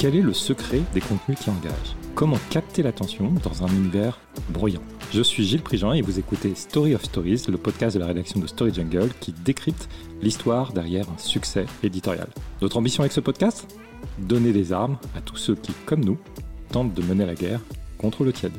Quel 0.00 0.16
est 0.16 0.22
le 0.22 0.32
secret 0.32 0.80
des 0.94 1.02
contenus 1.02 1.38
qui 1.38 1.50
engagent? 1.50 1.94
Comment 2.14 2.38
capter 2.48 2.82
l'attention 2.82 3.34
dans 3.44 3.64
un 3.64 3.68
univers 3.68 4.18
bruyant 4.48 4.80
Je 5.12 5.20
suis 5.20 5.44
Gilles 5.44 5.60
Prigent 5.60 5.92
et 5.92 6.00
vous 6.00 6.18
écoutez 6.18 6.54
Story 6.54 6.94
of 6.94 7.04
Stories, 7.04 7.42
le 7.50 7.58
podcast 7.58 7.96
de 7.96 8.00
la 8.00 8.06
rédaction 8.06 8.40
de 8.40 8.46
Story 8.46 8.72
Jungle 8.72 9.10
qui 9.20 9.32
décrypte 9.32 9.90
l'histoire 10.22 10.72
derrière 10.72 11.04
un 11.10 11.18
succès 11.18 11.66
éditorial. 11.82 12.28
Notre 12.62 12.78
ambition 12.78 13.02
avec 13.02 13.12
ce 13.12 13.20
podcast? 13.20 13.76
Donner 14.18 14.54
des 14.54 14.72
armes 14.72 14.96
à 15.14 15.20
tous 15.20 15.36
ceux 15.36 15.54
qui, 15.54 15.72
comme 15.84 16.02
nous, 16.02 16.16
tentent 16.72 16.94
de 16.94 17.02
mener 17.02 17.26
la 17.26 17.34
guerre 17.34 17.60
contre 17.98 18.24
le 18.24 18.32
tiède 18.32 18.54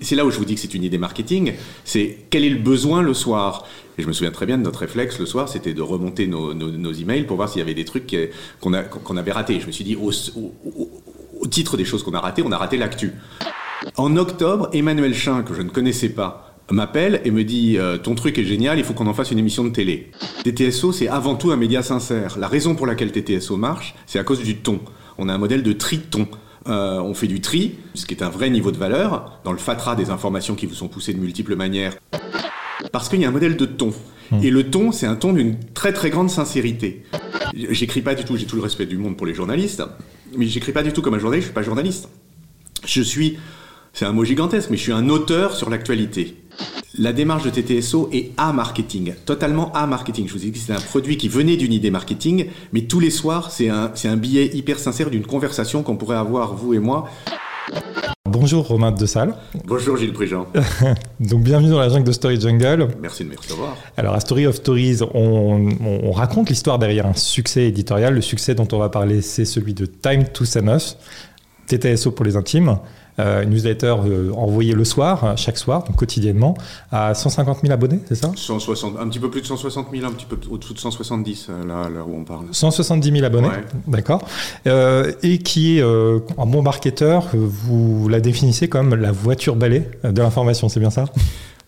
c'est 0.00 0.16
là 0.16 0.24
où 0.24 0.30
je 0.30 0.38
vous 0.38 0.44
dis 0.44 0.54
que 0.54 0.60
c'est 0.60 0.74
une 0.74 0.84
idée 0.84 0.98
marketing, 0.98 1.54
c'est 1.84 2.18
quel 2.30 2.44
est 2.44 2.50
le 2.50 2.58
besoin 2.58 3.02
le 3.02 3.14
soir 3.14 3.66
et 3.98 4.02
je 4.02 4.08
me 4.08 4.12
souviens 4.12 4.30
très 4.30 4.46
bien 4.46 4.56
de 4.56 4.62
notre 4.62 4.80
réflexe 4.80 5.18
le 5.18 5.26
soir, 5.26 5.48
c'était 5.48 5.74
de 5.74 5.82
remonter 5.82 6.26
nos, 6.26 6.92
emails 6.92 7.24
pour 7.24 7.36
voir 7.36 7.48
s'il 7.48 7.58
y 7.58 7.62
avait 7.62 7.74
des 7.74 7.84
trucs 7.84 8.16
qu'on 8.60 8.72
avait 9.16 9.32
ratés. 9.32 9.60
Je 9.60 9.66
me 9.66 9.72
suis 9.72 9.84
dit, 9.84 9.96
au, 9.96 10.10
au, 11.40 11.46
titre 11.46 11.76
des 11.76 11.84
choses 11.84 12.02
qu'on 12.02 12.14
a 12.14 12.20
ratées, 12.20 12.42
on 12.44 12.52
a 12.52 12.56
raté 12.56 12.78
l'actu. 12.78 13.12
En 13.96 14.16
octobre, 14.16 14.70
Emmanuel 14.72 15.14
Chin, 15.14 15.42
que 15.42 15.54
je 15.54 15.60
ne 15.60 15.68
connaissais 15.68 16.08
pas, 16.08 16.54
m'appelle 16.70 17.20
et 17.24 17.30
me 17.30 17.44
dit 17.44 17.76
euh, 17.78 17.98
ton 17.98 18.14
truc 18.14 18.38
est 18.38 18.44
génial, 18.44 18.78
il 18.78 18.84
faut 18.84 18.94
qu'on 18.94 19.06
en 19.06 19.14
fasse 19.14 19.30
une 19.30 19.38
émission 19.38 19.64
de 19.64 19.70
télé. 19.70 20.10
TTSO, 20.44 20.92
c'est 20.92 21.08
avant 21.08 21.34
tout 21.34 21.50
un 21.50 21.56
média 21.56 21.82
sincère. 21.82 22.38
La 22.38 22.48
raison 22.48 22.74
pour 22.74 22.86
laquelle 22.86 23.12
TTSO 23.12 23.56
marche, 23.56 23.94
c'est 24.06 24.18
à 24.18 24.24
cause 24.24 24.42
du 24.42 24.56
ton. 24.56 24.80
On 25.18 25.28
a 25.28 25.34
un 25.34 25.38
modèle 25.38 25.62
de 25.62 25.72
tri-ton. 25.72 26.28
Euh, 26.68 27.00
on 27.00 27.14
fait 27.14 27.26
du 27.26 27.40
tri, 27.40 27.76
ce 27.94 28.06
qui 28.06 28.14
est 28.14 28.22
un 28.22 28.28
vrai 28.28 28.50
niveau 28.50 28.70
de 28.70 28.76
valeur, 28.76 29.40
dans 29.44 29.52
le 29.52 29.58
fatras 29.58 29.96
des 29.96 30.10
informations 30.10 30.54
qui 30.54 30.66
vous 30.66 30.74
sont 30.74 30.88
poussées 30.88 31.12
de 31.12 31.18
multiples 31.18 31.56
manières. 31.56 31.96
Parce 32.92 33.08
qu'il 33.08 33.20
y 33.20 33.24
a 33.24 33.28
un 33.28 33.32
modèle 33.32 33.56
de 33.56 33.64
ton. 33.64 33.92
Hmm. 34.30 34.42
Et 34.42 34.50
le 34.50 34.70
ton, 34.70 34.92
c'est 34.92 35.06
un 35.06 35.16
ton 35.16 35.32
d'une 35.32 35.58
très 35.74 35.92
très 35.92 36.10
grande 36.10 36.30
sincérité. 36.30 37.04
J'écris 37.54 38.02
pas 38.02 38.14
du 38.14 38.24
tout, 38.24 38.36
j'ai 38.36 38.46
tout 38.46 38.56
le 38.56 38.62
respect 38.62 38.86
du 38.86 38.96
monde 38.96 39.16
pour 39.16 39.26
les 39.26 39.34
journalistes, 39.34 39.82
mais 40.36 40.46
j'écris 40.46 40.72
pas 40.72 40.82
du 40.82 40.92
tout 40.92 41.02
comme 41.02 41.14
un 41.14 41.18
journaliste, 41.18 41.46
je 41.46 41.50
suis 41.50 41.54
pas 41.54 41.62
journaliste. 41.62 42.08
Je 42.84 43.02
suis, 43.02 43.38
c'est 43.92 44.04
un 44.04 44.12
mot 44.12 44.24
gigantesque, 44.24 44.70
mais 44.70 44.76
je 44.76 44.82
suis 44.82 44.92
un 44.92 45.08
auteur 45.08 45.54
sur 45.54 45.70
l'actualité. 45.70 46.36
La 46.98 47.14
démarche 47.14 47.44
de 47.44 47.48
TTSO 47.48 48.10
est 48.12 48.32
à 48.36 48.52
marketing, 48.52 49.14
totalement 49.24 49.72
à 49.72 49.86
marketing. 49.86 50.28
Je 50.28 50.34
vous 50.34 50.42
ai 50.42 50.50
dit 50.50 50.52
que 50.52 50.58
c'est 50.58 50.74
un 50.74 50.80
produit 50.80 51.16
qui 51.16 51.26
venait 51.26 51.56
d'une 51.56 51.72
idée 51.72 51.90
marketing, 51.90 52.48
mais 52.74 52.82
tous 52.82 53.00
les 53.00 53.08
soirs, 53.08 53.50
c'est 53.50 53.70
un, 53.70 53.90
c'est 53.94 54.08
un 54.08 54.18
billet 54.18 54.50
hyper 54.54 54.78
sincère 54.78 55.08
d'une 55.08 55.24
conversation 55.24 55.82
qu'on 55.82 55.96
pourrait 55.96 56.18
avoir, 56.18 56.54
vous 56.54 56.74
et 56.74 56.78
moi. 56.80 57.08
Bonjour 58.28 58.66
Romain 58.66 58.92
de 58.92 59.06
Salle. 59.06 59.34
Bonjour 59.64 59.96
Gilles 59.96 60.12
Prigent. 60.12 60.46
Donc 61.20 61.42
bienvenue 61.42 61.70
dans 61.70 61.78
la 61.78 61.88
jungle 61.88 62.04
de 62.04 62.12
Story 62.12 62.38
Jungle. 62.38 62.88
Merci 63.00 63.24
de 63.24 63.30
me 63.30 63.36
recevoir. 63.36 63.74
Alors 63.96 64.12
à 64.12 64.20
Story 64.20 64.46
of 64.46 64.56
Stories, 64.56 64.98
on, 65.14 65.68
on 65.80 66.12
raconte 66.12 66.50
l'histoire 66.50 66.78
derrière 66.78 67.06
un 67.06 67.14
succès 67.14 67.64
éditorial. 67.68 68.14
Le 68.14 68.20
succès 68.20 68.54
dont 68.54 68.68
on 68.70 68.78
va 68.78 68.90
parler, 68.90 69.22
c'est 69.22 69.46
celui 69.46 69.72
de 69.72 69.86
Time 69.86 70.24
to 70.24 70.44
Send 70.44 70.96
TTSO 71.66 72.12
pour 72.12 72.24
les 72.24 72.36
intimes. 72.36 72.78
Euh, 73.18 73.42
une 73.42 73.50
newsletter 73.50 73.94
euh, 74.06 74.32
envoyée 74.32 74.72
le 74.72 74.86
soir, 74.86 75.22
euh, 75.22 75.32
chaque 75.36 75.58
soir, 75.58 75.84
donc 75.84 75.96
quotidiennement, 75.96 76.56
à 76.90 77.12
150 77.12 77.58
000 77.60 77.70
abonnés, 77.70 78.00
c'est 78.08 78.14
ça? 78.14 78.32
160, 78.34 78.96
Un 78.98 79.06
petit 79.08 79.18
peu 79.18 79.28
plus 79.28 79.42
de 79.42 79.46
160 79.46 79.88
000, 79.92 80.06
un 80.06 80.12
petit 80.12 80.24
peu 80.24 80.38
au-dessous 80.50 80.72
de 80.72 80.78
170, 80.78 81.48
là, 81.68 81.90
là, 81.90 82.04
où 82.06 82.16
on 82.16 82.24
parle. 82.24 82.46
170 82.50 83.12
000 83.12 83.24
abonnés, 83.24 83.48
d'accord. 83.86 84.26
et 84.64 85.38
qui 85.38 85.78
est, 85.78 85.82
un 85.82 86.46
bon 86.46 86.62
marketeur, 86.62 87.28
vous 87.34 88.08
la 88.08 88.20
définissez 88.20 88.68
comme 88.68 88.94
la 88.94 89.12
voiture 89.12 89.56
balai 89.56 89.90
de 90.04 90.22
l'information, 90.22 90.70
c'est 90.70 90.80
bien 90.80 90.90
ça? 90.90 91.04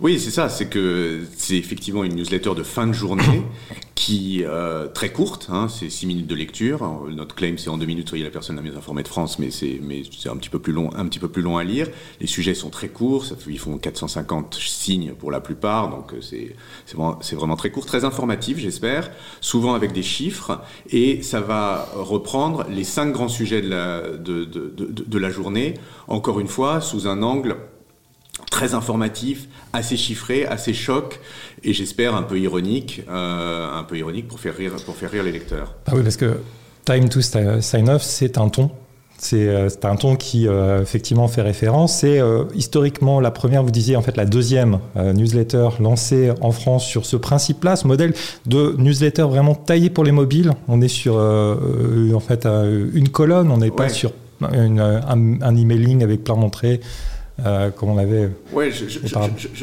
Oui, 0.01 0.19
c'est 0.19 0.31
ça. 0.31 0.49
C'est 0.49 0.69
que 0.69 1.21
c'est 1.37 1.57
effectivement 1.57 2.03
une 2.03 2.17
newsletter 2.17 2.55
de 2.57 2.65
fin 2.65 2.87
de 2.87 2.93
journée 2.93 3.43
qui 3.95 4.43
euh, 4.45 4.89
très 4.89 5.13
courte. 5.13 5.47
Hein, 5.51 5.69
c'est 5.69 5.89
6 5.89 6.07
minutes 6.07 6.27
de 6.27 6.35
lecture. 6.35 7.07
Notre 7.11 7.37
claim, 7.37 7.55
c'est 7.59 7.71
en 7.71 7.79
2 7.79 7.87
minutes, 7.87 8.09
soyez 8.09 8.25
la 8.25 8.31
personne 8.31 8.57
la 8.57 8.63
mieux 8.63 8.77
informée 8.77 9.05
de 9.05 9.09
France, 9.09 9.39
mais 9.39 9.51
c'est 9.51 9.79
mais 9.81 10.03
c'est 10.19 10.29
un 10.29 10.37
petit 10.37 10.51
peu 10.51 10.59
plus 10.59 10.73
long, 10.73 10.91
un 10.97 11.07
petit 11.07 11.21
peu 11.21 11.29
plus 11.29 11.43
long 11.43 11.59
à 11.59 11.65
lire. 11.65 11.89
Les 12.21 12.27
sujets 12.27 12.55
sont 12.55 12.71
très 12.71 12.89
courts. 12.89 13.25
Ça, 13.25 13.37
ils 13.49 13.59
font 13.59 13.79
450 13.79 14.55
signes 14.55 15.13
pour 15.13 15.31
la 15.31 15.41
plupart, 15.41 15.91
donc 15.91 16.13
euh, 16.13 16.21
c'est 16.21 16.57
c'est 16.87 16.97
vraiment, 16.97 17.19
vraiment 17.33 17.57
très 17.57 17.71
court, 17.71 17.87
très 17.87 18.05
informatif, 18.05 18.59
j'espère. 18.59 19.11
Souvent 19.41 19.75
avec 19.75 19.93
des 19.93 20.03
chiffres 20.03 20.61
et 20.91 21.23
ça 21.23 21.41
va 21.41 21.89
reprendre 21.95 22.67
les 22.69 22.85
cinq 22.85 23.13
grands 23.13 23.29
sujets 23.29 23.63
de 23.63 23.69
la 23.69 24.01
de, 24.01 24.45
de, 24.45 24.73
de, 24.77 25.05
de 25.07 25.19
la 25.19 25.31
journée. 25.31 25.75
Encore 26.09 26.41
une 26.41 26.49
fois, 26.49 26.81
sous 26.81 27.07
un 27.07 27.23
angle 27.23 27.57
très 28.55 28.73
informatif, 28.75 29.49
assez 29.73 29.97
chiffré, 29.97 30.47
assez 30.47 30.75
choc, 30.75 31.19
et 31.65 31.73
j'espère 31.73 32.15
un 32.15 32.23
peu 32.23 32.39
ironique, 32.39 33.03
euh, 33.11 33.81
un 33.81 33.83
peu 33.83 33.99
ironique 33.99 34.29
pour 34.29 34.39
faire 34.39 34.57
rire, 34.57 34.75
pour 34.87 34.95
faire 34.95 35.11
rire 35.11 35.25
les 35.25 35.33
lecteurs. 35.33 35.75
Ah 35.87 35.93
oui, 35.97 36.05
parce 36.05 36.17
que 36.17 36.39
Time 36.85 37.09
to 37.09 37.21
Sign 37.21 37.91
Off, 37.91 38.03
c'est 38.03 38.39
un 38.39 38.49
ton. 38.49 38.71
C'est 39.19 39.49
euh, 39.49 39.69
un 39.83 39.97
ton 39.97 40.15
qui 40.15 40.47
euh, 40.47 40.83
effectivement 40.83 41.27
fait 41.27 41.43
référence. 41.43 41.99
C'est 41.99 42.21
historiquement 42.55 43.19
la 43.19 43.33
première, 43.33 43.65
vous 43.65 43.73
disiez 43.73 43.97
en 43.97 44.03
fait 44.03 44.17
la 44.17 44.25
deuxième 44.25 44.79
newsletter 44.95 45.71
lancée 45.81 46.31
en 46.41 46.53
France 46.53 46.87
sur 46.87 47.07
ce 47.07 47.17
principe-là, 47.17 47.75
ce 47.75 47.89
modèle 47.89 48.15
de 48.47 48.77
newsletter 48.79 49.23
vraiment 49.23 49.57
taillé 49.57 49.91
pour 49.91 50.05
les 50.05 50.13
mobiles. 50.13 50.53
On 50.69 50.81
est 50.81 50.87
sur 51.03 51.17
en 51.17 52.21
fait 52.21 52.47
une 52.47 53.09
colonne, 53.09 53.51
on 53.51 53.59
n'est 53.59 53.73
pas 53.73 53.89
sur 53.89 54.13
un, 54.43 54.79
un, 54.79 55.57
emailing 55.57 56.05
avec 56.05 56.23
plein 56.23 56.37
d'entrées 56.37 56.81
euh, 57.45 57.71
comme 57.71 57.91
on 57.91 57.99
avait. 57.99 58.31
Ouais, 58.53 58.71
je 58.71 58.85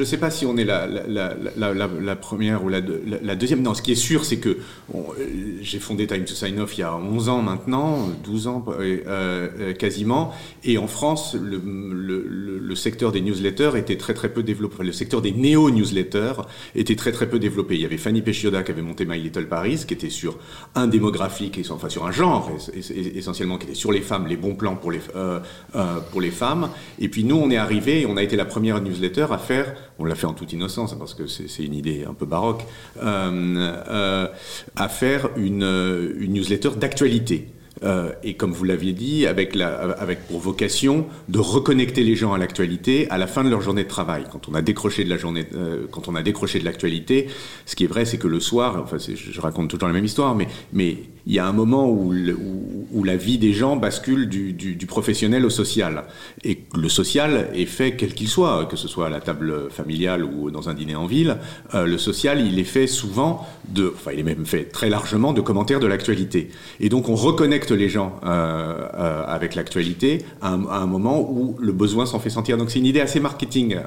ne 0.01 0.05
sais 0.05 0.17
pas 0.17 0.29
si 0.29 0.45
on 0.45 0.57
est 0.57 0.65
la, 0.65 0.87
la, 0.87 1.33
la, 1.55 1.73
la 1.73 2.15
première 2.17 2.63
ou 2.65 2.69
la, 2.69 2.81
deuxième. 2.81 3.61
Non, 3.61 3.73
ce 3.73 3.81
qui 3.81 3.93
est 3.93 3.95
sûr, 3.95 4.25
c'est 4.25 4.37
que 4.37 4.57
euh, 4.93 4.99
j'ai 5.61 5.79
fondé 5.79 6.05
Time 6.05 6.25
to 6.25 6.33
Sign 6.33 6.59
Off 6.59 6.77
il 6.77 6.81
y 6.81 6.83
a 6.83 6.95
11 6.95 7.29
ans 7.29 7.41
maintenant, 7.41 8.09
12 8.25 8.47
ans 8.47 8.65
euh, 8.67 8.97
euh, 9.07 9.73
quasiment, 9.73 10.33
et 10.65 10.77
en 10.77 10.87
France, 10.87 11.35
le, 11.35 11.61
le, 11.65 12.59
le, 12.59 12.75
secteur 12.75 13.11
des 13.13 13.21
newsletters 13.21 13.71
était 13.77 13.97
très 13.97 14.13
très 14.13 14.29
peu 14.29 14.43
développé. 14.43 14.83
le 14.83 14.91
secteur 14.91 15.21
des 15.21 15.31
néo-newsletters 15.31 16.41
était 16.75 16.95
très 16.95 17.11
très 17.11 17.29
peu 17.29 17.39
développé. 17.39 17.75
Il 17.75 17.81
y 17.81 17.85
avait 17.85 17.97
Fanny 17.97 18.21
Péchioda 18.21 18.63
qui 18.63 18.71
avait 18.71 18.81
monté 18.81 19.05
My 19.05 19.19
Little 19.19 19.47
Paris, 19.47 19.85
qui 19.87 19.93
était 19.93 20.09
sur 20.09 20.37
un 20.75 20.87
démographique, 20.87 21.59
enfin 21.69 21.89
sur 21.89 22.05
un 22.05 22.11
genre 22.11 22.51
essentiellement, 23.15 23.57
qui 23.57 23.67
était 23.67 23.75
sur 23.75 23.93
les 23.93 24.01
femmes, 24.01 24.27
les 24.27 24.37
bons 24.37 24.55
plans 24.55 24.75
pour 24.75 24.91
les, 24.91 24.99
euh, 25.15 25.39
pour 26.11 26.19
les 26.19 26.31
femmes. 26.31 26.69
Et 26.99 27.07
puis 27.07 27.23
nous, 27.23 27.37
on 27.37 27.49
est 27.49 27.60
on 28.07 28.17
a 28.17 28.23
été 28.23 28.35
la 28.35 28.45
première 28.45 28.81
newsletter 28.81 29.27
à 29.31 29.37
faire, 29.37 29.75
on 29.99 30.05
l'a 30.05 30.15
fait 30.15 30.27
en 30.27 30.33
toute 30.33 30.53
innocence 30.53 30.93
hein, 30.93 30.97
parce 30.99 31.13
que 31.13 31.27
c'est 31.27 31.63
une 31.63 31.73
idée 31.73 32.05
un 32.07 32.13
peu 32.13 32.25
baroque, 32.25 32.63
euh, 33.01 33.81
euh, 33.89 34.27
à 34.75 34.89
faire 34.89 35.29
une, 35.35 35.63
une 36.19 36.33
newsletter 36.33 36.71
d'actualité. 36.77 37.47
Euh, 37.83 38.11
et 38.23 38.35
comme 38.35 38.51
vous 38.51 38.63
l'aviez 38.63 38.93
dit, 38.93 39.25
avec, 39.25 39.57
pour 40.27 40.39
vocation 40.39 41.07
de 41.29 41.39
reconnecter 41.39 42.03
les 42.03 42.15
gens 42.15 42.33
à 42.33 42.37
l'actualité 42.37 43.09
à 43.09 43.17
la 43.17 43.27
fin 43.27 43.43
de 43.43 43.49
leur 43.49 43.61
journée 43.61 43.83
de 43.83 43.89
travail. 43.89 44.25
Quand 44.31 44.47
on 44.49 44.53
a 44.53 44.61
décroché 44.61 45.03
de 45.03 45.09
la 45.09 45.17
journée, 45.17 45.45
euh, 45.55 45.87
quand 45.89 46.07
on 46.07 46.15
a 46.15 46.21
décroché 46.21 46.59
de 46.59 46.65
l'actualité, 46.65 47.27
ce 47.65 47.75
qui 47.75 47.85
est 47.85 47.87
vrai, 47.87 48.05
c'est 48.05 48.17
que 48.17 48.27
le 48.27 48.39
soir, 48.39 48.79
enfin, 48.83 48.97
je 48.97 49.41
raconte 49.41 49.69
toujours 49.69 49.87
la 49.87 49.93
même 49.93 50.05
histoire, 50.05 50.35
mais 50.73 50.97
il 51.27 51.33
y 51.33 51.39
a 51.39 51.45
un 51.45 51.51
moment 51.51 51.89
où, 51.89 52.13
la 53.03 53.15
vie 53.15 53.37
des 53.37 53.53
gens 53.53 53.75
bascule 53.75 54.29
du, 54.29 54.85
professionnel 54.87 55.45
au 55.45 55.49
social. 55.49 56.03
Et 56.43 56.59
le 56.75 56.89
social 56.89 57.49
est 57.53 57.65
fait 57.65 57.95
quel 57.95 58.13
qu'il 58.13 58.27
soit, 58.27 58.65
que 58.65 58.75
ce 58.75 58.87
soit 58.87 59.07
à 59.07 59.09
la 59.09 59.19
table 59.19 59.69
familiale 59.69 60.23
ou 60.23 60.51
dans 60.51 60.69
un 60.69 60.73
dîner 60.73 60.95
en 60.95 61.05
ville. 61.05 61.37
Euh, 61.73 61.85
le 61.85 61.97
social, 61.97 62.45
il 62.45 62.59
est 62.59 62.63
fait 62.63 62.87
souvent 62.87 63.47
de, 63.69 63.93
enfin, 63.95 64.11
il 64.13 64.19
est 64.19 64.23
même 64.23 64.45
fait 64.45 64.65
très 64.65 64.89
largement 64.89 65.33
de 65.33 65.41
commentaires 65.41 65.79
de 65.79 65.87
l'actualité. 65.87 66.49
Et 66.79 66.89
donc, 66.89 67.09
on 67.09 67.15
reconnecte 67.15 67.71
les 67.71 67.89
gens 67.89 68.19
euh, 68.23 68.87
euh, 68.93 69.23
avec 69.27 69.55
l'actualité 69.55 70.19
à, 70.41 70.53
un 70.53 70.85
moment 70.85 71.21
où 71.21 71.57
le 71.59 71.71
besoin 71.71 72.05
s'en 72.05 72.19
fait 72.19 72.29
sentir. 72.29 72.57
Donc 72.57 72.71
c'est 72.71 72.79
une 72.79 72.85
idée 72.85 73.01
assez 73.01 73.19
marketing 73.19 73.77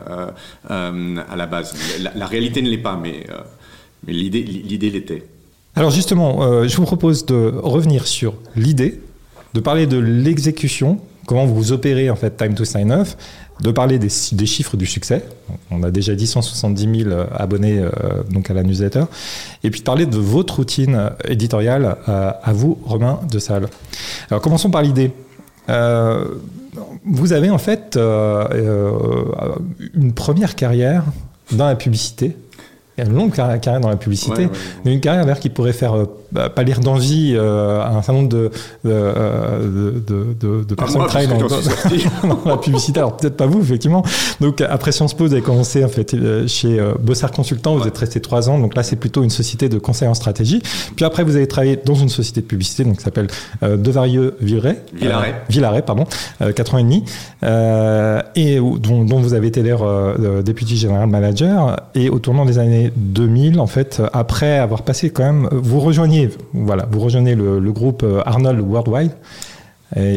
à 0.68 1.36
la 1.36 1.46
base. 1.46 1.74
La, 2.14 2.26
réalité 2.26 2.62
ne 2.62 2.70
l'est 2.70 2.78
pas, 2.78 3.00
mais 3.00 3.26
l'idée 4.06 4.90
l'était. 4.90 5.24
Alors 5.76 5.90
justement, 5.90 6.66
je 6.66 6.76
vous 6.76 6.84
propose 6.84 7.26
de 7.26 7.52
revenir 7.56 8.06
sur 8.06 8.34
l'idée, 8.54 9.00
de 9.54 9.60
parler 9.60 9.86
de 9.86 9.98
l'exécution, 9.98 11.00
comment 11.26 11.46
vous 11.46 11.72
opérez 11.72 12.10
en 12.10 12.16
fait 12.16 12.36
Time 12.36 12.54
to 12.54 12.64
Sign 12.64 12.92
Off, 12.92 13.16
de 13.60 13.70
parler 13.70 13.98
des, 13.98 14.08
chiffres 14.08 14.76
du 14.76 14.86
succès. 14.86 15.24
On 15.70 15.82
a 15.82 15.90
déjà 15.90 16.14
dit 16.14 16.26
170 16.26 17.04
000 17.04 17.10
abonnés 17.32 17.78
euh, 17.78 17.90
donc 18.30 18.50
à 18.50 18.54
la 18.54 18.62
newsletter. 18.62 19.04
Et 19.62 19.70
puis 19.70 19.80
de 19.80 19.84
parler 19.84 20.06
de 20.06 20.18
votre 20.18 20.56
routine 20.56 21.10
éditoriale 21.24 21.96
euh, 22.08 22.32
à 22.42 22.52
vous, 22.52 22.78
Romain 22.84 23.20
de 23.30 23.38
Salle. 23.38 23.68
Alors 24.30 24.42
commençons 24.42 24.70
par 24.70 24.82
l'idée. 24.82 25.12
Euh, 25.68 26.24
vous 27.04 27.32
avez 27.32 27.50
en 27.50 27.56
fait 27.58 27.96
une 27.96 30.12
première 30.14 30.56
carrière 30.56 31.04
dans 31.52 31.66
la 31.66 31.76
publicité 31.76 32.36
une 33.02 33.14
longue 33.14 33.32
carrière 33.32 33.80
dans 33.80 33.88
la 33.88 33.96
publicité, 33.96 34.48
mais 34.84 34.94
une 34.94 35.00
carrière 35.00 35.24
d'ailleurs 35.24 35.40
qui 35.40 35.48
pourrait 35.48 35.72
faire 35.72 35.94
euh, 35.94 36.06
bah, 36.30 36.48
d'envie 36.80 37.34
euh, 37.34 37.80
à 37.80 37.88
un 37.88 38.02
certain 38.02 38.12
nombre 38.12 38.28
de, 38.28 38.50
de, 38.84 38.90
euh, 38.90 39.92
de, 40.06 40.64
de, 40.64 40.74
personnes 40.74 41.02
qui 41.02 41.08
travaillent 41.08 41.28
dans, 42.22 42.50
la 42.50 42.56
publicité. 42.56 43.00
Alors 43.00 43.16
peut-être 43.16 43.36
pas 43.36 43.46
vous, 43.46 43.60
effectivement. 43.60 44.04
Donc 44.40 44.60
après 44.60 44.92
Sciences 44.92 45.14
Po, 45.14 45.26
vous 45.26 45.32
avez 45.32 45.42
commencé 45.42 45.84
en 45.84 45.88
fait 45.88 46.16
chez 46.46 46.80
Bossard 47.00 47.32
Consultant, 47.32 47.76
vous 47.76 47.86
êtes 47.86 47.98
resté 47.98 48.20
trois 48.20 48.48
ans. 48.48 48.58
Donc 48.58 48.76
là, 48.76 48.82
c'est 48.82 48.96
plutôt 48.96 49.22
une 49.24 49.30
société 49.30 49.68
de 49.68 49.78
conseil 49.78 50.06
en 50.06 50.14
stratégie. 50.14 50.62
Puis 50.94 51.04
après, 51.04 51.24
vous 51.24 51.36
avez 51.36 51.48
travaillé 51.48 51.76
dans 51.84 51.94
une 51.94 52.08
société 52.08 52.42
de 52.42 52.46
publicité, 52.46 52.84
donc 52.84 52.98
qui 52.98 53.02
s'appelle 53.02 53.26
Devarieux 53.62 54.36
Villeray. 54.40 54.78
Villaret. 54.94 55.42
Villaret, 55.48 55.82
pardon, 55.82 56.04
quatre 56.54 56.74
ans 56.74 56.78
et 56.78 56.84
demi, 56.84 57.04
et 57.42 58.58
dont, 58.58 59.04
dont, 59.04 59.20
vous 59.20 59.34
avez 59.34 59.48
été 59.48 59.62
d'ailleurs 59.62 60.14
député 60.42 60.76
général 60.76 61.08
manager. 61.08 61.80
Et 61.94 62.08
au 62.10 62.18
tournant 62.18 62.44
des 62.44 62.58
années 62.58 62.83
2000, 62.96 63.60
en 63.60 63.66
fait, 63.66 64.02
après 64.12 64.58
avoir 64.58 64.82
passé 64.82 65.10
quand 65.10 65.24
même, 65.24 65.48
vous 65.52 65.80
rejoignez, 65.80 66.30
voilà, 66.52 66.86
vous 66.90 67.00
rejoignez 67.00 67.34
le, 67.34 67.72
groupe 67.72 68.02
euh, 68.02 68.22
Arnold 68.24 68.60
Worldwide. 68.60 69.12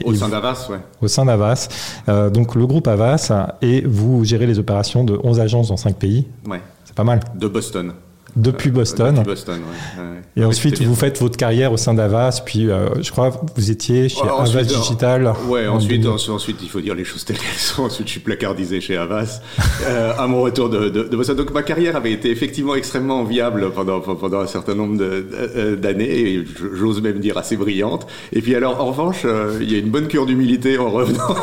au 0.05 0.13
sein 0.13 0.29
d'Avas, 0.29 0.67
ouais. 0.69 0.79
Au 1.01 1.07
sein 1.07 1.25
d'Avas. 1.25 1.67
Euh, 2.09 2.29
donc 2.29 2.55
le 2.55 2.65
groupe 2.65 2.87
Avas, 2.87 3.31
et 3.61 3.81
vous 3.81 4.23
gérez 4.23 4.45
les 4.47 4.59
opérations 4.59 5.03
de 5.03 5.19
11 5.23 5.39
agences 5.39 5.69
dans 5.69 5.77
5 5.77 5.95
pays. 5.95 6.27
Ouais. 6.47 6.61
C'est 6.85 6.95
pas 6.95 7.03
mal. 7.03 7.19
De 7.35 7.47
Boston. 7.47 7.93
Depuis 8.35 8.71
Boston. 8.71 9.15
Depuis 9.15 9.29
Boston, 9.29 9.59
ouais. 9.61 10.17
Et 10.37 10.45
ensuite, 10.45 10.81
vous 10.83 10.95
faites 10.95 11.19
votre 11.19 11.35
carrière 11.35 11.71
au 11.71 11.77
sein 11.77 11.95
d'Avas, 11.95 12.41
puis 12.45 12.69
euh, 12.69 12.89
je 13.01 13.09
crois 13.11 13.31
vous 13.55 13.71
étiez 13.71 14.07
chez 14.07 14.21
Avas 14.21 14.63
Digital. 14.63 15.33
Ouais, 15.47 15.67
ensuite, 15.67 16.05
ensuite, 16.05 16.57
il 16.61 16.69
faut 16.69 16.79
dire 16.79 16.93
les 16.93 17.05
choses 17.05 17.25
telles 17.25 17.39
qu'elles 17.39 17.57
sont. 17.57 17.83
Ensuite, 17.83 18.07
je 18.07 18.11
suis 18.11 18.19
placardisé 18.19 18.79
chez 18.79 18.97
Avas 18.97 19.41
euh, 19.87 20.13
à 20.15 20.27
mon 20.27 20.41
retour 20.41 20.69
de, 20.69 20.89
de, 20.89 21.15
Boston. 21.15 21.35
Donc, 21.35 21.51
ma 21.51 21.63
carrière 21.63 21.95
avait 21.95 22.11
été 22.11 22.29
effectivement 22.29 22.75
extrêmement 22.75 23.23
viable 23.23 23.71
pendant, 23.71 23.99
pendant 23.99 24.41
un 24.41 24.47
certain 24.47 24.75
nombre 24.75 24.97
euh, 25.01 25.75
d'années, 25.75 26.43
j'ose 26.73 27.01
même 27.01 27.19
dire 27.19 27.37
assez 27.37 27.57
brillante. 27.57 28.05
Et 28.31 28.41
puis 28.41 28.53
alors, 28.53 28.79
en 28.79 28.87
revanche, 28.87 29.25
il 29.59 29.71
y 29.71 29.75
a 29.75 29.79
une 29.79 29.89
bonne 29.89 30.07
cure 30.07 30.27
d'humilité 30.27 30.77
en 30.77 30.91
revenant. 30.91 31.35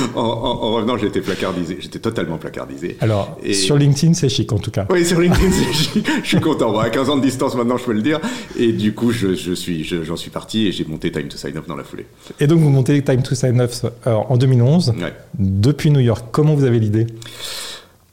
en, 0.14 0.20
en, 0.20 0.72
revenant, 0.72 0.96
j'étais 0.96 1.20
placardisé. 1.20 1.78
J'étais 1.80 1.98
totalement 1.98 2.38
placardisé. 2.38 2.96
Alors, 3.00 3.38
sur 3.52 3.76
LinkedIn, 3.76 4.14
c'est 4.14 4.28
chic 4.28 4.52
en 4.52 4.58
tout 4.58 4.70
cas. 4.70 4.86
Oui, 4.90 5.04
sur 5.04 5.20
LinkedIn, 5.20 5.50
c'est 5.50 5.72
chic. 5.72 6.08
Je 6.22 6.28
suis 6.28 6.40
content. 6.40 6.72
Bon, 6.72 6.78
à 6.78 6.90
15 6.90 7.10
ans 7.10 7.16
de 7.16 7.22
distance 7.22 7.54
maintenant, 7.54 7.76
je 7.76 7.84
peux 7.84 7.92
le 7.92 8.02
dire. 8.02 8.20
Et 8.58 8.72
du 8.72 8.94
coup, 8.94 9.10
je, 9.10 9.34
je 9.34 9.52
suis, 9.52 9.84
j'en 9.84 10.16
suis 10.16 10.30
parti 10.30 10.66
et 10.66 10.72
j'ai 10.72 10.84
monté 10.84 11.10
Time 11.10 11.28
to 11.28 11.36
Sign 11.36 11.56
Up 11.56 11.64
dans 11.66 11.76
la 11.76 11.84
foulée. 11.84 12.06
Et 12.38 12.46
donc, 12.46 12.60
vous 12.60 12.70
montez 12.70 13.02
Time 13.02 13.22
to 13.22 13.34
Sign 13.34 13.60
Up 13.60 13.72
euh, 14.06 14.14
en 14.14 14.36
2011. 14.36 14.94
Depuis 15.38 15.90
New 15.90 16.00
York, 16.00 16.26
comment 16.30 16.54
vous 16.54 16.64
avez 16.64 16.78
l'idée? 16.78 17.06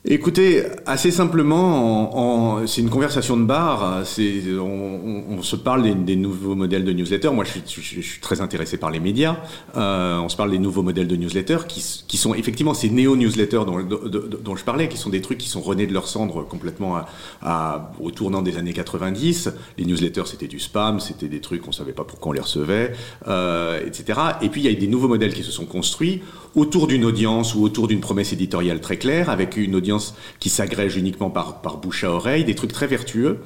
Écoutez, 0.10 0.64
assez 0.86 1.12
simplement, 1.12 2.66
c'est 2.66 2.80
une 2.80 2.90
conversation 2.90 3.36
de 3.36 3.44
bar. 3.44 4.06
C'est, 4.06 4.42
on, 4.58 5.42
se 5.42 5.58
parle 5.58 6.06
des, 6.06 6.16
nouveaux 6.16 6.56
modèles 6.56 6.86
de 6.86 6.94
newsletter. 6.94 7.32
Moi, 7.32 7.44
je 7.44 7.60
suis, 7.60 7.84
je, 8.02 8.02
suis 8.02 8.22
très 8.22 8.40
intéressé 8.40 8.78
par 8.78 8.90
les 8.90 9.02
médias. 9.02 9.36
Euh, 9.76 10.18
on 10.20 10.30
se 10.30 10.38
parle 10.38 10.52
des 10.52 10.60
nouveaux 10.60 10.82
modèles 10.82 11.10
de 11.10 11.16
newsletter 11.18 11.58
qui, 11.68 11.84
qui 12.08 12.16
sont 12.16 12.34
effectivement 12.34 12.74
ces 12.74 12.90
néo-newsletters 12.90 13.66
dont, 13.66 13.84
dont, 13.84 14.56
je 14.56 14.64
parlais, 14.64 14.88
qui 14.88 14.98
sont 14.98 15.10
des 15.10 15.22
trucs 15.22 15.40
qui 15.40 15.50
sont 15.50 15.60
renés 15.60 15.88
de 15.88 15.94
leur 15.94 16.08
cendre 16.08 16.48
complètement 16.48 17.02
à, 17.42 17.92
au 18.00 18.10
tournant 18.10 18.42
des 18.42 18.58
années 18.58 18.74
90. 18.74 19.50
Les 19.78 19.84
newsletters, 19.84 20.24
c'était 20.26 20.48
du 20.48 20.60
spam, 20.60 21.02
c'était 21.02 21.28
des 21.28 21.42
trucs 21.42 21.64
qu'on 21.64 21.74
savait 21.74 21.92
pas 21.92 22.06
pourquoi 22.06 22.30
on 22.30 22.34
les 22.34 22.40
recevait, 22.40 22.94
euh, 23.28 23.86
etc. 23.86 24.20
Et 24.42 24.48
puis 24.48 24.62
il 24.62 24.72
y 24.72 24.74
a 24.74 24.80
des 24.80 24.88
nouveaux 24.88 25.10
modèles 25.10 25.34
qui 25.34 25.44
se 25.44 25.52
sont 25.52 25.66
construits 25.66 26.22
autour 26.56 26.88
d'une 26.88 27.06
audience 27.06 27.54
ou 27.54 27.64
autour 27.64 27.88
d'une 27.88 28.00
promesse 28.00 28.34
éditoriale 28.34 28.82
très 28.82 28.98
claire, 28.98 29.30
avec 29.30 29.58
une 29.58 29.76
audience 29.76 29.97
qui 30.40 30.50
s'agrège 30.50 30.96
uniquement 30.96 31.30
par, 31.30 31.78
bouche 31.78 32.04
à 32.04 32.12
oreille, 32.12 32.44
des 32.44 32.56
trucs 32.56 32.74
très 32.74 32.88
vertueux 32.88 33.40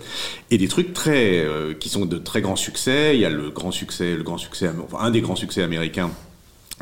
et 0.49 0.57
des 0.57 0.67
trucs 0.67 0.93
très 0.93 1.39
euh, 1.39 1.73
qui 1.73 1.89
sont 1.89 2.05
de 2.05 2.17
très 2.17 2.41
grands 2.41 2.55
succès. 2.55 3.15
Il 3.15 3.21
y 3.21 3.25
a 3.25 3.29
le 3.29 3.49
grand 3.49 3.71
succès, 3.71 4.15
le 4.15 4.23
grand 4.23 4.37
succès, 4.37 4.69
un 4.99 5.11
des 5.11 5.21
grands 5.21 5.35
succès 5.35 5.63
américains 5.63 6.11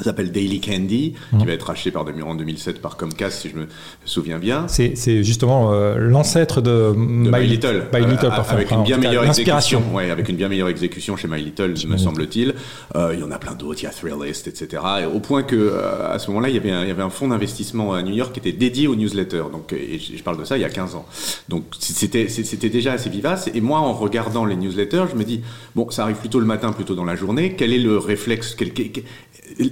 s'appelle 0.03 0.31
Daily 0.31 0.59
Candy, 0.59 1.13
qui 1.29 1.35
mhm. 1.35 1.45
va 1.45 1.51
être 1.51 1.69
acheté 1.69 1.91
par 1.91 2.05
en 2.25 2.35
2007 2.35 2.81
par 2.81 2.97
Comcast, 2.97 3.41
si 3.41 3.49
je 3.49 3.55
me 3.55 3.67
souviens 4.05 4.39
bien. 4.39 4.67
C'est 4.67 5.23
justement 5.23 5.71
euh, 5.73 5.97
l'ancêtre 5.97 6.61
de, 6.61 6.93
My, 6.95 7.45
Little, 7.45 7.85
My 7.93 8.05
Little 8.05 8.31
avec 8.49 8.71
une 8.71 8.83
bien 8.83 8.97
meilleure 8.97 9.25
exécution. 9.25 9.83
Ouais, 9.93 10.09
avec 10.09 10.29
une 10.29 10.35
bien 10.35 10.49
meilleure 10.49 10.69
exécution 10.69 11.15
chez 11.15 11.27
My 11.27 11.41
Little, 11.41 11.73
me 11.87 11.97
semble-t-il. 11.97 12.55
Euh, 12.95 13.11
il 13.13 13.19
y 13.19 13.23
en 13.23 13.31
a 13.31 13.37
plein 13.37 13.53
d'autres, 13.53 13.81
il 13.81 13.85
y 13.85 13.87
a 13.87 13.91
Thrillist, 13.91 14.47
etc. 14.47 14.81
Et 15.01 15.05
au 15.05 15.19
point 15.19 15.43
que 15.43 15.55
euh, 15.55 16.13
à 16.13 16.19
ce 16.19 16.29
moment-là, 16.29 16.49
il 16.49 16.55
y 16.55 16.57
avait 16.57 16.71
un, 16.71 16.83
il 16.83 16.87
y 16.87 16.91
avait 16.91 17.03
un 17.03 17.09
fonds 17.09 17.27
d'investissement 17.27 17.93
à 17.93 18.01
New 18.01 18.13
York 18.13 18.33
qui 18.33 18.39
était 18.39 18.57
dédié 18.57 18.87
aux 18.87 18.95
newsletters. 18.95 19.45
Donc, 19.51 19.73
et 19.73 19.99
je 19.99 20.23
parle 20.23 20.39
de 20.39 20.45
ça 20.45 20.57
il 20.57 20.61
y 20.61 20.65
a 20.65 20.69
15 20.69 20.95
ans. 20.95 21.05
Donc, 21.47 21.65
c'était 21.79 22.27
c'était 22.29 22.69
déjà 22.69 22.93
assez 22.93 23.09
vivace. 23.09 23.49
Et 23.53 23.61
moi, 23.61 23.79
en 23.79 23.93
regardant 23.93 24.45
les 24.45 24.55
newsletters, 24.55 25.05
je 25.11 25.15
me 25.15 25.23
dis 25.23 25.41
bon, 25.75 25.89
ça 25.89 26.03
arrive 26.03 26.17
plutôt 26.17 26.39
le 26.39 26.45
matin, 26.45 26.71
plutôt 26.71 26.95
dans 26.95 27.05
la 27.05 27.15
journée. 27.15 27.55
Quel 27.57 27.73
est 27.73 27.79
le 27.79 27.97
réflexe 27.97 28.55
quel, 28.55 28.71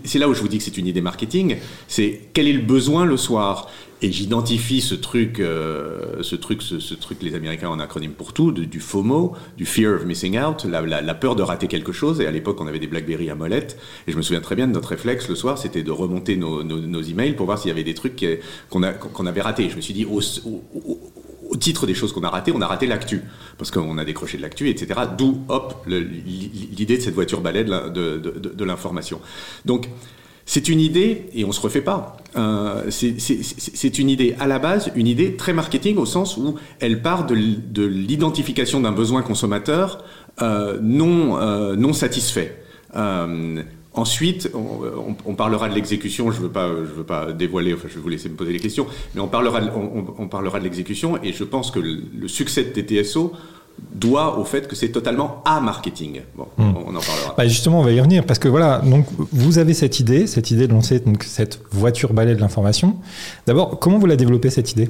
c'est 0.04 0.20
là 0.20 0.28
où 0.28 0.34
je 0.34 0.42
vous 0.42 0.48
dis 0.48 0.58
que 0.58 0.64
c'est 0.64 0.78
une 0.78 0.88
idée 0.88 1.02
marketing, 1.02 1.58
c'est 1.88 2.22
quel 2.34 2.48
est 2.48 2.54
le 2.54 2.62
besoin 2.62 3.06
le 3.06 3.18
soir 3.18 3.70
et 4.02 4.12
j'identifie 4.12 4.82
ce 4.82 4.94
truc, 4.94 5.40
euh, 5.40 6.22
ce 6.22 6.36
truc, 6.36 6.62
ce, 6.62 6.94
truc, 6.94 7.24
les 7.24 7.34
Américains 7.34 7.70
en 7.70 7.80
acronyme 7.80 8.12
pour 8.12 8.32
tout, 8.32 8.52
du 8.52 8.80
FOMO, 8.80 9.34
du 9.58 9.66
fear 9.66 9.96
of 9.96 10.06
missing 10.06 10.38
out, 10.40 10.66
la, 10.66 11.14
peur 11.16 11.36
de 11.36 11.42
rater 11.42 11.68
quelque 11.68 11.92
chose. 11.92 12.22
Et 12.22 12.28
à 12.28 12.32
l'époque, 12.32 12.62
on 12.62 12.68
avait 12.68 12.78
des 12.78 12.86
BlackBerry 12.86 13.32
à 13.32 13.36
molette. 13.36 13.80
Et 14.08 14.12
je 14.12 14.18
me 14.18 14.22
souviens 14.22 14.42
très 14.42 14.56
bien 14.56 14.68
de 14.68 14.74
notre 14.74 14.90
réflexe 14.90 15.28
le 15.30 15.36
soir, 15.36 15.58
c'était 15.58 15.82
de 15.82 15.92
remonter 15.92 16.38
nos, 16.38 17.02
emails 17.02 17.34
pour 17.34 17.48
voir 17.48 17.58
s'il 17.58 17.70
y 17.70 17.72
avait 17.72 17.84
des 17.84 17.96
trucs 17.96 18.24
qu'on 18.70 18.84
avait 18.84 19.42
ratés. 19.42 19.70
Je 19.70 19.76
me 19.76 19.82
suis 19.82 19.96
dit, 19.96 20.06
titre 21.56 21.86
des 21.86 21.94
choses 21.94 22.14
qu'on 22.14 22.24
a 22.24 22.30
ratées, 22.30 22.52
on 22.54 22.62
a 22.62 22.68
raté 22.68 22.88
l'actu, 22.88 23.22
parce 23.58 23.72
qu'on 23.72 23.98
a 23.98 24.06
décroché 24.06 24.38
de 24.38 24.42
l'actu, 24.42 24.70
etc. 24.70 25.02
D'où, 25.18 25.42
hop, 25.50 25.86
l'idée 25.88 26.98
de 26.98 27.02
cette 27.02 27.16
voiture 27.16 27.42
balai 27.42 27.64
de, 27.64 28.64
l'information. 28.64 29.22
Donc, 29.66 29.90
c'est 30.46 30.70
une 30.70 30.80
idée, 30.80 31.26
et 31.34 31.44
on 31.44 31.52
se 31.52 31.60
refait 31.60 31.82
pas, 31.82 32.18
euh, 32.38 32.90
c'est 32.90 34.00
une 34.00 34.10
idée 34.10 34.36
à 34.40 34.48
la 34.48 34.60
base, 34.60 34.92
une 34.96 35.08
idée 35.08 35.36
très 35.36 35.54
marketing 35.54 35.98
au 35.98 36.06
sens 36.06 36.38
où 36.38 36.56
elle 36.80 37.02
part 37.02 37.26
de, 37.26 37.36
l'identification 37.86 38.80
d'un 38.80 38.94
besoin 38.94 39.22
consommateur 39.22 40.04
euh, 40.42 40.80
non, 40.82 41.38
euh, 41.38 41.76
non 41.76 41.94
satisfait. 41.94 42.62
Ensuite, 43.98 44.52
on, 44.54 45.34
parlera 45.34 45.70
de 45.70 45.74
l'exécution. 45.74 46.32
Je 46.32 46.38
ne 46.38 46.44
veux 46.44 46.52
pas, 46.52 46.70
je 46.70 46.94
veux 46.94 47.04
pas 47.04 47.32
dévoiler. 47.32 47.74
Enfin, 47.74 47.88
je 47.90 47.96
vais 47.96 48.02
vous 48.02 48.10
laisser 48.10 48.30
me 48.30 48.36
poser 48.36 48.54
les 48.54 48.60
questions. 48.60 48.86
Mais 49.16 49.22
on 49.22 49.28
parlera, 49.28 49.60
de, 49.60 49.70
on, 50.20 50.28
parlera 50.28 50.60
de 50.60 50.64
l'exécution. 50.66 51.18
Et 51.24 51.34
je 51.34 51.44
pense 51.44 51.72
que 51.72 51.80
le, 51.80 52.28
succès 52.28 52.64
de 52.64 52.70
TTSO 52.70 53.34
doit 53.94 54.38
au 54.38 54.46
fait 54.46 54.68
que 54.68 54.76
c'est 54.76 54.90
totalement 54.90 55.42
à 55.46 55.60
marketing. 55.62 56.22
Bon, 56.36 56.48
hmm. 56.58 56.74
on, 56.86 56.96
en 56.96 57.00
parlera. 57.00 57.34
Bah 57.36 57.48
justement, 57.48 57.80
on 57.80 57.84
va 57.84 57.92
y 57.92 58.00
revenir 58.00 58.24
parce 58.24 58.38
que 58.38 58.48
voilà. 58.48 58.80
Donc, 58.86 59.08
vous 59.32 59.58
avez 59.58 59.74
cette 59.74 60.00
idée, 60.00 60.28
cette 60.28 60.52
idée 60.52 60.68
de 60.68 60.74
lancer 60.74 61.00
donc, 61.00 61.24
cette 61.24 61.60
voiture 61.72 62.14
balai 62.14 62.36
de 62.36 62.42
l'information. 62.42 62.98
D'abord, 63.48 63.80
comment 63.80 63.98
vous 63.98 64.06
la 64.06 64.16
développez 64.16 64.52
cette 64.52 64.72
idée? 64.74 64.90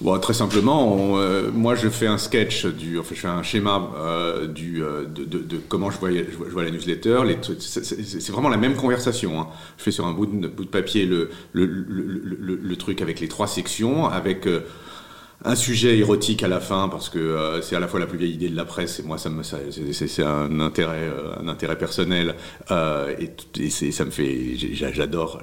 Bon, 0.00 0.18
très 0.18 0.34
simplement, 0.34 1.18
euh, 1.18 1.50
moi 1.52 1.76
je 1.76 1.88
fais 1.88 2.08
un 2.08 2.18
sketch, 2.18 2.66
du, 2.66 2.98
enfin 2.98 3.14
je 3.14 3.20
fais 3.20 3.28
un 3.28 3.44
schéma 3.44 3.90
euh, 3.96 4.48
du, 4.48 4.82
euh, 4.82 5.04
de, 5.04 5.24
de, 5.24 5.38
de, 5.38 5.60
comment 5.68 5.90
je 5.90 5.98
vois, 5.98 6.10
je 6.12 6.50
vois, 6.50 6.64
la 6.64 6.72
newsletter. 6.72 7.22
C'est 7.60 8.30
vraiment 8.32 8.48
la 8.48 8.56
même 8.56 8.74
conversation. 8.74 9.40
Hein. 9.40 9.46
Je 9.78 9.84
fais 9.84 9.92
sur 9.92 10.04
un 10.04 10.12
bout 10.12 10.26
de, 10.26 10.48
bout 10.48 10.64
de 10.64 10.68
papier 10.68 11.06
le 11.06 11.30
le, 11.52 11.64
le, 11.66 12.20
le, 12.24 12.58
le, 12.60 12.76
truc 12.76 13.02
avec 13.02 13.20
les 13.20 13.28
trois 13.28 13.46
sections, 13.46 14.06
avec 14.06 14.48
un 15.46 15.56
sujet 15.56 15.98
érotique 15.98 16.42
à 16.42 16.48
la 16.48 16.60
fin 16.60 16.88
parce 16.88 17.10
que 17.10 17.18
euh, 17.18 17.60
c'est 17.60 17.76
à 17.76 17.80
la 17.80 17.86
fois 17.86 18.00
la 18.00 18.06
plus 18.06 18.16
vieille 18.16 18.32
idée 18.32 18.48
de 18.48 18.56
la 18.56 18.64
presse 18.64 19.00
et 19.00 19.02
moi 19.02 19.18
ça 19.18 19.28
me 19.28 19.42
c'est 19.42 20.22
un 20.22 20.60
intérêt 20.60 21.02
euh, 21.02 21.34
un 21.42 21.48
intérêt 21.48 21.76
personnel 21.76 22.34
euh, 22.70 23.14
et, 23.18 23.30
et 23.62 23.70
ça 23.70 24.04
me 24.06 24.10
fait 24.10 24.56
j'adore 24.72 25.42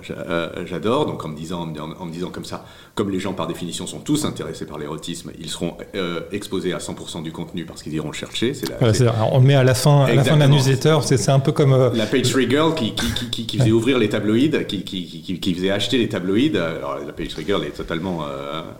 j'adore 0.66 1.06
donc 1.06 1.24
en 1.24 1.30
me 1.30 1.38
disant 1.38 1.62
en, 1.62 2.06
me 2.06 2.12
disant 2.12 2.30
comme 2.30 2.46
ça 2.46 2.66
comme 2.96 3.12
les 3.12 3.20
gens 3.20 3.34
par 3.34 3.48
définition 3.48 3.86
sont 3.86 4.00
tous 4.00 4.26
intéressés 4.26 4.66
par 4.66 4.80
l'érotisme 4.80 5.32
ils 5.40 5.50
seront 5.50 5.78
exposés 6.32 6.74
à 6.74 6.80
100% 6.80 7.22
du 7.22 7.32
contenu 7.32 7.66
parce 7.66 7.84
qu'ils 7.84 7.94
iront 7.94 8.10
le 8.10 8.16
chercher 8.16 8.56
c'est 8.56 8.70
on 9.32 9.40
le 9.40 9.46
met 9.46 9.56
à 9.56 9.64
la 9.64 9.76
fin 9.76 10.06
à 10.06 10.16
la 10.16 10.24
fin 10.24 10.36
de 10.36 10.40
la 10.40 10.48
newsletter 10.48 10.98
c'est 11.04 11.30
un 11.30 11.40
peu 11.40 11.52
comme 11.52 11.92
la 11.94 12.06
page 12.08 12.32
three 12.32 12.50
girl 12.50 12.74
qui, 12.74 12.96
qui, 12.96 13.30
qui, 13.30 13.46
qui 13.46 13.58
faisait 13.60 13.72
ouvrir 13.72 14.00
les 14.00 14.10
tabloïds 14.10 14.66
qui, 14.68 14.84
qui, 14.84 15.54
faisait 15.54 15.70
acheter 15.70 16.00
les 16.00 16.10
tabloïds 16.10 16.58
alors 16.58 16.98
la 17.06 17.14
page 17.14 17.28
three 17.28 17.46
girl 17.46 17.64
est 17.64 17.78
totalement 17.78 18.26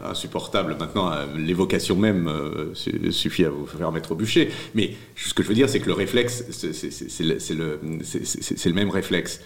insupportable 0.04 0.76
maintenant 0.80 1.11
l'évocation 1.38 1.96
même 1.96 2.28
euh, 2.28 2.74
suffit 3.12 3.46
à 3.46 3.50
vous 3.50 3.66
faire 3.66 3.92
mettre 3.92 4.12
au 4.12 4.16
bûcher. 4.16 4.50
Mais 4.76 4.92
ce 5.16 5.34
que 5.34 5.44
je 5.44 5.48
veux 5.48 5.54
dire, 5.54 5.70
c'est 5.70 5.80
que 5.80 5.88
le 5.88 5.94
réflexe, 5.94 6.46
c'est 6.50 7.54
le, 7.54 8.74
même 8.74 8.90
réflexe. 8.90 9.42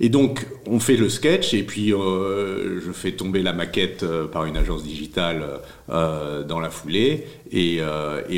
Et 0.00 0.08
donc, 0.08 0.46
on 0.66 0.80
fait 0.80 0.96
le 0.96 1.08
sketch, 1.08 1.54
et 1.54 1.62
puis 1.62 1.92
euh, 1.92 2.80
je 2.80 2.92
fais 2.92 3.12
tomber 3.12 3.42
la 3.42 3.52
maquette 3.52 4.02
euh, 4.02 4.26
par 4.26 4.44
une 4.44 4.56
agence 4.56 4.82
digitale 4.82 5.44
dans 5.88 6.60
la 6.60 6.70
foulée, 6.70 7.26
et, 7.50 7.80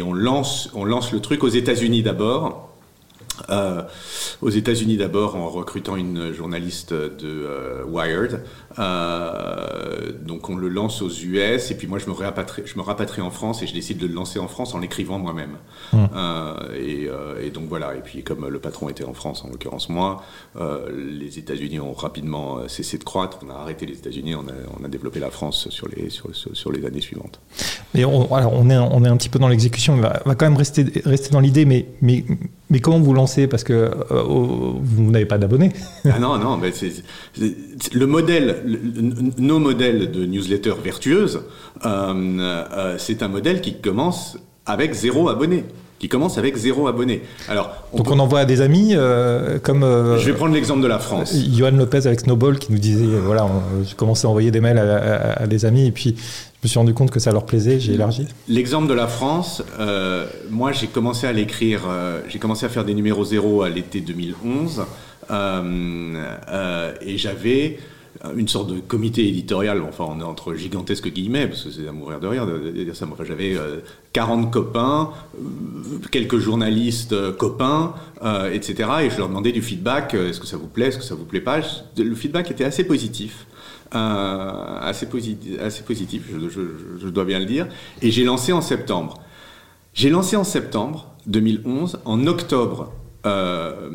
on, 0.03 0.15
lance, 0.15 0.71
on 0.75 0.85
lance 0.85 1.13
le 1.13 1.21
truc 1.21 1.45
aux 1.45 1.49
États-Unis 1.49 2.03
d'abord. 2.03 2.73
Euh, 3.49 3.83
aux 4.41 4.51
États-Unis 4.51 4.97
d'abord 4.97 5.37
en 5.37 5.49
recrutant 5.49 5.97
une 5.97 6.33
journaliste 6.33 6.93
de 6.93 7.11
euh, 7.25 7.85
Wired. 7.85 8.43
Euh, 8.79 10.13
donc 10.13 10.49
on 10.49 10.57
le 10.57 10.69
lance 10.69 11.03
aux 11.03 11.11
US 11.11 11.71
et 11.71 11.77
puis 11.77 11.87
moi 11.87 11.99
je 11.99 12.07
me 12.07 12.13
rapatrie, 12.13 12.63
je 12.65 12.77
me 12.77 12.83
rapatrie 12.83 13.21
en 13.21 13.31
France 13.31 13.63
et 13.63 13.67
je 13.67 13.75
décide 13.75 13.99
de 13.99 14.07
le 14.07 14.15
lancer 14.15 14.39
en 14.39 14.49
France 14.49 14.75
en 14.75 14.79
l'écrivant 14.79 15.19
moi-même. 15.19 15.57
Hum. 15.93 16.09
Et, 16.77 17.09
et, 17.43 17.51
donc 17.51 17.65
voilà. 17.69 17.95
Et 17.97 18.01
puis 18.01 18.23
comme 18.23 18.49
le 18.49 18.59
patron 18.59 18.89
était 18.89 19.05
en 19.05 19.15
France, 19.15 19.45
en 19.45 19.49
l'occurrence 19.49 19.89
moi, 19.89 20.23
les 20.59 21.39
États-Unis 21.39 21.81
ont 21.81 21.93
rapidement 21.93 22.69
cessé 22.69 22.99
de 22.99 23.05
croître. 23.05 23.39
On 23.47 23.51
a 23.51 23.55
arrêté 23.55 23.87
les 23.87 23.95
États-Unis, 23.95 24.35
on 24.35 24.41
a, 24.49 24.53
on 24.81 24.85
a, 24.85 24.89
développé 24.89 25.21
la 25.21 25.31
France 25.31 25.69
sur 25.71 25.89
les, 25.89 26.11
sur, 26.11 26.31
sur 26.35 26.73
les 26.73 26.85
années 26.85 27.01
suivantes. 27.01 27.41
Mais 27.95 28.05
on, 28.05 28.33
alors 28.35 28.53
on, 28.55 28.71
est, 28.71 28.77
on 28.77 29.05
est 29.05 29.09
un 29.09 29.17
petit 29.17 29.29
peu 29.29 29.39
dans 29.39 29.49
l'exécution. 29.49 29.95
On 29.95 30.01
va, 30.01 30.23
va, 30.25 30.35
quand 30.35 30.47
même 30.47 30.57
rester, 30.57 30.85
rester 31.05 31.31
dans 31.31 31.41
l'idée, 31.41 31.65
mais, 31.65 31.87
mais, 32.01 32.25
mais 32.71 32.81
comment 32.81 33.01
vous 33.01 33.13
lancez? 33.13 33.47
Parce 33.47 33.65
que 33.65 33.73
euh, 33.73 34.23
vous 34.23 35.11
n'avez 35.11 35.27
pas 35.27 35.39
d'abonnés. 35.39 35.73
ah 36.05 36.19
non, 36.19 36.39
non, 36.39 36.57
mais 36.57 36.73
c'est, 36.73 36.93
le 37.93 38.07
modèle, 38.07 38.62
nos 39.39 39.59
modèles 39.59 40.11
de 40.11 40.25
newsletter 40.25 40.75
vertueuse, 40.83 41.43
euh, 41.85 42.15
euh, 42.41 42.95
c'est 42.99 43.23
un 43.23 43.29
modèle 43.29 43.61
qui 43.61 43.75
commence 43.75 44.39
avec 44.67 44.93
zéro 44.95 45.29
abonné 45.29 45.65
qui 45.99 46.09
commence 46.09 46.37
avec 46.37 46.57
zéro 46.57 46.89
abonné. 46.89 47.23
Alors, 47.49 47.71
Donc 47.95 48.11
on 48.11 48.19
envoie 48.19 48.41
à 48.41 48.45
des 48.45 48.61
amis 48.61 48.97
comme... 49.63 49.83
je 50.19 50.27
vais 50.27 50.33
prendre 50.33 50.53
l'exemple 50.53 50.81
de 50.81 50.89
la 50.89 50.99
France. 50.99 51.33
Johan 51.33 51.71
Lopez 51.71 52.09
avec 52.09 52.19
Snowball 52.19 52.59
qui 52.59 52.73
nous 52.73 52.79
disait, 52.79 53.07
voilà, 53.07 53.49
j'ai 53.85 53.95
commencé 53.95 54.27
à 54.27 54.31
envoyer 54.31 54.51
des 54.51 54.61
mails 54.61 54.79
à, 54.81 55.47
des 55.47 55.65
amis 55.65 55.87
et 55.87 55.93
puis 55.93 56.17
je 56.63 56.69
me 56.69 56.71
suis 56.71 56.79
rendu 56.79 56.95
compte 56.95 57.11
que 57.11 57.19
ça 57.19 57.33
leur 57.33 57.45
plaisait, 57.45 57.81
j'ai 57.81 57.95
élargi. 57.95 58.29
L'exemple 58.47 58.87
de 58.87 58.95
la 58.95 59.09
France, 59.09 59.65
euh, 59.81 60.27
moi 60.49 60.71
j'ai 60.71 60.87
commencé 60.87 61.27
à 61.27 61.33
l'écrire, 61.33 61.83
euh, 61.89 62.21
j'ai 62.29 62.39
commencé 62.39 62.65
à 62.65 62.69
faire 62.69 62.85
des 62.85 62.95
numéros 62.95 63.25
zéro 63.25 63.63
à 63.63 63.69
l'été 63.69 64.01
2011, 64.01 64.85
euh, 65.33 66.93
et 67.01 67.19
j'avais 67.19 67.81
une 68.37 68.49
sorte 68.49 68.73
de 68.73 68.81
comité 68.81 69.27
éditorial, 69.27 69.83
enfin 69.83 70.05
on 70.09 70.21
est 70.21 70.25
entre 70.25 70.55
gigantesques 70.55 71.09
guillemets, 71.09 71.49
parce 71.49 71.65
que 71.65 71.71
c'est 71.71 71.89
à 71.89 71.93
mourir 71.93 72.21
de 72.21 72.27
rire 72.29 72.47
de, 72.47 72.71
dire 72.71 72.95
ça, 72.95 73.07
enfin, 73.11 73.25
j'avais 73.27 73.57
40 74.13 74.53
copains, 74.53 75.11
quelques 76.13 76.39
journalistes 76.39 77.17
copains, 77.37 77.95
etc. 78.53 78.89
Et 79.03 79.11
je 79.11 79.19
leur 79.19 79.29
demandais 79.29 79.51
du 79.51 79.63
feedback, 79.63 80.15
est-ce 80.15 80.39
que 80.39 80.47
ça 80.47 80.57
vous 80.57 80.69
plaît, 80.69 80.87
est-ce 80.87 80.99
que 80.99 81.05
ça 81.05 81.17
vous 81.17 81.25
plaît 81.25 81.41
pas? 81.41 81.61
Le 81.97 82.15
feedback 82.15 82.51
était 82.53 82.65
assez 82.65 82.85
positif. 82.85 83.47
Euh, 83.95 84.79
assez, 84.81 85.07
positif, 85.07 85.61
assez 85.61 85.83
positif 85.83 86.23
je, 86.49 87.09
dois 87.09 87.25
bien 87.27 87.39
le 87.39 87.45
dire. 87.45 87.67
Et 88.01 88.11
j'ai 88.11 88.25
lancé 88.25 88.53
en 88.53 88.63
septembre. 88.63 89.21
J'ai 89.93 90.09
lancé 90.09 90.37
en 90.37 90.45
septembre 90.45 91.15
2011. 91.27 92.01
En 92.07 92.27
octobre, 92.27 92.93
euh, 93.25 93.91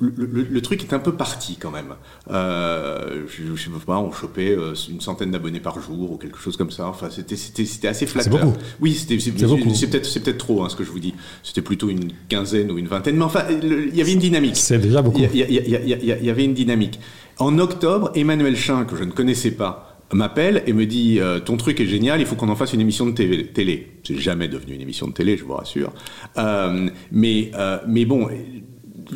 le, 0.00 0.60
truc 0.60 0.82
est 0.82 0.92
un 0.92 0.98
peu 0.98 1.12
parti 1.12 1.56
quand 1.56 1.70
même. 1.70 1.94
Euh, 2.30 3.24
je, 3.28 3.42
ne 3.50 3.56
sais 3.56 3.70
pas, 3.86 3.98
on 3.98 4.12
chopait 4.12 4.56
une 4.88 5.00
centaine 5.00 5.30
d'abonnés 5.30 5.60
par 5.60 5.80
jour 5.80 6.12
ou 6.12 6.16
quelque 6.16 6.38
chose 6.38 6.56
comme 6.56 6.70
ça. 6.70 6.86
Enfin, 6.86 7.08
c'était 7.10 7.36
c'était 7.36 7.88
assez 7.88 8.06
flatteur. 8.06 8.32
C'est 8.32 8.44
beaucoup. 8.44 8.58
Oui, 8.80 8.94
c'était 8.94 9.18
c'est 9.18 9.32
peut-être 9.32 10.06
c'est 10.06 10.20
peut-être 10.20 10.38
trop 10.38 10.62
hein, 10.62 10.68
ce 10.68 10.76
que 10.76 10.84
je 10.84 10.90
vous 10.90 11.00
dis. 11.00 11.14
C'était 11.42 11.62
plutôt 11.62 11.88
une 11.88 12.12
quinzaine 12.28 12.70
ou 12.70 12.78
une 12.78 12.88
vingtaine, 12.88 13.16
mais 13.16 13.24
enfin, 13.24 13.44
il 13.50 13.96
y 13.96 14.00
avait 14.00 14.12
une 14.12 14.18
dynamique. 14.18 14.56
C'est 14.56 14.78
déjà 14.78 15.00
beaucoup. 15.02 15.18
Il 15.18 15.34
y, 15.34 16.24
y, 16.24 16.30
avait 16.30 16.44
une 16.44 16.54
dynamique. 16.54 17.00
En 17.38 17.58
octobre, 17.58 18.10
Emmanuel 18.14 18.54
Chin, 18.54 18.84
que 18.84 18.96
je 18.96 19.04
ne 19.04 19.12
connaissais 19.12 19.52
pas, 19.52 19.89
m'appelle 20.12 20.62
et 20.66 20.72
me 20.72 20.86
dit 20.86 21.20
euh, 21.20 21.40
ton 21.40 21.56
truc 21.56 21.80
est 21.80 21.86
génial, 21.86 22.20
il 22.20 22.26
faut 22.26 22.34
qu'on 22.36 22.48
en 22.48 22.56
fasse 22.56 22.72
une 22.72 22.80
émission 22.80 23.06
de 23.06 23.12
télé. 23.12 23.88
C'est 24.04 24.18
jamais 24.18 24.48
devenu 24.48 24.74
une 24.74 24.80
émission 24.80 25.06
de 25.06 25.12
télé, 25.12 25.36
je 25.36 25.44
vous 25.44 25.54
rassure. 25.54 25.92
Euh, 26.38 26.88
mais 27.12 27.50
euh, 27.54 27.78
mais 27.86 28.04
bon, 28.04 28.28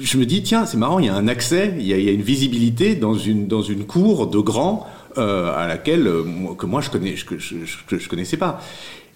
je 0.01 0.19
me 0.19 0.27
dis 0.27 0.43
tiens 0.43 0.67
c'est 0.67 0.77
marrant, 0.77 0.99
il 0.99 1.07
y 1.07 1.09
a 1.09 1.15
un 1.15 1.29
accès, 1.29 1.75
il 1.79 1.87
y 1.87 1.93
a, 1.93 2.13
une 2.13 2.23
visibilité 2.23 2.95
dans 2.95 3.15
une 3.15 3.47
dans 3.47 3.63
une 3.63 3.85
cour 3.85 4.29
de 4.29 4.39
grands 4.39 4.87
à 5.17 5.69
laquelle 5.69 6.11
que 6.59 6.67
moi 6.67 6.81
je 6.81 6.91
connais 6.91 7.15
je, 7.15 7.25
je, 7.39 7.97
je 7.97 8.09
connaissais 8.09 8.37
pas. 8.37 8.61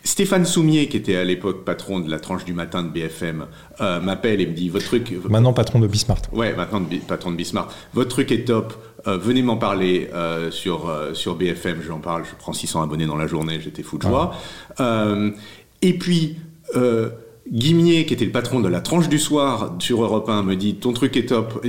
Stéphane 0.09 0.47
Soumier, 0.47 0.89
qui 0.89 0.97
était 0.97 1.17
à 1.17 1.25
l'époque 1.25 1.67
patron 1.67 2.01
de 2.01 2.11
la 2.11 2.19
tranche 2.19 2.47
du 2.47 2.55
matin 2.55 2.83
de 2.83 2.89
BFM, 2.89 3.45
euh, 3.83 4.01
m'appelle 4.01 4.41
et 4.41 4.47
me 4.47 4.55
dit 4.55 4.71
votre 4.71 4.87
truc. 4.87 5.15
Maintenant 5.29 5.53
patron 5.53 5.81
de 5.81 5.87
Bismart. 5.87 6.23
Ouais, 6.33 6.55
maintenant 6.55 6.83
patron 7.07 7.31
de 7.31 7.37
Bismart. 7.37 7.69
Votre 7.93 8.09
truc 8.09 8.33
est 8.33 8.47
top. 8.47 8.73
Euh, 9.07 9.19
venez 9.19 9.43
m'en 9.43 9.59
parler 9.59 10.09
euh, 10.15 10.51
sur 10.51 10.91
sur 11.13 11.35
BFM. 11.35 11.83
J'en 11.87 11.99
parle. 11.99 12.25
Je 12.25 12.35
prends 12.39 12.55
600 12.55 12.81
abonnés 12.85 13.05
dans 13.05 13.19
la 13.19 13.27
journée. 13.27 13.61
J'étais 13.61 13.83
fou 13.83 13.99
de 13.99 14.05
joie. 14.05 14.33
et 15.83 15.99
puis 15.99 16.37
Guimier, 17.51 18.05
qui 18.05 18.15
était 18.15 18.25
le 18.25 18.31
patron 18.31 18.61
de 18.61 18.69
la 18.69 18.81
tranche 18.81 19.09
du 19.09 19.19
soir 19.19 19.75
sur 19.79 20.03
Europe 20.03 20.29
1, 20.29 20.43
me 20.43 20.55
dit 20.55 20.75
ton 20.75 20.93
truc 20.93 21.17
est 21.17 21.27
top. 21.27 21.65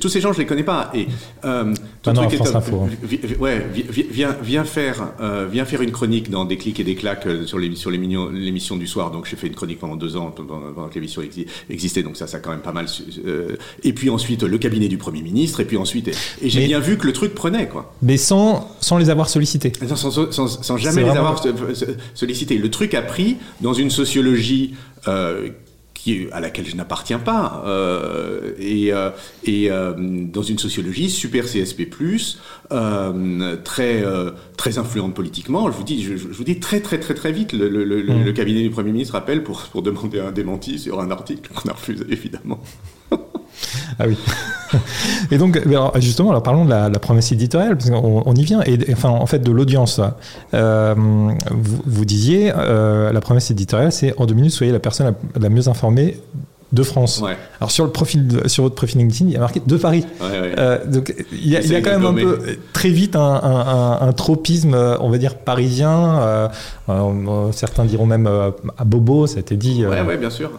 tous 0.00 0.08
ces 0.08 0.20
gens, 0.20 0.32
je 0.32 0.38
les 0.38 0.46
connais 0.46 0.62
pas. 0.62 0.90
Et 0.94 1.06
euh, 1.44 1.72
ton 2.02 2.12
truc 2.12 2.32
est 2.32 2.38
top. 2.38 2.56
Info, 2.56 2.82
hein. 2.82 3.16
Ouais, 3.38 3.64
viens, 4.10 4.36
viens 4.42 4.64
faire, 4.64 5.12
euh, 5.20 5.46
viens 5.50 5.64
faire 5.64 5.82
une 5.82 5.92
chronique 5.92 6.30
dans 6.30 6.44
des 6.44 6.56
clics 6.56 6.80
et 6.80 6.84
des 6.84 6.94
claques 6.94 7.26
euh, 7.26 7.46
sur 7.46 7.58
les 7.58 7.74
sur 7.76 7.90
l'émission 7.90 8.76
du 8.76 8.86
soir. 8.86 9.10
Donc 9.10 9.26
j'ai 9.26 9.36
fait 9.36 9.46
une 9.46 9.54
chronique 9.54 9.78
pendant 9.78 9.96
deux 9.96 10.16
ans 10.16 10.32
pendant, 10.34 10.88
que 10.88 10.94
l'émission 10.94 11.22
existait. 11.70 12.02
Donc 12.02 12.16
ça, 12.16 12.26
ça 12.26 12.38
a 12.38 12.40
quand 12.40 12.50
même 12.50 12.60
pas 12.60 12.72
mal. 12.72 12.86
Euh, 13.24 13.56
et 13.82 13.92
puis 13.92 14.10
ensuite 14.10 14.42
le 14.42 14.58
cabinet 14.58 14.88
du 14.88 14.98
premier 14.98 15.22
ministre. 15.22 15.60
Et 15.60 15.64
puis 15.64 15.76
ensuite, 15.76 16.08
et, 16.08 16.48
j'ai 16.50 16.66
bien 16.66 16.80
vu 16.80 16.98
que 16.98 17.06
le 17.06 17.12
truc 17.12 17.34
prenait 17.34 17.68
quoi. 17.68 17.94
Mais 18.02 18.16
sans 18.16 18.68
sans 18.80 18.98
les 18.98 19.10
avoir 19.10 19.28
sollicités. 19.28 19.72
Sans, 19.86 20.10
sans, 20.10 20.62
sans, 20.62 20.76
jamais 20.76 21.04
les 21.04 21.10
avoir 21.10 21.42
sollicités. 22.14 22.58
Le 22.58 22.70
truc 22.70 22.94
a 22.94 23.02
pris 23.02 23.36
dans 23.60 23.74
une 23.74 23.90
sociologie 23.90 24.74
qui, 25.94 26.26
à 26.32 26.40
laquelle 26.40 26.66
je 26.66 26.76
n'appartiens 26.76 27.18
pas, 27.18 27.62
euh, 27.66 28.52
et, 28.58 28.92
euh, 28.92 29.10
et 29.44 29.70
dans 29.70 30.42
une 30.42 30.58
sociologie 30.58 31.08
super 31.08 31.44
CSP+, 31.46 31.88
très 33.64 34.04
très 34.56 34.78
influente 34.78 35.14
politiquement. 35.14 35.70
Je 35.70 35.76
vous 35.76 35.84
dis, 35.84 36.02
je, 36.02 36.14
vous 36.14 36.44
dis 36.44 36.60
très 36.60 36.80
très 36.80 36.98
très 36.98 37.14
très 37.14 37.32
vite, 37.32 37.52
le, 37.52 37.68
le, 37.68 37.84
le, 37.84 38.02
mmh. 38.02 38.34
cabinet 38.34 38.62
du 38.62 38.70
Premier 38.70 38.92
ministre 38.92 39.14
appelle 39.14 39.42
pour, 39.42 39.62
pour 39.62 39.82
demander 39.82 40.20
un 40.20 40.32
démenti 40.32 40.78
sur 40.78 41.00
un 41.00 41.10
article 41.10 41.50
qu'on 41.54 41.68
a 41.68 41.72
refusé 41.72 42.04
évidemment. 42.10 42.60
Ah 43.98 44.04
oui. 44.06 44.16
Et 45.30 45.38
donc, 45.38 45.60
justement, 45.96 46.30
alors 46.30 46.42
parlons 46.42 46.64
de 46.64 46.70
la, 46.70 46.90
promesse 46.90 47.32
éditoriale, 47.32 47.76
parce 47.76 47.90
qu'on 47.90 48.22
on 48.24 48.34
y 48.34 48.44
vient, 48.44 48.62
et 48.62 48.78
enfin, 48.92 49.10
en 49.10 49.26
fait, 49.26 49.40
de 49.40 49.52
l'audience. 49.52 50.00
Euh, 50.52 50.94
vous, 51.50 52.04
disiez, 52.04 52.52
euh, 52.56 53.12
la 53.12 53.20
promesse 53.20 53.50
éditoriale, 53.50 53.92
c'est 53.92 54.14
en 54.18 54.26
deux 54.26 54.34
minutes, 54.34 54.52
soyez 54.52 54.72
la 54.72 54.78
personne 54.78 55.14
la, 55.38 55.48
mieux 55.48 55.68
informée 55.68 56.18
de 56.72 56.82
France. 56.82 57.22
Alors 57.60 57.70
sur 57.70 57.84
le 57.84 57.92
profil, 57.92 58.40
sur 58.46 58.64
votre 58.64 58.74
profil 58.74 58.98
LinkedIn, 58.98 59.26
il 59.30 59.32
y 59.34 59.36
a 59.36 59.40
marqué 59.40 59.62
de 59.64 59.76
Paris. 59.76 60.04
Euh, 60.22 60.84
donc 60.84 61.14
il 61.30 61.48
y 61.48 61.56
a, 61.56 61.80
quand 61.80 61.90
même 61.90 62.04
un 62.04 62.14
peu 62.14 62.38
très 62.72 62.88
vite 62.88 63.14
un, 63.14 64.12
tropisme, 64.16 64.74
on 64.74 65.08
va 65.08 65.18
dire 65.18 65.36
parisien. 65.36 66.50
certains 67.52 67.84
diront 67.84 68.06
même 68.06 68.26
à 68.26 68.84
Bobo, 68.84 69.28
ça 69.28 69.36
a 69.36 69.40
été 69.40 69.56
dit. 69.56 69.84
Oui, 69.86 70.16
bien 70.16 70.30
sûr. 70.30 70.50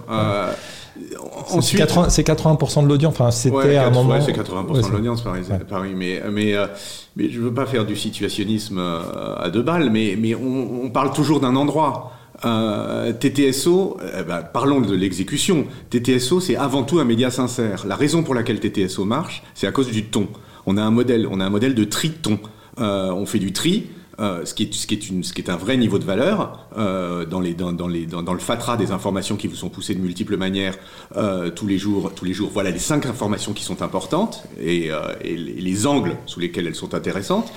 C'est 1.48 1.78
80%, 1.78 2.58
80 2.58 2.84
de 2.84 2.88
l'audience. 2.88 3.14
Enfin, 3.14 3.32
c'était 3.32 3.76
à 3.76 3.88
un 3.88 3.90
moment. 3.92 4.20
c'est 4.22 4.32
80% 4.32 4.88
de 4.88 4.92
l'audience, 4.92 5.22
Paris. 5.22 5.42
Paris. 5.68 5.94
Mais, 5.96 6.22
mais, 6.32 6.56
euh, 6.56 6.68
mais 7.16 7.30
je 7.30 7.40
veux 7.40 7.54
pas 7.54 7.66
faire 7.66 7.86
du 7.86 7.96
situationnisme 7.96 8.78
euh, 8.80 9.36
à 9.38 9.50
deux 9.50 9.62
balles, 9.62 9.90
mais, 9.90 10.18
mais 10.20 10.36
on, 10.36 10.90
parle 10.90 11.14
toujours 11.14 11.40
d'un 11.40 11.56
endroit. 11.56 12.12
Euh, 12.44 13.14
TTSO, 13.14 13.98
eh 14.20 14.24
ben, 14.24 14.42
parlons 14.42 14.82
de 14.82 14.94
l'exécution. 14.94 15.66
TTSO, 15.90 16.42
c'est 16.42 16.58
avant 16.58 16.84
tout 16.84 17.00
un 17.00 17.06
média 17.06 17.32
sincère. 17.32 17.86
La 17.88 17.96
raison 17.96 18.24
pour 18.24 18.36
laquelle 18.36 18.60
TTSO 18.60 19.06
marche, 19.06 19.44
c'est 19.54 19.68
à 19.68 19.72
cause 19.72 19.90
du 19.90 20.06
ton. 20.06 20.28
On 20.66 20.78
a 20.78 20.84
un 20.84 20.92
modèle, 20.92 21.28
on 21.32 21.40
a 21.40 21.46
un 21.46 21.50
modèle 21.50 21.76
de 21.76 21.84
tri 21.86 22.12
ton. 22.12 22.40
on 22.78 23.26
fait 23.26 23.40
du 23.40 23.54
tri, 23.54 23.88
euh, 24.20 24.46
ce, 24.46 24.54
qui 24.54 24.64
est, 24.64 24.74
ce, 24.74 24.88
qui 24.88 24.94
est 24.94 25.10
une, 25.10 25.24
ce 25.24 25.34
qui 25.34 25.42
est 25.42 25.50
un 25.50 25.58
vrai 25.58 25.76
niveau 25.78 26.00
de 26.00 26.06
valeur 26.06 26.68
euh, 26.78 27.26
dans, 27.26 27.42
les, 27.42 27.54
dans, 27.54 27.74
dans, 27.74 27.88
les, 27.88 28.06
dans, 28.06 28.24
dans, 28.24 28.34
le 28.34 28.40
fatras 28.40 28.78
des 28.78 28.92
informations 28.92 29.36
qui 29.36 29.48
vous 29.48 29.56
sont 29.56 29.70
poussées 29.70 29.96
de 29.96 30.00
multiples 30.00 30.38
manières 30.38 30.78
euh, 31.18 31.50
tous 31.50 31.68
les 31.68 31.78
jours. 31.78 32.14
Tous 32.16 32.26
les 32.26 32.34
jours, 32.34 32.50
voilà 32.54 32.72
les 32.72 32.80
cinq 32.80 33.06
informations 33.06 33.54
qui 33.54 33.64
sont 33.64 33.82
importantes 33.82 34.44
et, 34.60 34.90
et 35.24 35.36
les 35.36 35.88
angles 35.88 36.16
sous 36.26 36.40
lesquels 36.40 36.68
elles 36.68 36.76
sont 36.76 36.94
intéressantes. 36.94 37.52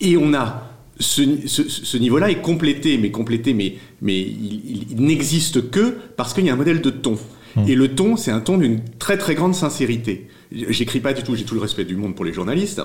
Et 0.00 0.16
on 0.16 0.32
a 0.34 0.70
ce, 0.98 1.22
ce, 1.46 1.68
ce 1.68 1.96
niveau-là 1.96 2.30
est 2.30 2.40
complété, 2.40 2.98
mais 2.98 3.10
complété, 3.10 3.54
mais, 3.54 3.74
mais 4.00 4.20
il, 4.20 4.86
il, 4.92 5.02
n'existe 5.02 5.70
que 5.70 5.96
parce 6.16 6.34
qu'il 6.34 6.46
y 6.46 6.50
a 6.50 6.52
un 6.52 6.56
modèle 6.56 6.80
de 6.80 6.90
ton. 6.90 7.18
Mmh. 7.56 7.68
Et 7.68 7.74
le 7.74 7.94
ton, 7.94 8.16
c'est 8.16 8.30
un 8.30 8.40
ton 8.40 8.58
d'une 8.58 8.80
très 8.98 9.18
très 9.18 9.34
grande 9.34 9.54
sincérité. 9.54 10.28
J'écris 10.52 11.00
pas 11.00 11.12
du 11.12 11.22
tout, 11.22 11.34
j'ai 11.34 11.44
tout 11.44 11.54
le 11.54 11.60
respect 11.60 11.84
du 11.84 11.96
monde 11.96 12.14
pour 12.14 12.24
les 12.24 12.32
journalistes, 12.32 12.80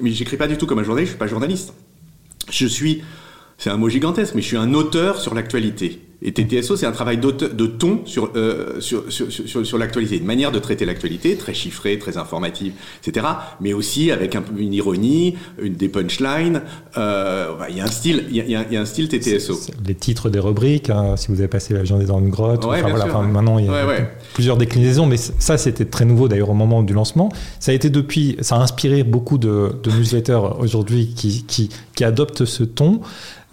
mais 0.00 0.10
j'écris 0.10 0.36
pas 0.36 0.48
du 0.48 0.56
tout 0.56 0.66
comme 0.66 0.78
un 0.78 0.84
journaliste, 0.84 1.12
je 1.12 1.16
suis 1.16 1.18
pas 1.18 1.26
journaliste. 1.26 1.74
Je 2.50 2.66
suis, 2.66 3.02
c'est 3.58 3.70
un 3.70 3.76
mot 3.76 3.88
gigantesque, 3.88 4.34
mais 4.34 4.42
je 4.42 4.46
suis 4.46 4.56
un 4.56 4.74
auteur 4.74 5.20
sur 5.20 5.34
l'actualité. 5.34 6.00
Et 6.22 6.32
TTSO, 6.32 6.76
c'est 6.76 6.86
un 6.86 6.92
travail 6.92 7.18
de 7.18 7.30
ton 7.66 8.00
sur, 8.04 8.30
euh, 8.36 8.80
sur, 8.80 9.10
sur, 9.10 9.32
sur, 9.32 9.66
sur 9.66 9.78
l'actualité, 9.78 10.18
une 10.18 10.26
manière 10.26 10.52
de 10.52 10.58
traiter 10.58 10.84
l'actualité, 10.84 11.36
très 11.36 11.54
chiffrée, 11.54 11.98
très 11.98 12.18
informative, 12.18 12.74
etc. 13.02 13.26
Mais 13.60 13.72
aussi 13.72 14.10
avec 14.10 14.34
un 14.34 14.42
peu 14.42 14.60
une 14.60 14.74
ironie, 14.74 15.36
une, 15.62 15.74
des 15.74 15.88
punchlines. 15.88 16.62
Euh, 16.98 17.52
il 17.70 17.76
y 17.76 17.80
a 17.80 17.84
un 17.84 17.90
style, 17.90 18.26
y 18.30 18.40
a, 18.40 18.44
y 18.44 18.76
a, 18.76 18.80
un 18.80 18.84
style 18.84 19.08
TTSO. 19.08 19.58
les 19.86 19.94
titres 19.94 20.28
des 20.28 20.40
rubriques, 20.40 20.90
hein, 20.90 21.16
si 21.16 21.28
vous 21.28 21.38
avez 21.40 21.48
passé 21.48 21.72
la 21.72 21.84
journée 21.84 22.04
dans 22.04 22.20
une 22.20 22.28
grotte. 22.30 22.64
enfin, 22.66 22.88
voilà, 22.88 23.06
enfin, 23.06 23.22
maintenant, 23.22 23.58
il 23.58 23.66
y 23.66 23.68
a 23.68 23.86
plusieurs 24.34 24.58
déclinaisons, 24.58 25.06
mais 25.06 25.16
ça, 25.16 25.56
c'était 25.56 25.86
très 25.86 26.04
nouveau 26.04 26.28
d'ailleurs 26.28 26.50
au 26.50 26.54
moment 26.54 26.82
du 26.82 26.92
lancement. 26.92 27.30
Ça 27.60 27.72
a 27.72 27.74
été 27.74 27.88
depuis, 27.88 28.36
ça 28.40 28.56
a 28.56 28.58
inspiré 28.58 29.04
beaucoup 29.04 29.38
de, 29.38 29.72
de 29.82 29.90
newsletters 29.90 30.40
aujourd'hui 30.58 31.14
qui, 31.16 31.44
qui, 31.46 31.70
qui 31.94 32.04
adoptent 32.04 32.44
ce 32.44 32.62
ton. 32.64 33.00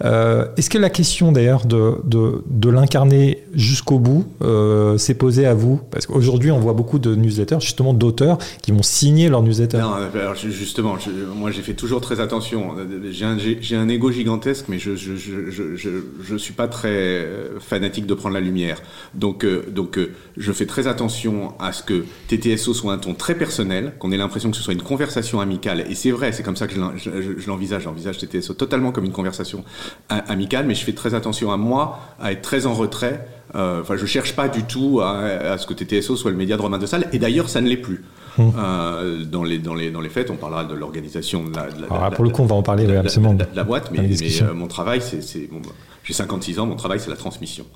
Euh, 0.04 0.46
est-ce 0.56 0.70
que 0.70 0.78
la 0.78 0.90
question 0.90 1.32
d'ailleurs 1.32 1.66
de, 1.66 1.96
de, 2.04 2.42
de 2.58 2.70
l'incarner 2.70 3.44
jusqu'au 3.54 3.98
bout 3.98 4.26
euh, 4.42 4.98
s'est 4.98 5.14
posée 5.14 5.46
à 5.46 5.54
vous 5.54 5.80
Parce 5.90 6.06
qu'aujourd'hui, 6.06 6.50
on 6.50 6.58
voit 6.58 6.72
beaucoup 6.72 6.98
de 6.98 7.14
newsletters, 7.14 7.60
justement 7.60 7.94
d'auteurs, 7.94 8.38
qui 8.62 8.72
vont 8.72 8.82
signer 8.82 9.28
leur 9.28 9.42
newsletter. 9.42 9.78
Non, 9.78 9.92
alors 9.92 10.34
justement, 10.34 10.96
moi 11.36 11.50
j'ai 11.52 11.62
fait 11.62 11.74
toujours 11.74 12.00
très 12.00 12.20
attention. 12.20 12.74
J'ai 13.10 13.24
un, 13.24 13.80
un, 13.80 13.88
ego 13.88 14.10
gigantesque, 14.10 14.64
mais 14.68 14.78
je 14.78 14.96
je, 14.96 15.14
je, 15.16 15.50
je, 15.76 15.88
je, 16.20 16.36
suis 16.36 16.52
pas 16.52 16.66
très 16.66 17.26
fanatique 17.60 18.06
de 18.06 18.14
prendre 18.14 18.34
la 18.34 18.40
lumière. 18.40 18.82
Donc, 19.14 19.44
euh, 19.44 19.64
donc 19.70 19.98
je 20.36 20.52
fais 20.52 20.66
très 20.66 20.88
attention 20.88 21.54
à 21.60 21.72
ce 21.72 21.82
que 21.82 22.04
TTSO 22.28 22.74
soit 22.74 22.92
un 22.92 22.98
ton 22.98 23.14
très 23.14 23.36
personnel, 23.36 23.92
qu'on 24.00 24.10
ait 24.10 24.16
l'impression 24.16 24.50
que 24.50 24.56
ce 24.56 24.62
soit 24.62 24.74
une 24.74 24.82
conversation 24.82 25.40
amicale. 25.40 25.84
Et 25.88 25.94
c'est 25.94 26.10
vrai, 26.10 26.32
c'est 26.32 26.42
comme 26.42 26.56
ça 26.56 26.66
que 26.66 26.74
je 26.74 27.46
l'envisage. 27.46 27.82
J'envisage 27.82 28.18
TTSO 28.18 28.54
totalement 28.54 28.90
comme 28.90 29.04
une 29.04 29.12
conversation 29.12 29.64
amical, 30.08 30.66
mais 30.66 30.74
je 30.74 30.84
fais 30.84 30.92
très 30.92 31.14
attention 31.14 31.52
à 31.52 31.56
moi, 31.56 32.00
à 32.18 32.32
être 32.32 32.47
très 32.48 32.64
en 32.64 32.72
retrait. 32.72 33.26
Euh, 33.54 33.82
enfin, 33.82 33.96
je 33.98 34.06
cherche 34.06 34.34
pas 34.34 34.48
du 34.48 34.62
tout 34.62 35.00
à, 35.02 35.58
ce 35.58 35.66
que 35.66 35.74
TTSO 35.74 36.16
soit 36.16 36.30
le 36.30 36.36
média 36.36 36.56
de 36.56 36.62
Romain 36.62 36.78
de 36.78 36.86
Salle, 36.86 37.06
et 37.12 37.18
d'ailleurs, 37.18 37.50
ça 37.50 37.60
ne 37.60 37.68
l'est 37.68 37.76
plus. 37.76 38.02
Hum. 38.38 38.52
Euh, 38.56 39.24
dans, 39.24 39.44
les, 39.44 39.58
dans, 39.58 39.74
les, 39.74 39.90
dans 39.90 40.00
les 40.00 40.08
faits, 40.08 40.30
on 40.30 40.36
parlera 40.36 40.64
de 40.64 40.74
l'organisation 40.74 41.44
de 41.44 41.54
la, 41.54 42.10
Pour 42.10 42.24
le 42.24 42.30
coup, 42.30 42.42
on 42.42 42.46
va 42.46 42.54
en 42.54 42.62
parler, 42.62 42.96
absolument. 42.96 43.34
De, 43.34 43.44
la 43.54 43.64
boîte, 43.64 43.90
mais, 43.92 44.00
euh, 44.00 44.54
mon 44.54 44.66
travail, 44.66 45.02
c'est. 45.02 45.50
Bon, 45.50 45.60
j'ai 46.04 46.14
56 46.14 46.58
ans, 46.58 46.66
mon 46.66 46.76
travail, 46.76 47.00
c'est 47.00 47.10
la 47.10 47.16
transmission. 47.16 47.66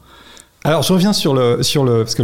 Alors 0.64 0.83
je 0.83 0.92
reviens 0.92 1.12
sur 1.12 1.35
le 1.35 1.62
sur 1.62 1.85
le 1.85 1.99
parce 1.99 2.14
que 2.14 2.23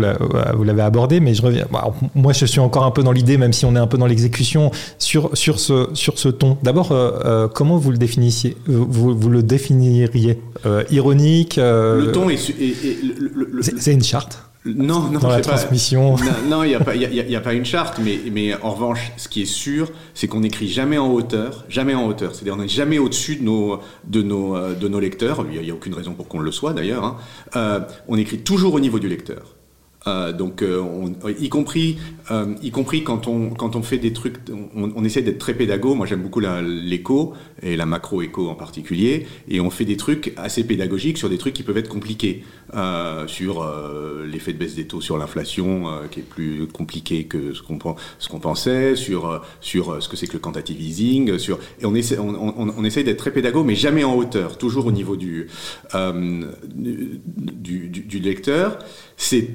vous 0.57 0.64
l'avez 0.64 0.83
abordé, 0.83 1.18
mais 1.21 1.35
je 1.35 1.42
reviens. 1.42 1.66
moi, 2.14 2.33
je 2.33 2.47
suis 2.47 2.61
encore 2.61 2.85
un 2.85 2.90
peu 2.90 3.02
dans 3.02 3.12
l'idée, 3.12 3.37
même 3.37 3.52
si 3.52 3.64
on 3.64 3.75
est 3.75 3.78
un 3.78 3.87
peu 3.87 3.99
dans 3.99 4.07
l'exécution 4.07 4.71
sur 4.99 5.37
sur 5.37 5.59
ce 5.59 5.88
sur 5.95 6.18
ce 6.18 6.28
ton. 6.28 6.57
D'abord, 6.62 6.92
euh, 6.92 7.11
euh, 7.25 7.49
comment 7.49 7.76
vous 7.76 7.90
le 7.90 7.99
définissiez 7.99 8.57
vous, 8.66 9.16
vous 9.16 9.28
le 9.28 9.42
définiriez 9.42 10.40
euh, 10.66 10.85
ironique. 10.90 11.57
le 11.57 12.12
ton 12.12 12.30
est, 12.30 12.38
c'est 13.80 13.92
une 13.92 14.04
charte. 14.04 14.47
Non, 14.76 15.10
non, 15.10 15.18
dans 15.18 15.28
la 15.28 15.40
transmission. 15.40 16.16
Non, 16.48 16.64
il 16.64 16.68
n'y 16.68 16.75
a, 16.75 16.80
pas, 16.80 16.94
y 16.94 17.37
a 17.37 17.40
pas 17.40 17.54
une 17.54 17.64
charte, 17.64 17.98
mais, 18.02 18.18
mais 18.32 18.54
en 18.62 18.72
revanche, 18.72 19.12
ce 19.16 19.28
qui 19.28 19.42
est 19.42 19.46
sûr, 19.46 19.90
c'est 20.14 20.28
qu'on 20.28 20.40
n'écrit 20.40 20.68
jamais 20.68 20.98
en 20.98 21.10
hauteur, 21.10 21.64
jamais 21.68 21.94
en 21.94 22.06
hauteur. 22.06 22.34
C'est-à-dire, 22.34 22.54
on 22.54 22.62
n'est 22.62 22.68
jamais 22.68 22.98
au-dessus 22.98 23.37
de 23.37 23.44
nos, 23.44 23.80
de, 24.04 24.22
nos, 24.22 24.56
euh, 24.56 24.75
de 24.75 24.88
nos 24.88 25.00
lecteurs. 25.00 25.44
Il 25.50 25.60
n'y 25.60 25.70
a, 25.70 25.75
aucune 25.75 25.94
raison 25.94 26.12
pour 26.12 26.28
qu'on 26.28 26.40
le 26.40 26.52
soit 26.52 26.72
d'ailleurs. 26.72 27.04
Hein. 27.04 27.16
Euh, 27.56 27.80
on 28.08 28.16
écrit 28.16 28.38
toujours 28.38 28.75
au 28.75 28.80
niveau 28.80 28.98
du 28.98 29.08
lecteur. 29.08 29.57
Euh, 30.06 30.32
donc, 30.32 30.62
euh, 30.62 30.84
y 31.38 31.48
compris, 31.48 31.98
euh, 32.30 32.54
y 32.62 32.70
compris 32.70 33.02
quand 33.02 33.26
on 33.26 33.50
quand 33.50 33.74
on 33.74 33.82
fait 33.82 33.98
des 33.98 34.12
trucs, 34.12 34.36
on, 34.74 35.04
essaie 35.04 35.22
d'être 35.22 35.38
très 35.38 35.54
pédago. 35.54 35.94
Moi, 35.94 36.06
j'aime 36.06 36.22
beaucoup 36.22 36.40
l'éco 36.40 37.34
et 37.62 37.76
la 37.76 37.84
macro 37.84 38.22
éco 38.22 38.48
en 38.48 38.54
particulier, 38.54 39.26
et 39.48 39.60
on 39.60 39.70
fait 39.70 39.84
des 39.84 39.96
trucs 39.96 40.32
assez 40.36 40.64
pédagogiques 40.64 41.18
sur 41.18 41.28
des 41.28 41.38
trucs 41.38 41.54
qui 41.54 41.62
peuvent 41.62 41.78
être 41.78 41.88
compliqués, 41.88 42.44
sur 43.26 43.66
l'effet 44.24 44.52
de 44.52 44.58
baisse 44.58 44.74
des 44.74 44.86
taux 44.86 45.00
sur 45.00 45.18
l'inflation, 45.18 45.86
qui 46.10 46.20
est 46.20 46.22
plus 46.22 46.66
compliqué 46.68 47.24
que 47.24 47.52
ce 47.54 47.62
qu'on 47.62 48.38
pensait, 48.40 48.94
sur 48.94 49.42
sur 49.60 50.02
ce 50.02 50.08
que 50.08 50.16
c'est 50.16 50.26
que 50.26 50.34
le 50.34 50.38
quantitative 50.38 50.80
easing, 50.80 51.38
sur 51.38 51.58
et 51.80 51.86
on 51.86 51.94
essaie 51.94 52.18
on, 52.18 52.54
on, 52.56 52.84
essaie 52.84 53.02
d'être 53.02 53.18
très 53.18 53.32
pédago, 53.32 53.64
mais 53.64 53.74
jamais 53.74 54.04
en 54.04 54.14
hauteur, 54.14 54.58
toujours 54.58 54.86
au 54.86 54.92
niveau 54.92 55.16
du, 55.16 55.48
du, 55.94 57.88
du, 57.88 58.00
du 58.00 58.18
lecteur. 58.20 58.78
C'est 59.16 59.50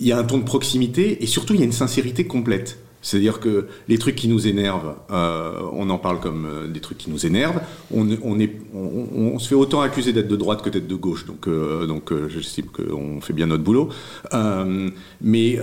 il 0.00 0.06
y 0.06 0.12
a 0.12 0.18
un 0.18 0.24
ton 0.24 0.38
de 0.38 0.44
proximité 0.44 1.22
et 1.22 1.26
surtout 1.26 1.54
il 1.54 1.60
y 1.60 1.62
a 1.62 1.66
une 1.66 1.72
sincérité 1.72 2.26
complète. 2.26 2.78
C'est-à-dire 3.00 3.38
que 3.38 3.68
les 3.86 3.96
trucs 3.98 4.16
qui 4.16 4.28
nous 4.28 4.48
énervent, 4.48 4.96
euh, 5.10 5.62
on 5.72 5.88
en 5.88 5.98
parle 5.98 6.18
comme 6.18 6.46
euh, 6.46 6.66
des 6.66 6.80
trucs 6.80 6.98
qui 6.98 7.10
nous 7.10 7.26
énervent. 7.26 7.60
On, 7.94 8.08
on, 8.22 8.40
est, 8.40 8.56
on, 8.74 9.38
se 9.38 9.48
fait 9.48 9.54
autant 9.54 9.80
accuser 9.80 10.12
d'être 10.12 10.26
de 10.26 10.36
droite 10.36 10.62
que 10.62 10.70
d'être 10.70 10.88
de 10.88 10.94
gauche, 10.96 11.24
donc, 11.24 11.46
euh, 11.46 11.86
donc 11.86 12.12
j'estime 12.28 12.66
qu'on 12.66 13.20
fait 13.20 13.32
bien 13.32 13.46
notre 13.46 13.62
boulot. 13.62 13.90
mais 15.20 15.58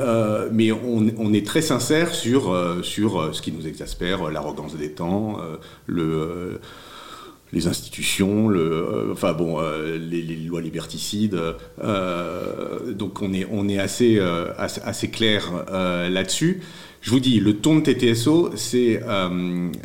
mais 0.51 0.71
on, 0.71 1.33
est 1.33 1.45
très 1.45 1.61
sincère 1.61 2.15
sur, 2.15 2.55
sur 2.83 3.35
ce 3.35 3.41
qui 3.41 3.51
nous 3.51 3.67
exaspère, 3.67 4.31
l'arrogance 4.31 4.75
des 4.75 4.91
temps, 4.91 5.37
le 5.87 6.59
les 7.53 7.67
institutions, 7.67 8.47
le, 8.47 8.59
euh, 8.59 9.13
enfin 9.13 9.33
bon, 9.33 9.59
euh, 9.59 9.97
les, 9.97 10.21
lois 10.35 10.61
liberticides. 10.61 11.39
Euh, 11.83 12.93
donc 12.93 13.21
on 13.21 13.33
est, 13.33 13.47
on 13.51 13.67
est 13.69 13.79
assez, 13.79 14.19
assez, 14.57 15.09
clair 15.09 15.65
là-dessus. 15.71 16.61
Je 17.01 17.11
vous 17.11 17.19
dis, 17.19 17.39
le 17.39 17.57
ton 17.57 17.77
de 17.77 17.81
TTSO, 17.81 18.51
c'est 18.55 18.99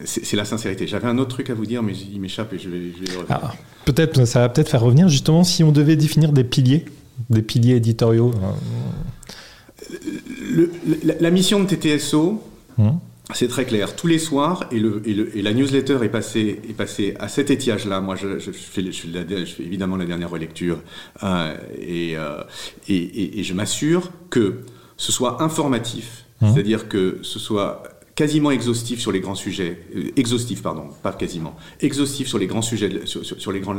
c'est 0.05 0.37
la 0.37 0.45
sincérité. 0.45 0.87
J'avais 0.87 1.09
un 1.09 1.19
autre 1.19 1.31
truc 1.31 1.51
à 1.51 1.55
vous 1.55 1.67
dire, 1.67 1.83
mais 1.83 1.93
il 1.93 2.21
m'échappe 2.21 2.53
et 2.55 2.59
je 2.59 2.69
vais, 2.69 2.81
je 2.99 3.13
vais 3.13 3.19
ah, 3.29 3.53
peut-être, 3.85 4.25
ça 4.25 4.41
va 4.41 4.49
peut-être 4.49 4.71
faire 4.71 4.81
revenir 4.81 5.09
justement 5.09 5.45
si 5.45 5.63
on 5.63 5.71
devait 5.71 5.97
définir 5.97 6.33
des 6.33 6.45
piliers, 6.45 6.87
des 7.29 7.43
piliers 7.43 7.77
éditoriaux. 7.77 8.33
la, 11.21 11.31
mission 11.31 11.63
de 11.63 11.67
TTSO. 11.67 12.43
Hum. 12.79 12.99
C'est 13.35 13.49
très 13.49 13.65
clair. 13.65 13.97
Tous 13.97 14.07
les 14.07 14.19
soirs, 14.19 14.65
et, 14.71 14.79
le, 14.79 15.03
et, 15.07 15.43
la 15.43 15.53
newsletter 15.53 15.99
est 16.03 16.09
passée, 16.09 16.61
est 16.69 16.73
passée 16.73 17.15
à 17.19 17.29
cet 17.29 17.51
étiage-là. 17.51 18.01
Moi, 18.01 18.17
je, 18.17 18.39
je, 18.39 18.51
fais, 18.51 18.83
je, 18.83 19.01
fais, 19.03 19.63
évidemment 19.63 19.97
la 19.97 20.05
dernière 20.05 20.31
relecture 20.31 20.79
euh, 21.23 21.57
euh, 21.81 22.43
et, 22.89 23.41
et, 23.41 23.43
je 23.43 23.55
m'assure 23.55 24.11
que 24.31 24.61
ce 24.97 25.13
soit 25.13 25.43
informatif, 25.43 26.25
mmh. 26.41 26.53
c'est-à-dire 26.53 26.89
que 26.89 27.19
ce 27.23 27.39
soit 27.39 27.83
quasiment 28.15 28.51
exhaustif 28.51 29.01
sur 29.01 29.13
les 29.13 29.21
grands 29.21 29.35
sujets, 29.35 29.81
euh, 29.97 30.11
exhaustif 30.17 30.63
pardon, 30.63 30.89
pas 31.03 31.13
quasiment, 31.13 31.57
exhaustif 31.81 32.29
sur 32.29 32.39
les 32.39 32.47
grands 32.47 32.63
sujets, 32.63 33.07
sur, 33.07 33.25
sur, 33.25 33.53
les 33.53 33.61
grands, 33.61 33.77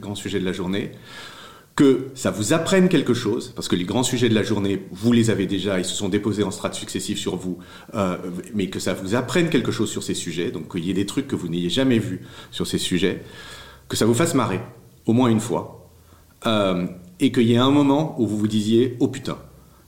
grands 0.00 0.14
sujets 0.14 0.40
de 0.40 0.44
la 0.44 0.52
journée, 0.52 0.90
que 1.76 2.10
ça 2.14 2.30
vous 2.30 2.52
apprenne 2.52 2.88
quelque 2.88 3.14
chose, 3.14 3.52
parce 3.56 3.66
que 3.66 3.74
les 3.74 3.84
grands 3.84 4.04
sujets 4.04 4.28
de 4.28 4.34
la 4.34 4.44
journée, 4.44 4.86
vous 4.92 5.12
les 5.12 5.30
avez 5.30 5.46
déjà, 5.46 5.78
ils 5.78 5.84
se 5.84 5.94
sont 5.94 6.08
déposés 6.08 6.44
en 6.44 6.52
strates 6.52 6.74
successives 6.74 7.18
sur 7.18 7.36
vous, 7.36 7.58
euh, 7.94 8.16
mais 8.54 8.68
que 8.68 8.78
ça 8.78 8.94
vous 8.94 9.16
apprenne 9.16 9.50
quelque 9.50 9.72
chose 9.72 9.90
sur 9.90 10.02
ces 10.02 10.14
sujets, 10.14 10.52
donc 10.52 10.70
qu'il 10.70 10.84
y 10.84 10.90
ait 10.90 10.94
des 10.94 11.06
trucs 11.06 11.26
que 11.26 11.34
vous 11.34 11.48
n'ayez 11.48 11.70
jamais 11.70 11.98
vus 11.98 12.20
sur 12.52 12.66
ces 12.66 12.78
sujets, 12.78 13.22
que 13.88 13.96
ça 13.96 14.06
vous 14.06 14.14
fasse 14.14 14.34
marrer, 14.34 14.60
au 15.06 15.12
moins 15.12 15.28
une 15.28 15.40
fois, 15.40 15.90
euh, 16.46 16.86
et 17.18 17.32
qu'il 17.32 17.44
y 17.44 17.54
ait 17.54 17.58
un 17.58 17.72
moment 17.72 18.14
où 18.20 18.26
vous 18.26 18.38
vous 18.38 18.48
disiez, 18.48 18.96
oh 19.00 19.08
putain, 19.08 19.38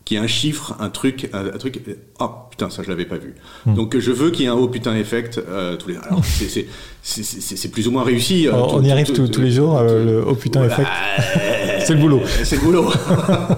qu'il 0.06 0.16
y 0.16 0.20
ait 0.20 0.22
un 0.22 0.28
chiffre, 0.28 0.76
un 0.78 0.88
truc, 0.88 1.28
un, 1.32 1.58
truc, 1.58 1.82
oh 2.20 2.30
putain, 2.48 2.70
ça 2.70 2.84
je 2.84 2.88
l'avais 2.88 3.06
pas 3.06 3.16
vu. 3.16 3.34
Hmm. 3.66 3.74
Donc 3.74 3.98
je 3.98 4.12
veux 4.12 4.30
qu'il 4.30 4.42
y 4.42 4.44
ait 4.44 4.50
un 4.50 4.54
oh 4.54 4.68
putain 4.68 4.94
effect 4.94 5.38
euh, 5.48 5.76
tous 5.76 5.88
les. 5.88 5.96
Alors 5.96 6.22
c'est 7.02 7.68
plus 7.72 7.88
ou 7.88 7.90
moins 7.90 8.04
réussi. 8.04 8.46
Euh, 8.46 8.52
on, 8.54 8.82
y 8.84 8.92
arrive 8.92 9.12
tous 9.12 9.40
les 9.40 9.50
jours, 9.50 9.76
euh, 9.76 10.04
le 10.04 10.24
oh 10.24 10.36
putain 10.36 10.64
effect. 10.64 10.88
c'est 11.84 11.94
le 11.94 12.00
boulot. 12.00 12.22
C'est 12.44 12.54
le 12.54 12.62
boulot. 12.62 12.88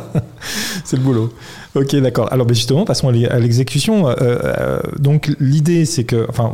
c'est 0.85 0.97
le 0.97 1.03
boulot. 1.03 1.35
Ok, 1.75 1.95
d'accord. 1.97 2.33
Alors, 2.33 2.47
ben, 2.47 2.55
justement, 2.55 2.87
passons 2.87 3.09
à 3.09 3.39
l'exécution. 3.39 4.07
donc, 4.99 5.31
l'idée, 5.39 5.85
c'est 5.85 6.05
que, 6.05 6.27
enfin, 6.31 6.51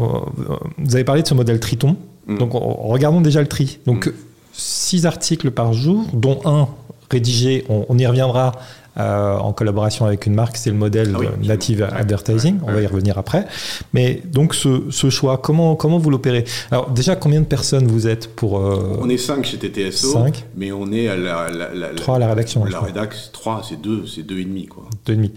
vous 0.79 0.95
avez 0.95 1.05
parlé 1.05 1.23
de 1.23 1.29
ce 1.29 1.35
modèle 1.35 1.61
Triton. 1.61 1.97
Hmm. 2.27 2.39
Donc, 2.39 2.51
regardons 2.53 3.21
déjà 3.21 3.41
le 3.41 3.47
tri. 3.47 3.79
Donc, 3.87 4.09
hmm. 4.09 4.13
six 4.53 5.07
articles 5.07 5.53
par 5.53 5.73
jour, 5.73 6.05
dont 6.13 6.41
un 6.45 6.69
rédigé, 7.11 7.65
on 7.69 7.97
y 7.97 8.07
reviendra 8.07 8.53
euh, 8.97 9.37
en 9.37 9.53
collaboration 9.53 10.07
avec 10.07 10.27
une 10.27 10.35
marque, 10.35 10.57
c'est 10.57 10.71
le 10.71 10.77
modèle 10.77 11.17
ah 11.17 11.37
native 11.43 11.83
advertising. 11.83 12.59
On 12.63 12.73
va 12.73 12.81
y 12.81 12.87
revenir 12.87 13.19
après. 13.19 13.45
Mais 13.93 14.23
donc 14.25 14.55
ce, 14.55 15.11
choix, 15.11 15.39
comment 15.39 15.75
comment 15.75 15.99
vous 15.99 16.11
l'opérez? 16.11 16.45
Alors 16.71 16.91
déjà, 16.91 17.17
combien 17.17 17.41
de 17.41 17.47
personnes 17.47 17.87
vous 17.87 18.07
êtes 18.07 18.35
pour 18.35 18.59
euh, 18.59 18.99
On 19.01 19.09
est 19.09 19.17
5 19.17 19.45
chez 19.45 19.59
TTSO. 19.59 20.13
5. 20.13 20.45
Mais 20.57 20.71
on 20.71 20.93
est 20.93 21.09
à 21.09 21.17
la, 21.17 21.49
la, 21.51 21.89
3 21.89 22.17
à 22.17 22.19
la 22.21 22.29
rédaction. 22.29 22.65
La 22.65 22.81
rédaction, 22.81 23.31
3, 23.33 23.63
c'est 23.69 23.81
2, 23.81 24.07
c'est 24.07 24.23
2 24.23 24.39
et 24.39 24.45
demi 24.45 24.67
quoi. 24.67 24.85
2 25.07 25.13
et 25.13 25.17
demi. 25.17 25.33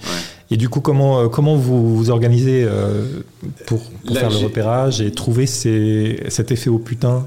Et 0.51 0.57
du 0.57 0.69
coup, 0.69 0.79
comment 0.79 1.21
euh, 1.21 1.27
comment 1.27 1.55
vous 1.55 1.95
vous 1.95 2.09
organisez 2.11 2.67
pour, 3.65 3.81
faire 4.13 4.29
le 4.29 4.37
repérage 4.37 5.01
et 5.01 5.11
trouver 5.11 5.47
ces, 5.47 6.23
cet 6.29 6.51
effet 6.51 6.69
au 6.69 6.77
putain? 6.77 7.25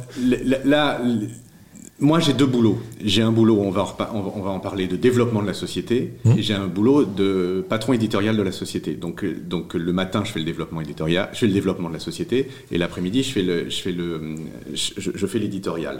Là, 0.64 1.00
moi, 2.00 2.18
j'ai 2.18 2.32
deux 2.32 2.46
boulots. 2.46 2.78
J'ai 3.04 3.22
un 3.22 3.30
boulot, 3.30 3.58
on 3.60 3.70
va, 3.70 3.82
en, 3.82 4.32
on 4.34 4.40
va 4.40 4.50
en 4.50 4.58
parler, 4.58 4.86
de 4.86 4.96
développement 4.96 5.42
de 5.42 5.46
la 5.46 5.54
société, 5.54 6.14
mmh. 6.24 6.38
et 6.38 6.42
j'ai 6.42 6.54
un 6.54 6.66
boulot 6.66 7.04
de 7.04 7.64
patron 7.68 7.92
éditorial 7.92 8.36
de 8.36 8.42
la 8.42 8.52
société. 8.52 8.94
Donc, 8.94 9.22
euh, 9.22 9.36
donc 9.38 9.74
le 9.74 9.92
matin, 9.92 10.22
je 10.24 10.32
fais 10.32 10.38
le 10.38 10.46
développement 10.46 10.80
éditorial, 10.80 11.28
je 11.32 11.38
fais 11.40 11.46
le 11.46 11.52
développement 11.52 11.88
de 11.88 11.94
la 11.94 12.00
société, 12.00 12.48
et 12.72 12.78
l'après-midi, 12.78 13.22
je 13.22 13.32
fais 13.32 13.42
le, 13.42 13.68
je 13.68 13.82
fais 13.82 13.92
le, 13.92 14.34
je, 14.74 15.26
fais 15.26 15.38
l'éditorial. 15.38 15.98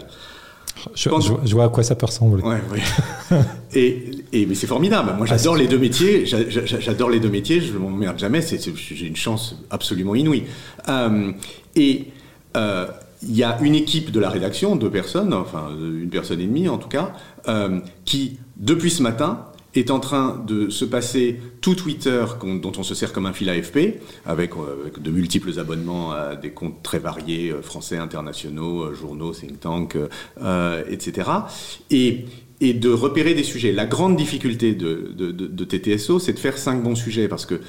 Je, 0.95 1.09
je, 1.45 1.53
vois 1.53 1.65
à 1.65 1.69
quoi 1.69 1.83
ça 1.83 1.93
peut 1.93 2.07
ressembler. 2.07 2.41
Ouais, 2.41 2.57
et, 3.75 4.09
et, 4.33 4.45
mais 4.47 4.55
c'est 4.55 4.67
formidable. 4.67 5.13
Moi, 5.15 5.27
j'adore 5.27 5.55
ah, 5.55 5.59
les 5.59 5.67
deux 5.67 5.77
métiers. 5.77 6.25
J'adore 6.25 7.11
les 7.11 7.19
deux 7.19 7.29
métiers. 7.29 7.61
Je 7.61 7.73
ne 7.73 7.77
m'emmerde 7.77 8.17
jamais. 8.17 8.41
J'ai 8.41 9.05
une 9.05 9.15
chance 9.15 9.57
absolument 9.69 10.15
inouïe. 10.15 10.45
Euh, 10.87 11.33
et 11.75 12.05
euh, 12.57 12.87
il 13.23 13.35
y 13.35 13.43
a 13.43 13.59
une 13.61 13.75
équipe 13.75 14.11
de 14.11 14.19
la 14.19 14.29
rédaction, 14.29 14.75
deux 14.75 14.89
personnes, 14.89 15.33
enfin 15.33 15.69
une 15.79 16.09
personne 16.09 16.39
et 16.39 16.47
demie 16.47 16.67
en 16.67 16.77
tout 16.77 16.89
cas, 16.89 17.13
euh, 17.47 17.79
qui, 18.05 18.39
depuis 18.57 18.91
ce 18.91 19.03
matin, 19.03 19.51
est 19.75 19.89
en 19.89 19.99
train 19.99 20.43
de 20.45 20.69
se 20.69 20.83
passer 20.83 21.39
tout 21.61 21.75
Twitter 21.75 22.25
dont 22.41 22.71
on 22.77 22.83
se 22.83 22.93
sert 22.93 23.13
comme 23.13 23.25
un 23.25 23.33
fil 23.33 23.49
AFP, 23.49 24.01
avec, 24.25 24.51
euh, 24.55 24.81
avec 24.81 25.01
de 25.01 25.11
multiples 25.11 25.57
abonnements 25.59 26.11
à 26.11 26.35
des 26.35 26.51
comptes 26.51 26.83
très 26.83 26.99
variés, 26.99 27.51
euh, 27.51 27.61
français, 27.61 27.97
internationaux, 27.97 28.83
euh, 28.83 28.93
journaux, 28.93 29.31
think 29.31 29.59
tank, 29.59 29.97
etc. 30.89 31.29
Et, 31.89 32.25
et 32.59 32.73
de 32.73 32.89
repérer 32.89 33.33
des 33.33 33.43
sujets. 33.43 33.71
La 33.71 33.85
grande 33.85 34.17
difficulté 34.17 34.73
de, 34.73 35.13
de, 35.15 35.31
de, 35.31 35.47
de 35.47 35.63
TTSO, 35.63 36.19
c'est 36.19 36.33
de 36.33 36.39
faire 36.39 36.57
cinq 36.57 36.83
bons 36.83 36.95
sujets, 36.95 37.27
parce 37.27 37.45
que 37.45 37.61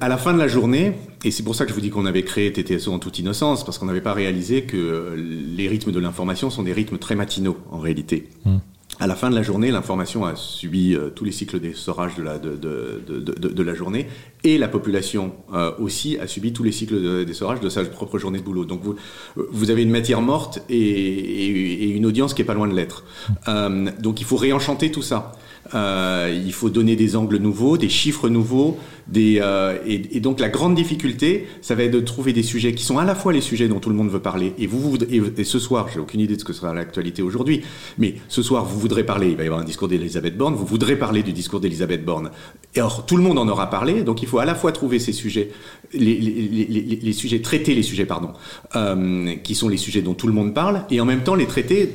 à 0.00 0.08
la 0.08 0.16
fin 0.16 0.32
de 0.32 0.38
la 0.38 0.48
journée, 0.48 0.94
et 1.24 1.30
c'est 1.30 1.42
pour 1.42 1.54
ça 1.54 1.64
que 1.64 1.70
je 1.70 1.74
vous 1.74 1.80
dis 1.80 1.90
qu'on 1.90 2.06
avait 2.06 2.22
créé 2.22 2.52
TTSO 2.52 2.92
en 2.92 2.98
toute 2.98 3.18
innocence, 3.18 3.64
parce 3.64 3.78
qu'on 3.78 3.86
n'avait 3.86 4.00
pas 4.00 4.12
réalisé 4.12 4.62
que 4.62 5.14
les 5.16 5.68
rythmes 5.68 5.92
de 5.92 5.98
l'information 5.98 6.50
sont 6.50 6.62
des 6.62 6.72
rythmes 6.72 6.98
très 6.98 7.14
matinaux 7.14 7.56
en 7.70 7.78
réalité. 7.78 8.28
Mmh. 8.44 8.58
À 9.00 9.06
la 9.06 9.16
fin 9.16 9.30
de 9.30 9.34
la 9.34 9.42
journée, 9.42 9.70
l'information 9.70 10.24
a 10.24 10.36
subi 10.36 10.94
euh, 10.94 11.08
tous 11.08 11.24
les 11.24 11.32
cycles 11.32 11.58
d'essorage 11.58 12.14
de 12.14 12.22
la, 12.22 12.38
de, 12.38 12.56
de, 12.56 13.00
de, 13.06 13.48
de, 13.48 13.62
la 13.62 13.74
journée 13.74 14.06
et 14.44 14.58
la 14.58 14.68
population 14.68 15.32
euh, 15.54 15.72
aussi 15.78 16.18
a 16.18 16.26
subi 16.26 16.52
tous 16.52 16.62
les 16.62 16.72
cycles 16.72 17.24
d'essorage 17.24 17.60
de 17.60 17.68
sa 17.70 17.84
propre 17.84 18.18
journée 18.18 18.38
de 18.38 18.44
boulot. 18.44 18.66
Donc 18.66 18.82
vous, 18.82 18.94
vous 19.34 19.70
avez 19.70 19.82
une 19.82 19.90
matière 19.90 20.20
morte 20.20 20.62
et, 20.68 20.76
et, 20.76 21.84
et 21.84 21.88
une 21.88 22.04
audience 22.04 22.34
qui 22.34 22.42
est 22.42 22.44
pas 22.44 22.54
loin 22.54 22.68
de 22.68 22.74
l'être. 22.74 23.04
Euh, 23.48 23.90
donc 23.98 24.20
il 24.20 24.24
faut 24.24 24.36
réenchanter 24.36 24.92
tout 24.92 25.02
ça. 25.02 25.32
Euh, 25.74 26.42
il 26.44 26.52
faut 26.52 26.70
donner 26.70 26.96
des 26.96 27.16
angles 27.16 27.38
nouveaux, 27.38 27.76
des 27.76 27.88
chiffres 27.88 28.28
nouveaux, 28.28 28.78
euh, 29.16 29.78
et, 29.86 30.20
donc 30.20 30.40
la 30.40 30.48
grande 30.48 30.74
difficulté, 30.74 31.46
ça 31.60 31.74
va 31.74 31.84
être 31.84 31.92
de 31.92 32.00
trouver 32.00 32.32
des 32.32 32.42
sujets 32.42 32.74
qui 32.74 32.84
sont 32.84 32.98
à 32.98 33.04
la 33.04 33.14
fois 33.14 33.32
les 33.32 33.40
sujets 33.40 33.68
dont 33.68 33.80
tout 33.80 33.90
le 33.90 33.96
monde 33.96 34.10
veut 34.10 34.20
parler. 34.20 34.54
Et 34.58 34.66
vous, 34.66 34.96
ce 35.42 35.58
soir, 35.58 35.88
j'ai 35.92 36.00
aucune 36.00 36.20
idée 36.20 36.34
de 36.34 36.40
ce 36.40 36.44
que 36.44 36.52
sera 36.52 36.74
l'actualité 36.74 37.22
aujourd'hui, 37.22 37.62
mais 37.98 38.14
ce 38.28 38.42
soir, 38.42 38.64
vous 38.64 38.78
voudrez 38.78 39.04
parler. 39.04 39.30
Il 39.30 39.36
va 39.36 39.44
y 39.44 39.46
avoir 39.46 39.60
un 39.60 39.64
discours 39.64 39.88
d'Elisabeth 39.88 40.36
Borne. 40.36 40.54
Vous 40.54 40.66
voudrez 40.66 40.96
parler 40.96 41.22
du 41.22 41.32
discours 41.32 41.60
d'Elisabeth 41.60 42.04
Borne. 42.04 42.30
Et 42.74 42.80
or, 42.80 43.06
tout 43.06 43.16
le 43.16 43.22
monde 43.22 43.38
en 43.38 43.48
aura 43.48 43.70
parlé. 43.70 44.02
Donc, 44.02 44.22
il 44.22 44.28
faut 44.28 44.38
à 44.38 44.44
la 44.44 44.54
fois 44.54 44.72
trouver 44.72 44.98
ces 44.98 45.12
sujets, 45.12 45.50
les, 45.92 46.18
les, 46.18 47.12
sujets 47.12 47.40
traiter 47.40 47.74
les 47.74 47.82
sujets, 47.82 48.06
pardon, 48.06 48.30
euh, 48.76 49.34
qui 49.42 49.54
sont 49.54 49.68
les 49.68 49.76
sujets 49.76 50.02
dont 50.02 50.14
tout 50.14 50.26
le 50.26 50.32
monde 50.32 50.54
parle, 50.54 50.84
et 50.90 51.00
en 51.00 51.04
même 51.04 51.22
temps 51.22 51.34
les 51.34 51.46
traiter 51.46 51.90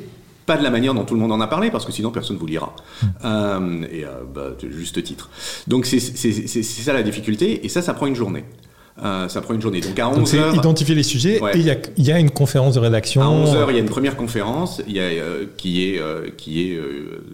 pas 0.47 0.57
de 0.57 0.63
la 0.63 0.71
manière 0.71 0.95
dont 0.95 1.05
tout 1.05 1.13
le 1.13 1.19
monde 1.19 1.31
en 1.31 1.41
a 1.41 1.47
parlé, 1.47 1.69
parce 1.69 1.85
que 1.85 1.91
sinon 1.91 2.09
personne 2.09 2.37
vous 2.37 2.47
lira. 2.47 2.75
Euh, 3.23 3.85
et 3.91 4.03
euh, 4.05 4.23
bah, 4.33 4.53
juste 4.69 5.03
titre. 5.03 5.29
Donc 5.67 5.85
c'est 5.85 5.99
ça 5.99 6.93
la 6.93 7.03
difficulté, 7.03 7.63
et 7.63 7.69
ça, 7.69 7.83
ça 7.83 7.93
prend 7.93 8.07
une 8.07 8.15
journée. 8.15 8.43
Euh, 9.03 9.27
ça 9.27 9.41
prend 9.41 9.53
une 9.53 9.61
journée. 9.61 9.79
Donc 9.81 9.99
à 9.99 10.09
11h. 10.09 10.55
Identifier 10.55 10.95
les 10.95 11.03
sujets 11.03 11.39
et 11.53 11.57
il 11.57 11.67
y, 11.67 12.03
y, 12.03 12.11
a 12.11 12.19
une 12.19 12.31
conférence 12.31 12.75
de 12.75 12.79
rédaction. 12.79 13.21
À 13.21 13.25
11h, 13.25 13.65
il 13.69 13.75
y 13.75 13.77
a 13.77 13.81
une 13.81 13.89
première 13.89 14.15
conférence 14.15 14.81
y 14.87 14.99
a, 14.99 15.03
euh, 15.03 15.45
qui 15.55 15.87
est, 15.87 15.99
euh, 15.99 16.29
qui 16.35 16.61
est 16.61 16.81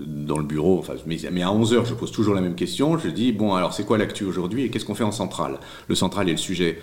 dans 0.05 0.37
le 0.37 0.43
bureau. 0.43 0.79
Enfin, 0.79 0.93
mais, 1.05 1.17
mais 1.31 1.41
à 1.41 1.47
11h, 1.47 1.85
je 1.85 1.93
pose 1.93 2.11
toujours 2.11 2.35
la 2.35 2.41
même 2.41 2.55
question. 2.55 2.97
Je 2.97 3.07
dis 3.07 3.31
bon, 3.31 3.53
alors 3.53 3.73
c'est 3.73 3.85
quoi 3.85 3.97
l'actu 3.97 4.25
aujourd'hui 4.25 4.65
et 4.65 4.69
qu'est-ce 4.69 4.85
qu'on 4.85 4.95
fait 4.95 5.05
en 5.05 5.13
centrale? 5.13 5.59
Le 5.87 5.95
central 5.95 6.27
est 6.27 6.33
le 6.33 6.37
sujet 6.37 6.79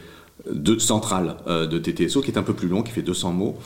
de, 0.51 0.79
central 0.79 1.37
de 1.47 1.79
TTSO 1.79 2.23
qui 2.23 2.31
est 2.31 2.39
un 2.39 2.43
peu 2.43 2.55
plus 2.55 2.69
long, 2.69 2.83
qui 2.83 2.93
fait 2.93 3.03
200 3.03 3.33
mots 3.33 3.59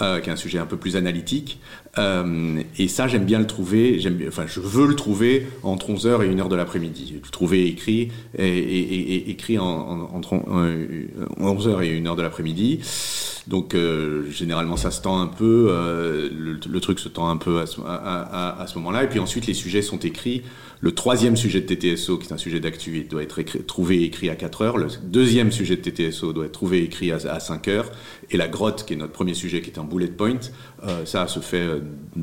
euh, 0.00 0.20
qui 0.20 0.30
est 0.30 0.32
un 0.32 0.36
sujet 0.36 0.58
un 0.58 0.66
peu 0.66 0.78
plus 0.78 0.96
analytique. 0.96 1.60
Euh, 1.98 2.62
et 2.78 2.88
ça, 2.88 3.08
j'aime 3.08 3.24
bien 3.24 3.38
le 3.38 3.46
trouver, 3.46 4.00
enfin, 4.26 4.44
je 4.46 4.60
veux 4.60 4.86
le 4.86 4.96
trouver 4.96 5.46
entre 5.62 5.90
11h 5.90 6.22
et 6.22 6.34
1h 6.34 6.48
de 6.48 6.56
l'après-midi. 6.56 7.20
Le 7.22 7.30
trouver 7.30 7.66
écrit, 7.66 8.10
et, 8.38 9.30
écrit 9.30 9.58
en, 9.58 9.66
en, 9.66 10.10
entre 10.14 10.34
11h 10.34 11.68
euh, 11.68 11.80
et 11.82 12.00
1h 12.00 12.16
de 12.16 12.22
l'après-midi. 12.22 12.80
Donc 13.48 13.76
généralement 14.30 14.76
ça 14.76 14.92
se 14.92 15.02
tend 15.02 15.20
un 15.20 15.26
peu, 15.26 15.66
le, 16.32 16.80
truc 16.80 17.00
se 17.00 17.08
tend 17.08 17.28
un 17.28 17.36
peu 17.36 17.58
à 17.58 17.66
ce, 17.66 18.74
moment-là, 18.76 19.02
et 19.02 19.08
puis 19.08 19.18
ensuite 19.18 19.48
les 19.48 19.54
sujets 19.54 19.82
sont 19.82 19.98
écrits. 19.98 20.42
Le 20.82 20.92
troisième 20.92 21.36
sujet 21.36 21.60
de 21.60 21.72
TTSO, 21.72 22.18
qui 22.18 22.28
est 22.28 22.32
un 22.32 22.38
sujet 22.38 22.58
d'actu, 22.58 23.04
doit 23.08 23.22
être 23.22 23.38
écrit, 23.38 23.62
trouvé 23.62 24.02
écrit 24.02 24.30
à 24.30 24.34
4 24.34 24.62
heures. 24.62 24.78
Le 24.78 24.88
deuxième 25.04 25.52
sujet 25.52 25.76
de 25.76 25.80
TTSO 25.80 26.32
doit 26.32 26.46
être 26.46 26.52
trouvé 26.52 26.82
écrit 26.82 27.12
à, 27.12 27.18
à 27.30 27.38
5 27.38 27.68
heures. 27.68 27.90
Et 28.32 28.36
la 28.38 28.48
grotte, 28.48 28.84
qui 28.86 28.94
est 28.94 28.96
notre 28.96 29.12
premier 29.12 29.34
sujet, 29.34 29.60
qui 29.60 29.70
est 29.70 29.78
un 29.78 29.84
bullet 29.84 30.08
point, 30.08 30.40
euh, 30.86 31.04
ça 31.04 31.28
se 31.28 31.40
fait, 31.40 31.68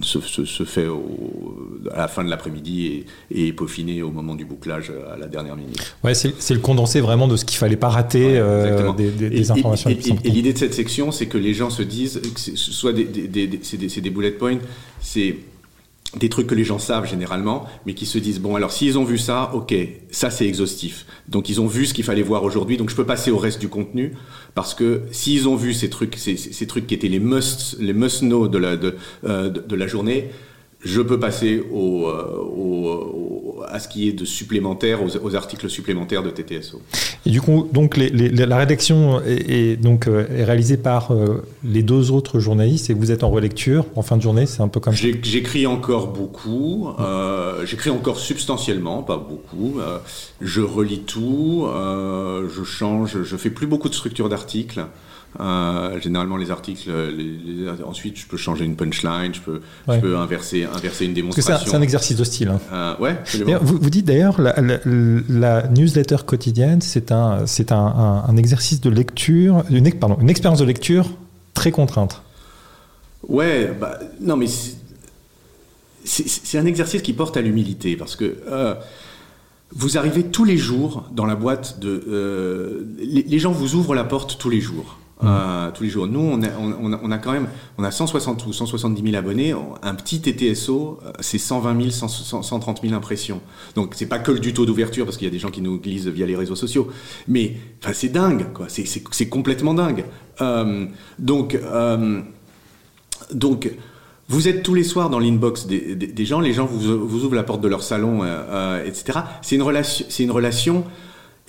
se, 0.01 0.19
se, 0.19 0.43
se 0.43 0.63
fait 0.63 0.87
au, 0.87 1.79
à 1.93 1.99
la 1.99 2.07
fin 2.07 2.23
de 2.23 2.29
l'après-midi 2.29 3.05
et, 3.31 3.47
et 3.47 3.53
peaufiné 3.53 4.01
au 4.01 4.11
moment 4.11 4.35
du 4.35 4.43
bouclage 4.43 4.91
à 5.13 5.17
la 5.17 5.27
dernière 5.27 5.55
minute. 5.55 5.95
Ouais, 6.03 6.13
c'est 6.15 6.53
le 6.53 6.59
condensé 6.59 6.99
vraiment 6.99 7.27
de 7.27 7.35
ce 7.35 7.45
qu'il 7.45 7.57
fallait 7.57 7.77
pas 7.77 7.89
rater 7.89 8.25
ouais, 8.25 8.37
euh, 8.37 8.93
des, 8.93 9.11
des, 9.11 9.29
des, 9.29 9.51
informations. 9.51 9.89
Et, 9.89 9.99
et 10.23 10.29
l'idée 10.31 10.53
de 10.53 10.57
cette 10.57 10.73
section, 10.73 11.11
c'est 11.11 11.27
que 11.27 11.37
les 11.37 11.53
gens 11.53 11.69
se 11.69 11.83
disent, 11.83 12.19
que 12.21 12.39
ce 12.39 12.71
soit 12.71 12.93
des, 12.93 13.59
c'est 13.61 14.01
des 14.01 14.09
bullet 14.09 14.31
points, 14.31 14.57
c'est 14.99 15.35
des 16.17 16.29
trucs 16.29 16.47
que 16.47 16.55
les 16.55 16.63
gens 16.63 16.79
savent 16.79 17.07
généralement, 17.07 17.67
mais 17.85 17.93
qui 17.93 18.05
se 18.05 18.17
disent 18.17 18.39
bon 18.39 18.55
alors 18.55 18.71
s'ils 18.71 18.97
ont 18.97 19.03
vu 19.03 19.17
ça, 19.17 19.51
ok, 19.53 19.75
ça 20.09 20.29
c'est 20.29 20.47
exhaustif. 20.47 21.05
Donc 21.27 21.49
ils 21.49 21.61
ont 21.61 21.67
vu 21.67 21.85
ce 21.85 21.93
qu'il 21.93 22.03
fallait 22.03 22.23
voir 22.23 22.43
aujourd'hui, 22.43 22.77
donc 22.77 22.89
je 22.89 22.95
peux 22.95 23.05
passer 23.05 23.31
au 23.31 23.37
reste 23.37 23.59
du 23.59 23.69
contenu 23.69 24.13
parce 24.55 24.73
que 24.73 25.03
s'ils 25.11 25.47
ont 25.47 25.55
vu 25.55 25.73
ces 25.73 25.89
trucs, 25.89 26.15
ces, 26.15 26.67
trucs 26.67 26.87
qui 26.87 26.95
étaient 26.95 27.07
les 27.07 27.19
must, 27.19 27.77
les 27.79 27.93
must 27.93 28.23
de 28.23 28.57
la 28.57 28.75
de, 28.75 28.95
euh, 29.25 29.51
la 29.69 29.87
journée, 29.87 30.29
je 30.81 31.01
peux 31.01 31.19
passer 31.19 31.61
au, 31.71 32.07
euh, 32.07 32.37
au, 32.37 33.63
à 33.67 33.79
ce 33.79 33.87
qui 33.87 34.07
est 34.07 34.13
de 34.13 34.25
supplémentaire, 34.25 35.03
aux, 35.03 35.17
aux, 35.17 35.35
articles 35.35 35.69
supplémentaires 35.69 36.23
de 36.23 36.29
TTSO. 36.29 36.81
Et 37.25 37.29
du 37.31 37.41
coup, 37.41 37.67
donc 37.71 37.97
les, 37.97 38.09
les, 38.09 38.29
la 38.29 38.57
rédaction 38.57 39.21
est, 39.21 39.49
est 39.49 39.75
donc 39.75 40.07
euh, 40.07 40.25
est 40.29 40.43
réalisée 40.43 40.77
par 40.77 41.11
euh, 41.11 41.43
les 41.63 41.83
deux 41.83 42.11
autres 42.11 42.39
journalistes 42.39 42.89
et 42.89 42.93
vous 42.93 43.11
êtes 43.11 43.23
en 43.23 43.29
relecture 43.29 43.85
en 43.95 44.01
fin 44.01 44.17
de 44.17 44.21
journée, 44.21 44.45
c'est 44.45 44.61
un 44.61 44.67
peu 44.67 44.79
comme 44.79 44.93
J'écris 44.93 45.67
encore 45.67 46.07
beaucoup, 46.07 46.89
euh, 46.99 47.65
j'écris 47.65 47.89
encore 47.89 48.19
substantiellement, 48.19 49.03
pas 49.03 49.17
beaucoup. 49.17 49.79
Euh, 49.79 49.97
je 50.41 50.61
relis 50.61 51.01
tout, 51.01 51.67
euh, 51.67 52.47
je 52.49 52.63
change, 52.63 53.23
je 53.23 53.37
fais 53.37 53.49
plus 53.49 53.67
beaucoup 53.67 53.89
de 53.89 53.95
structure 53.95 54.29
d'articles. 54.29 54.85
Euh, 55.39 55.99
généralement, 55.99 56.37
les 56.37 56.49
articles, 56.49 56.89
les, 56.89 57.23
les, 57.23 57.69
ensuite, 57.83 58.17
je 58.17 58.25
peux 58.25 58.37
changer 58.37 58.65
une 58.65 58.75
punchline, 58.75 59.33
je 59.33 59.41
peux, 59.41 59.61
ouais. 59.87 59.95
je 59.95 59.99
peux 59.99 60.17
inverser, 60.17 60.65
inverser 60.75 61.05
une 61.05 61.13
démonstration. 61.13 61.65
C'est 61.65 61.75
un, 61.75 61.79
un, 61.79 61.81
exercice 61.81 62.17
de 62.17 62.23
style. 62.23 62.49
Hein. 62.49 62.59
Euh, 62.71 62.97
ouais, 62.97 63.17
vous, 63.61 63.77
vous, 63.77 63.89
dites 63.89 64.05
d'ailleurs, 64.05 64.39
la, 64.41 64.59
la, 64.61 64.79
la, 65.29 65.67
newsletter 65.67 66.17
quotidienne, 66.25 66.81
c'est 66.81 67.11
un, 67.11 67.45
c'est 67.45 67.71
un, 67.71 68.23
un, 68.27 68.37
exercice 68.37 68.81
de 68.81 68.89
lecture, 68.89 69.63
une, 69.69 69.91
pardon, 69.93 70.17
une 70.21 70.29
expérience 70.29 70.59
de 70.59 70.65
lecture 70.65 71.09
très 71.53 71.71
contrainte. 71.71 72.21
Ouais, 73.27 73.71
bah, 73.79 73.99
non, 74.21 74.37
mais 74.37 74.47
c'est 76.05 76.57
un 76.57 76.65
exercice 76.65 77.01
qui 77.01 77.13
porte 77.13 77.37
à 77.37 77.41
l'humilité 77.41 77.95
parce 77.95 78.15
que. 78.15 78.37
Euh, 78.49 78.75
vous 79.71 79.99
arrivez 79.99 80.23
tous 80.23 80.45
les 80.45 80.57
jours 80.57 81.07
dans 81.11 81.25
la 81.25 81.35
boîte 81.35 81.79
de. 81.79 82.03
Euh, 82.07 82.85
les, 82.97 83.21
les, 83.21 83.39
gens 83.39 83.51
vous 83.51 83.75
ouvrent 83.75 83.93
la 83.93 84.03
porte 84.03 84.39
tous 84.39 84.49
les 84.49 84.61
jours. 84.61 84.97
Euh, 85.21 85.69
tous 85.71 85.83
les 85.83 85.89
jours. 85.89 86.07
Nous, 86.07 86.21
on 86.21 87.11
a, 87.11 87.17
quand 87.17 87.33
même, 87.33 87.49
on 87.77 87.83
a 87.83 87.91
160 87.91 88.45
ou 88.45 88.53
170 88.53 89.03
000 89.03 89.17
abonnés. 89.17 89.53
Un 89.83 89.93
petit 89.95 90.21
TTSO, 90.21 90.99
euh, 91.05 91.11
c'est 91.19 91.37
120 91.37 91.77
000, 91.77 91.91
100, 91.91 92.41
130 92.41 92.81
000 92.81 92.93
impressions. 92.93 93.41
Donc, 93.75 93.95
c'est 93.95 94.05
pas 94.05 94.19
que 94.19 94.31
du 94.31 94.53
taux 94.53 94.65
d'ouverture, 94.65 95.03
parce 95.03 95.17
qu'il 95.17 95.25
y 95.25 95.29
a 95.29 95.31
des 95.31 95.39
gens 95.39 95.51
qui 95.51 95.61
nous 95.61 95.77
lisent 95.83 96.07
via 96.07 96.25
les 96.25 96.37
réseaux 96.37 96.55
sociaux. 96.55 96.89
Mais, 97.27 97.57
enfin, 97.83 97.91
c'est 97.93 98.07
dingue, 98.07 98.53
quoi. 98.53 98.67
C'est 98.69 99.29
complètement 99.29 99.73
dingue. 99.73 100.05
Euh, 100.39 100.85
donc, 101.17 101.59
donc, 103.33 103.69
vous 104.29 104.47
êtes 104.47 104.63
tous 104.63 104.73
les 104.73 104.85
soirs 104.85 105.09
dans 105.09 105.19
l'inbox 105.19 105.65
des, 105.67 106.25
gens. 106.25 106.39
Les 106.39 106.53
gens 106.53 106.65
vous, 106.65 107.25
ouvrent 107.25 107.35
la 107.35 107.43
porte 107.43 107.59
de 107.59 107.67
leur 107.67 107.83
salon, 107.83 108.23
etc. 108.85 109.19
C'est 109.41 109.55
une 109.55 109.63
relation, 109.63 110.05
c'est 110.07 110.23
une 110.23 110.31
relation 110.31 110.85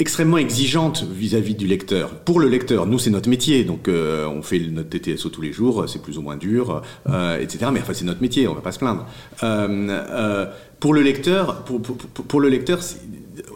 extrêmement 0.00 0.38
exigeante 0.38 1.04
vis-à-vis 1.04 1.52
-vis 1.52 1.56
du 1.56 1.66
lecteur. 1.66 2.08
Pour 2.24 2.40
le 2.40 2.48
lecteur, 2.48 2.86
nous 2.86 2.98
c'est 2.98 3.10
notre 3.10 3.28
métier, 3.28 3.64
donc 3.64 3.86
euh, 3.86 4.26
on 4.26 4.42
fait 4.42 4.58
notre 4.58 4.88
TTSO 4.88 5.28
tous 5.28 5.42
les 5.42 5.52
jours, 5.52 5.84
c'est 5.88 6.02
plus 6.02 6.16
ou 6.16 6.22
moins 6.22 6.36
dur, 6.36 6.82
euh, 7.08 7.38
etc. 7.38 7.66
Mais 7.72 7.80
enfin 7.80 7.92
c'est 7.92 8.06
notre 8.06 8.22
métier, 8.22 8.48
on 8.48 8.54
va 8.54 8.62
pas 8.62 8.72
se 8.72 8.78
plaindre. 8.78 9.06
Euh, 9.42 10.46
pour 10.80 10.94
le 10.94 11.02
lecteur, 11.02 11.64
pour, 11.64 12.40
le 12.40 12.48
lecteur, 12.48 12.80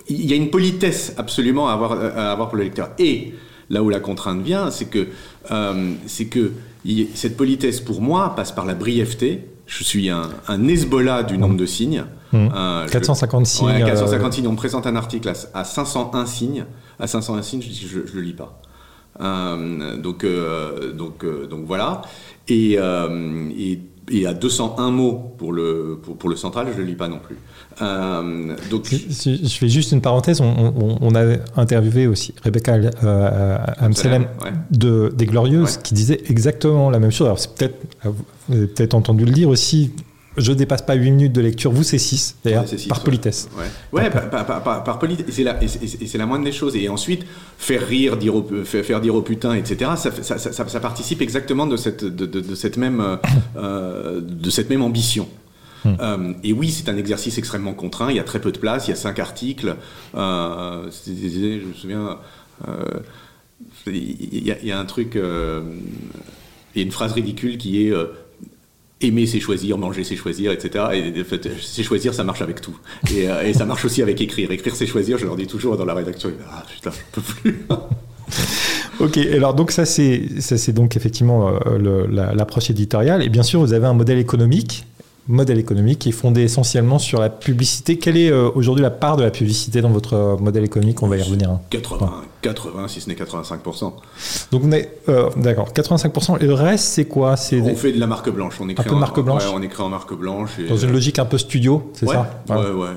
il 0.08 0.26
y 0.26 0.34
a 0.34 0.36
une 0.36 0.50
politesse 0.50 1.14
absolument 1.16 1.68
à 1.68 1.72
avoir, 1.72 2.48
pour 2.48 2.58
le 2.58 2.64
lecteur. 2.64 2.90
Et 2.98 3.32
là 3.70 3.82
où 3.82 3.88
la 3.88 4.00
contrainte 4.00 4.42
vient, 4.42 4.70
c'est 4.70 4.90
que 4.90 5.08
c'est 6.06 6.26
que 6.26 6.52
cette 7.14 7.38
politesse 7.38 7.80
pour 7.80 8.02
moi 8.02 8.34
passe 8.36 8.52
par 8.52 8.66
la 8.66 8.74
brièveté. 8.74 9.40
Je 9.66 9.82
suis 9.84 10.10
un, 10.10 10.30
un 10.48 10.68
Hezbollah 10.68 11.22
du 11.22 11.38
nombre 11.38 11.56
de 11.56 11.66
signes. 11.66 12.04
Mmh. 12.32 12.48
Euh, 12.54 12.88
450 12.88 13.46
signes. 13.46 13.66
Ouais, 13.68 13.78
450 13.84 14.32
signes. 14.32 14.48
On 14.48 14.52
me 14.52 14.56
présente 14.56 14.86
un 14.86 14.96
article 14.96 15.28
à, 15.28 15.58
à 15.58 15.64
501 15.64 16.26
signes. 16.26 16.64
À 16.98 17.06
501 17.06 17.42
signes, 17.42 17.62
je 17.62 17.68
dis 17.68 17.88
je, 17.88 18.06
je 18.06 18.14
le 18.14 18.20
lis 18.20 18.34
pas. 18.34 18.60
donc, 19.18 20.26
donc, 20.94 21.24
donc 21.48 21.64
voilà. 21.66 22.02
Et, 22.48 22.72
et 22.74 23.80
et 24.10 24.26
à 24.26 24.34
201 24.34 24.90
mots 24.90 25.34
pour 25.38 25.52
le, 25.52 25.98
pour, 26.02 26.16
pour 26.16 26.28
le 26.28 26.36
central, 26.36 26.66
je 26.70 26.74
ne 26.74 26.82
le 26.82 26.84
lis 26.84 26.96
pas 26.96 27.08
non 27.08 27.18
plus. 27.18 27.36
Euh, 27.80 28.54
donc... 28.70 28.86
Je, 28.90 29.46
fais 29.48 29.68
juste 29.68 29.92
une 29.92 30.00
parenthèse, 30.00 30.40
on, 30.40 30.98
on, 31.00 31.14
a 31.14 31.36
interviewé 31.56 32.06
aussi 32.06 32.34
Rebecca 32.42 32.74
euh, 32.74 33.58
Amselem 33.78 34.26
de, 34.70 35.12
des 35.16 35.26
Glorieuses 35.26 35.78
qui 35.78 35.94
disait 35.94 36.20
exactement 36.28 36.90
la 36.90 36.98
même 36.98 37.10
chose. 37.10 37.26
Alors 37.26 37.38
c'est 37.38 37.54
peut-être, 37.54 37.76
vous 38.48 38.56
avez 38.56 38.66
peut-être 38.66 38.94
entendu 38.94 39.24
le 39.24 39.32
dire 39.32 39.48
aussi, 39.48 39.92
je 40.36 40.52
dépasse 40.52 40.82
pas 40.82 40.94
8 40.94 41.10
minutes 41.10 41.32
de 41.32 41.40
lecture. 41.40 41.70
Vous, 41.70 41.82
c'est 41.82 41.98
6, 41.98 42.36
d'ailleurs, 42.44 42.64
par 42.88 43.02
politesse. 43.02 43.48
Ouais, 43.92 44.10
par, 44.10 44.98
politesse. 44.98 45.26
Et 45.28 46.06
c'est 46.06 46.18
la, 46.18 46.26
moindre 46.26 46.44
des 46.44 46.52
choses. 46.52 46.76
Et 46.76 46.88
ensuite, 46.88 47.24
faire 47.58 47.86
rire, 47.86 48.16
dire 48.16 48.34
au, 48.34 48.44
faire, 48.64 49.00
dire 49.00 49.14
au 49.14 49.22
putain, 49.22 49.54
etc., 49.54 49.92
ça, 49.96 50.80
participe 50.80 51.22
exactement 51.22 51.66
de 51.66 51.76
cette, 51.76 52.04
de, 52.04 52.54
cette, 52.54 52.76
même, 52.76 53.18
euh, 53.56 54.20
de 54.20 54.50
cette 54.50 54.70
même 54.70 54.82
ambition. 54.82 55.28
Hmm. 55.84 55.94
Euh, 56.00 56.32
et 56.42 56.52
oui, 56.52 56.70
c'est 56.70 56.88
un 56.88 56.96
exercice 56.96 57.38
extrêmement 57.38 57.74
contraint. 57.74 58.10
Il 58.10 58.16
y 58.16 58.20
a 58.20 58.24
très 58.24 58.40
peu 58.40 58.50
de 58.50 58.58
place. 58.58 58.88
Il 58.88 58.90
y 58.90 58.94
a 58.94 58.96
5 58.96 59.18
articles. 59.18 59.76
Euh, 60.14 60.90
je 61.06 61.66
me 61.66 61.74
souviens. 61.74 62.18
il, 63.86 64.42
y 64.42 64.72
a, 64.72 64.78
un 64.78 64.84
truc. 64.84 65.14
il 65.14 65.20
y 66.78 66.80
a 66.80 66.82
une 66.82 66.92
phrase 66.92 67.12
ridicule 67.12 67.56
qui 67.58 67.86
est 67.86 67.92
aimer 69.00 69.26
c'est 69.26 69.40
choisir, 69.40 69.78
manger 69.78 70.04
c'est 70.04 70.16
choisir, 70.16 70.52
etc. 70.52 70.84
Et 70.94 71.20
en 71.20 71.24
fait, 71.24 71.48
c'est 71.60 71.82
choisir, 71.82 72.14
ça 72.14 72.24
marche 72.24 72.42
avec 72.42 72.60
tout. 72.60 72.76
Euh, 73.12 73.42
et, 73.42 73.52
ça 73.52 73.64
marche 73.64 73.84
aussi 73.84 74.02
avec 74.02 74.20
écrire. 74.20 74.50
Écrire 74.50 74.74
c'est 74.76 74.86
choisir, 74.86 75.18
je 75.18 75.26
leur 75.26 75.36
dis 75.36 75.46
toujours 75.46 75.76
dans 75.76 75.84
la 75.84 75.94
rédaction, 75.94 76.30
ah 76.50 76.64
putain, 76.72 76.90
je 76.90 77.20
peux 77.20 77.20
plus. 77.20 77.66
ok, 79.00 79.16
alors 79.18 79.54
donc 79.54 79.70
ça 79.70 79.84
c'est 79.84 80.40
ça 80.40 80.56
c'est 80.56 80.72
donc 80.72 80.96
effectivement 80.96 81.58
euh, 81.66 82.06
l'approche 82.34 82.70
éditoriale. 82.70 83.22
Et 83.22 83.28
bien 83.28 83.42
sûr, 83.42 83.60
vous 83.60 83.72
avez 83.72 83.86
un 83.86 83.94
modèle 83.94 84.18
économique 84.18 84.84
modèle 85.26 85.58
économique 85.58 86.00
qui 86.00 86.10
est 86.10 86.12
fondé 86.12 86.42
essentiellement 86.42 86.98
sur 86.98 87.20
la 87.20 87.30
publicité. 87.30 87.96
Quelle 87.98 88.18
est 88.18 88.30
euh, 88.30 88.50
aujourd'hui 88.54 88.82
la 88.82 88.90
part 88.90 89.16
de 89.16 89.22
la 89.22 89.30
publicité 89.30 89.80
dans 89.80 89.90
votre 89.90 90.36
modèle 90.40 90.64
économique? 90.64 91.02
On 91.02 91.08
va 91.08 91.16
y 91.16 91.22
revenir. 91.22 91.58
80, 91.70 91.98
hein. 92.02 92.24
80, 92.44 92.88
si 92.88 93.00
ce 93.00 93.08
n'est 93.08 93.14
85%. 93.14 93.92
Donc 94.52 94.62
on 94.64 94.72
est 94.72 94.98
euh, 95.08 95.30
d'accord, 95.36 95.70
85%. 95.72 96.42
Et 96.42 96.46
le 96.46 96.52
reste, 96.52 96.84
c'est 96.84 97.06
quoi? 97.06 97.36
C'est 97.36 97.60
on 97.60 97.74
fait 97.74 97.92
de 97.92 98.00
la 98.00 98.06
marque 98.06 98.30
blanche. 98.30 98.56
On 98.60 98.68
écrit 98.68 98.84
un 98.84 98.88
peu 98.88 98.94
de 98.94 99.00
marque 99.00 99.20
blanche. 99.20 99.42
on 99.52 99.62
écrit 99.62 99.82
en 99.82 99.88
marque 99.88 100.14
blanche. 100.14 100.50
Dans 100.68 100.76
une 100.76 100.92
logique 100.92 101.18
un 101.18 101.24
peu 101.24 101.38
studio, 101.38 101.90
c'est 101.94 102.06
ça? 102.06 102.42
Ouais, 102.48 102.56
ouais. 102.56 102.88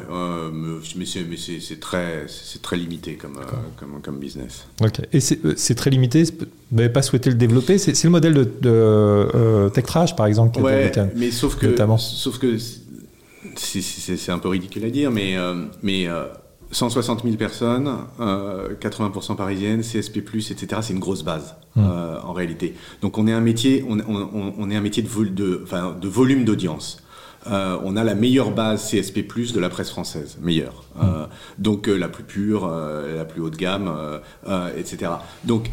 mais 0.95 1.05
c'est 1.05 1.79
très, 1.79 2.25
c'est 2.27 2.61
très 2.61 2.75
limité 2.75 3.13
comme, 3.13 3.37
euh, 3.37 3.45
comme, 3.77 4.01
comme, 4.01 4.19
business. 4.19 4.65
Ok. 4.81 4.99
Et 5.13 5.19
c'est 5.21 5.45
euh, 5.45 5.75
très 5.75 5.89
limité? 5.89 6.23
Vous 6.23 6.77
n'avez 6.77 6.89
pas 6.89 7.01
souhaité 7.01 7.29
le 7.29 7.37
développer? 7.37 7.77
C'est 7.77 8.03
le 8.03 8.09
modèle 8.09 8.33
de, 8.33 8.43
de 8.61 9.69
Techtrage, 9.69 10.15
par 10.15 10.25
exemple. 10.25 10.59
Ouais, 10.59 10.91
mais 11.15 11.31
sauf 11.31 11.55
que, 11.55 11.67
notamment. 11.67 11.97
sauf 11.97 12.37
que 12.37 12.57
c'est 13.55 14.31
un 14.31 14.39
peu 14.39 14.49
ridicule 14.49 14.83
à 14.83 14.89
dire, 14.89 15.09
mais 15.09 15.35
mais 15.81 16.07
160 16.71 17.23
000 17.23 17.35
personnes, 17.37 17.89
80% 18.19 18.19
euh, 18.19 19.35
parisiennes, 19.35 19.81
CSP+, 19.81 20.17
etc. 20.17 20.81
C'est 20.81 20.93
une 20.93 20.99
grosse 20.99 21.23
base 21.23 21.55
mmh. 21.75 21.81
euh, 21.81 22.19
en 22.21 22.33
réalité. 22.33 22.75
Donc 23.01 23.17
on 23.17 23.27
est 23.27 23.33
un 23.33 23.41
métier, 23.41 23.85
on, 23.87 24.69
est 24.69 24.75
un 24.75 24.81
métier 24.81 25.03
de, 25.03 25.23
de, 25.25 25.61
enfin, 25.63 25.95
de 25.99 26.07
volume 26.07 26.45
d'audience. 26.45 27.03
Euh, 27.49 27.77
on 27.83 27.95
a 27.95 28.03
la 28.03 28.15
meilleure 28.15 28.51
base 28.51 28.91
CSP+ 28.91 29.23
de 29.53 29.59
la 29.59 29.69
presse 29.69 29.89
française, 29.89 30.37
meilleure. 30.41 30.83
Mmh. 30.95 31.07
donc 31.59 31.87
la 31.87 32.09
plus 32.09 32.23
pure, 32.23 32.67
la 32.67 33.25
plus 33.25 33.41
haut 33.41 33.49
de 33.49 33.55
gamme, 33.55 33.91
etc. 34.75 35.11
Donc 35.45 35.69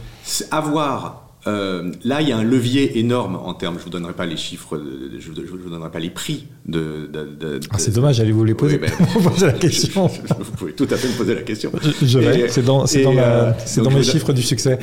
avoir 0.50 1.23
euh, 1.46 1.92
là, 2.04 2.22
il 2.22 2.28
y 2.28 2.32
a 2.32 2.38
un 2.38 2.42
levier 2.42 2.98
énorme 2.98 3.36
en 3.36 3.52
termes. 3.54 3.76
Je 3.78 3.84
vous 3.84 3.90
donnerai 3.90 4.14
pas 4.14 4.24
les 4.24 4.36
chiffres, 4.36 4.80
je 5.18 5.28
vous, 5.28 5.58
vous 5.62 5.70
donnerai 5.70 5.90
pas 5.90 5.98
les 5.98 6.10
prix 6.10 6.46
de. 6.66 7.10
ah, 7.70 7.78
c'est 7.78 7.94
dommage, 7.94 8.16
j'allais 8.16 8.32
vous 8.32 8.44
les 8.44 8.54
poser. 8.54 8.78
Ben, 8.78 8.90
vous 9.14 9.28
poser 9.28 9.46
la 9.46 9.52
question. 9.52 10.06
vous 10.06 10.52
pouvez 10.56 10.72
tout 10.72 10.88
à 10.90 10.96
fait 10.96 11.08
me 11.08 11.16
poser 11.16 11.34
la 11.34 11.42
question. 11.42 11.70
Je, 12.02 12.18
vais. 12.18 12.48
C'est 12.48 12.64
dans, 12.64 12.84
dans, 12.84 13.18
euh, 13.18 13.52
dans 13.76 13.90
mes 13.90 14.02
chiffres 14.02 14.32
du 14.32 14.42
succès. 14.42 14.78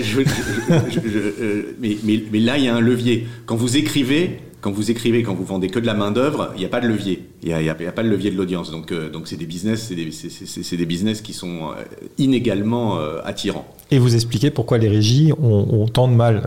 mais, 1.80 1.98
mais, 2.04 2.24
mais 2.32 2.40
là, 2.40 2.58
il 2.58 2.66
y 2.66 2.68
a 2.68 2.76
un 2.76 2.82
levier. 2.82 3.28
Quand 3.48 3.56
vous 3.56 3.78
écrivez, 3.78 4.40
quand 4.62 4.72
vous 4.72 4.92
écrivez, 4.92 5.24
quand 5.24 5.34
vous 5.34 5.46
vendez 5.46 5.70
que 5.70 5.80
de 5.80 5.88
la 5.88 5.96
main 5.96 6.12
d'œuvre, 6.12 6.52
il 6.56 6.60
n'y 6.60 6.66
a 6.66 6.70
pas 6.70 6.82
de 6.82 6.88
levier. 6.88 7.28
Il 7.42 7.56
n'y 7.56 7.70
a, 7.70 7.74
pas 7.74 8.04
de 8.04 8.10
levier 8.10 8.30
de 8.30 8.38
l'audience. 8.38 8.70
Donc, 8.70 8.92
euh, 8.92 9.10
donc 9.10 9.28
c'est 9.28 9.38
des 9.38 9.48
business, 9.48 9.88
c'est 9.90 9.96
des, 9.96 10.78
des, 10.78 10.86
business 10.86 11.22
qui 11.22 11.34
sont 11.34 11.72
inégalement 12.20 13.00
attirants 13.24 13.66
et 13.92 14.00
vous 14.00 14.16
expliquer 14.16 14.50
pourquoi 14.50 14.78
les 14.78 14.88
régies 14.88 15.34
ont, 15.42 15.86
tant 15.88 16.08
de 16.08 16.14
mal, 16.14 16.46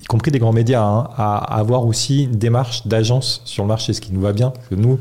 y 0.00 0.04
compris 0.04 0.30
des 0.30 0.38
grands 0.38 0.52
médias, 0.52 0.84
hein, 0.84 1.08
à, 1.16 1.38
avoir 1.58 1.86
aussi 1.86 2.24
une 2.24 2.36
démarche 2.36 2.86
d'agence 2.86 3.40
sur 3.46 3.64
le 3.64 3.68
marché, 3.68 3.94
ce 3.94 4.00
qui 4.00 4.12
nous 4.12 4.20
va 4.20 4.32
bien, 4.32 4.50
parce 4.50 4.68
que 4.68 4.74
nous, 4.74 4.98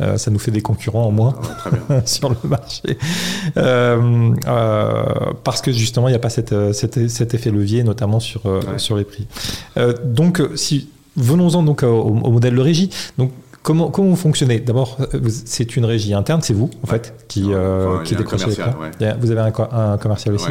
euh, 0.00 0.16
ça 0.16 0.30
nous 0.30 0.38
fait 0.38 0.52
des 0.52 0.62
concurrents 0.62 1.06
en 1.06 1.10
moins 1.10 1.34
ah 1.90 2.00
sur 2.06 2.30
le 2.30 2.48
marché. 2.48 2.96
Euh, 3.56 4.34
euh, 4.46 5.04
parce 5.42 5.60
que 5.60 5.72
justement, 5.72 6.08
il 6.08 6.12
n'y 6.12 6.16
a 6.16 6.20
pas 6.20 6.30
cet, 6.30 6.52
effet 6.52 7.50
levier, 7.50 7.82
notamment 7.82 8.20
sur, 8.20 8.42
sur 8.76 8.96
les 8.96 9.04
prix. 9.04 9.26
donc, 10.04 10.40
si, 10.54 10.90
venons-en 11.16 11.64
donc 11.64 11.82
au, 11.82 11.86
au, 11.86 12.30
modèle 12.30 12.54
de 12.54 12.60
régie. 12.60 12.90
Donc, 13.18 13.32
Comment, 13.62 13.90
comment 13.90 14.08
vous 14.08 14.16
fonctionnez 14.16 14.58
D'abord, 14.58 14.98
euh, 15.14 15.20
c'est 15.28 15.76
une 15.76 15.84
régie 15.84 16.14
interne, 16.14 16.42
c'est 16.42 16.52
vous, 16.52 16.70
en 16.82 16.86
fait, 16.88 17.14
qui, 17.28 17.44
euh, 17.48 18.02
qui 18.02 18.16
décrochez 18.16 18.46
les 18.46 19.12
Vous 19.20 19.30
avez 19.30 19.40
un, 19.40 19.98
commercial 19.98 20.34
aussi. 20.34 20.50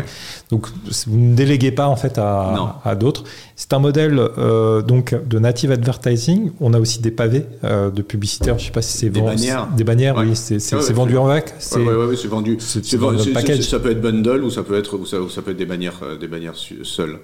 Donc, 0.50 0.68
vous 1.08 1.18
ne 1.18 1.36
déléguez 1.36 1.72
pas, 1.72 1.88
en 1.88 1.98
fait, 1.98 2.18
à, 2.18 2.80
à 2.86 2.96
d'autres. 2.96 3.26
C'est 3.58 3.74
un 3.74 3.80
modèle 3.80 4.18
euh, 4.18 4.82
donc 4.82 5.14
de 5.28 5.40
native 5.40 5.72
advertising. 5.72 6.52
On 6.62 6.74
a 6.74 6.80
aussi 6.80 7.02
des 7.02 7.12
pavés 7.12 7.46
de 7.64 8.02
publicitaires. 8.02 8.58
Je 8.58 8.64
ne 8.64 8.68
sais 8.68 8.74
pas 8.74 8.82
si 8.82 8.98
c'est 8.98 9.10
des 9.10 9.22
bannières. 9.22 9.68
Des 9.76 9.84
bannières, 9.84 10.16
oui. 10.18 10.36
C'est 10.36 10.94
vendu 10.94 11.18
en 11.18 11.26
vac. 11.26 11.54
Oui, 11.76 11.82
oui, 12.10 12.18
c'est 12.22 12.28
vendu. 12.28 12.58
Ça 12.60 13.80
peut 13.80 13.92
être 13.92 14.02
bundle 14.02 14.44
ou 14.44 14.50
ça 14.50 14.64
peut 14.64 14.78
être, 14.78 14.98
ou 14.98 15.06
ça, 15.06 15.18
ça 15.30 15.42
peut 15.42 15.52
être 15.52 15.58
des 15.58 15.66
bannières, 15.66 16.00
des 16.20 16.28
bannières 16.28 16.56
seules. 16.56 17.20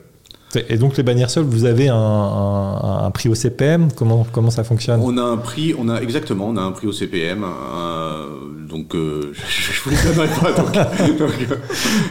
Et 0.70 0.78
donc 0.78 0.98
les 0.98 1.04
bannières 1.04 1.30
seules, 1.30 1.44
vous 1.44 1.66
avez 1.66 1.88
un, 1.90 3.12
prix 3.14 3.30
au 3.30 3.36
CPM 3.36 3.90
comment, 3.96 4.26
comment 4.32 4.52
ça 4.52 4.64
fonctionne? 4.64 5.00
On 5.04 5.18
a 5.18 5.24
un 5.24 5.38
prix, 5.38 5.74
on 5.78 5.90
a 5.90 6.02
exactement, 6.02 6.48
on 6.48 6.58
a 6.58 6.62
un 6.62 6.72
prix 6.72 6.88
au 6.88 6.92
CPM. 6.92 7.44
Euh, 7.44 8.26
donc 8.68 8.96
euh, 8.96 9.34
je, 9.50 9.82
vous 9.82 9.90
le 9.90 10.16
donnerai 10.16 10.28
pas. 10.28 10.92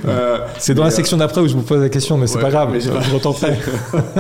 Euh, 0.07 0.39
c'est 0.59 0.75
dans 0.75 0.85
la 0.85 0.91
section 0.91 1.17
d'après 1.17 1.41
où 1.41 1.49
je 1.49 1.55
vous 1.55 1.63
pose 1.63 1.81
la 1.81 1.89
question, 1.89 2.17
mais 2.17 2.27
c'est 2.27 2.41
pas 2.41 2.51
grave, 2.51 2.79
je 2.79 2.91
retenterai. 3.13 3.57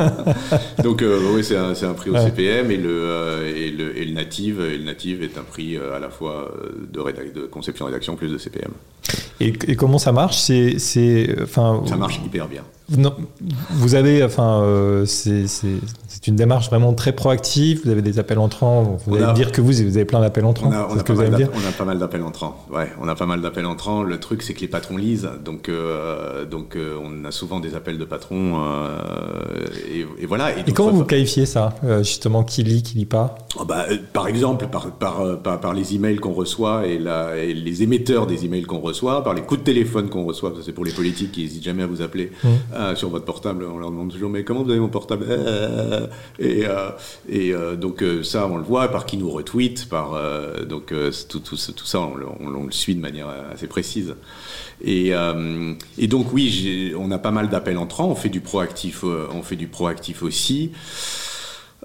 donc 0.83 1.03
oui, 1.35 1.45
c'est 1.45 1.57
un, 1.57 1.95
prix 1.95 2.11
au 2.11 2.17
CPM 2.17 2.71
et 2.71 2.77
le, 2.77 3.43
et 3.55 3.71
le, 3.71 3.97
et 3.97 4.05
le 4.05 4.12
native, 4.12 4.61
et 4.61 4.79
le 4.79 4.85
native 4.85 5.23
est 5.23 5.39
un 5.39 5.43
prix 5.43 5.77
à 5.77 5.99
la 5.99 6.11
fois 6.11 6.51
de, 6.93 7.01
de 7.33 7.47
conception 7.47 7.87
rédaction 7.87 8.17
plus 8.17 8.33
de 8.33 8.39
CPM. 8.39 8.73
Et, 9.41 9.53
et 9.69 9.77
comment 9.77 9.99
ça 9.99 10.12
marche? 10.12 10.39
C'est, 10.39 11.29
enfin, 11.43 11.83
ça 11.87 11.97
marche 11.97 12.21
hyper 12.25 12.49
bien. 12.49 12.62
Non, 12.88 13.14
vous 13.70 13.96
avez, 13.96 14.22
enfin, 14.22 14.62
euh, 14.62 15.05
c'est 15.07 15.46
une 16.29 16.37
démarche 16.37 16.68
vraiment 16.68 16.92
très 16.92 17.12
proactive. 17.12 17.81
Vous 17.85 17.90
avez 17.90 18.03
des 18.03 18.20
appels 18.20 18.38
entrants. 18.38 18.99
Vous 19.07 19.16
allez 19.16 19.33
dire 19.33 19.51
que 19.51 19.61
vous, 19.61 19.72
vous 19.72 19.96
avez 19.96 20.05
plein 20.05 20.20
d'appels 20.20 20.44
entrants. 20.44 20.68
On 20.68 20.99
a, 20.99 21.03
pas 21.03 21.14
mal 21.14 21.35
dire 21.35 21.49
on 21.53 21.68
a 21.68 21.72
pas 21.72 21.85
mal 21.85 21.99
d'appels 21.99 22.22
entrants. 22.22 22.64
Ouais, 22.72 22.92
on 23.01 23.09
a 23.09 23.16
pas 23.16 23.27
mal 23.27 23.42
d'appels 23.42 23.66
entrants. 23.66 24.05
Le 24.05 24.20
truc, 24.20 24.42
c'est 24.42 24.55
que 24.55 24.61
les 24.61 24.68
patrons 24.68 24.96
lisent, 24.96 25.29
donc 25.44 25.68
euh, 25.68 26.44
donc 26.44 26.77
euh, 26.77 26.96
on 27.03 27.25
a 27.25 27.33
souvent 27.33 27.59
des 27.59 27.75
appels 27.75 27.99
de 27.99 28.05
patrons. 28.05 28.62
Et, 29.92 30.27
voilà. 30.27 30.57
Et, 30.57 30.72
comment 30.72 30.92
vous 30.92 31.05
qualifiez 31.05 31.46
ça, 31.46 31.75
justement, 31.99 32.44
qui 32.44 32.62
lit, 32.62 32.83
qui 32.83 32.99
lit 32.99 33.05
pas? 33.05 33.37
Oh, 33.59 33.64
bah, 33.64 33.87
Par 34.12 34.29
exemple, 34.29 34.68
par 34.68 34.90
par, 34.92 35.40
par, 35.40 35.75
les 35.75 35.94
emails 35.94 36.16
qu'on 36.16 36.33
reçoit 36.33 36.87
et, 36.87 36.99
la, 36.99 37.37
et, 37.37 37.53
les 37.53 37.83
émetteurs 37.83 38.27
des 38.27 38.44
emails 38.44 38.62
qu'on 38.62 38.79
reçoit, 38.79 39.25
par 39.25 39.35
les 39.35 39.42
coups 39.42 39.61
de 39.61 39.64
téléphone 39.64 40.09
qu'on 40.09 40.25
reçoit. 40.25 40.53
C'est 40.64 40.72
pour 40.72 40.85
les 40.85 40.92
politiques 40.92 41.33
qui 41.33 41.42
n'hésitent 41.42 41.64
jamais 41.64 41.83
à 41.83 41.87
vous 41.87 42.03
appeler. 42.03 42.31
Mmh. 42.44 42.49
Euh, 42.77 42.95
sur 42.95 43.09
votre 43.09 43.25
portable. 43.25 43.65
On 43.65 43.79
leur 43.79 43.91
demande 43.91 44.11
toujours 44.11 44.29
mais 44.29 44.45
comment 44.45 44.62
vous 44.62 44.71
avez 44.71 44.81
mon 44.81 44.89
portable 44.89 45.25
euh, 45.29 46.07
Et, 46.39 46.67
euh, 46.67 46.91
et 47.29 47.53
donc 47.77 48.05
ça 48.23 48.47
on 48.47 48.57
le 48.57 48.62
voit 48.62 48.89
par 48.89 49.07
qui 49.07 49.17
nous 49.17 49.31
retweet, 49.31 49.89
par 49.89 50.21
donc 50.67 50.93
tout, 51.29 51.39
tout, 51.41 51.57
tout, 51.57 51.87
ça 51.87 52.01
on, 52.01 52.15
le 52.17 52.71
suit 52.73 52.95
de 52.95 53.01
manière 53.01 53.29
assez 53.53 53.67
précise. 53.67 54.15
Et, 54.83 55.12
et 55.99 56.07
donc 56.07 56.33
oui, 56.33 56.93
on 56.99 57.11
a 57.11 57.19
pas 57.19 57.31
mal 57.31 57.49
d'appels 57.49 57.79
entrants. 57.79 58.09
On 58.09 58.15
fait 58.15 58.29
du 58.29 58.41
proactif, 58.41 59.05
on 59.05 59.43
fait 59.43 59.57
du 59.57 59.69
proactif 59.69 60.23
aussi. 60.23 60.73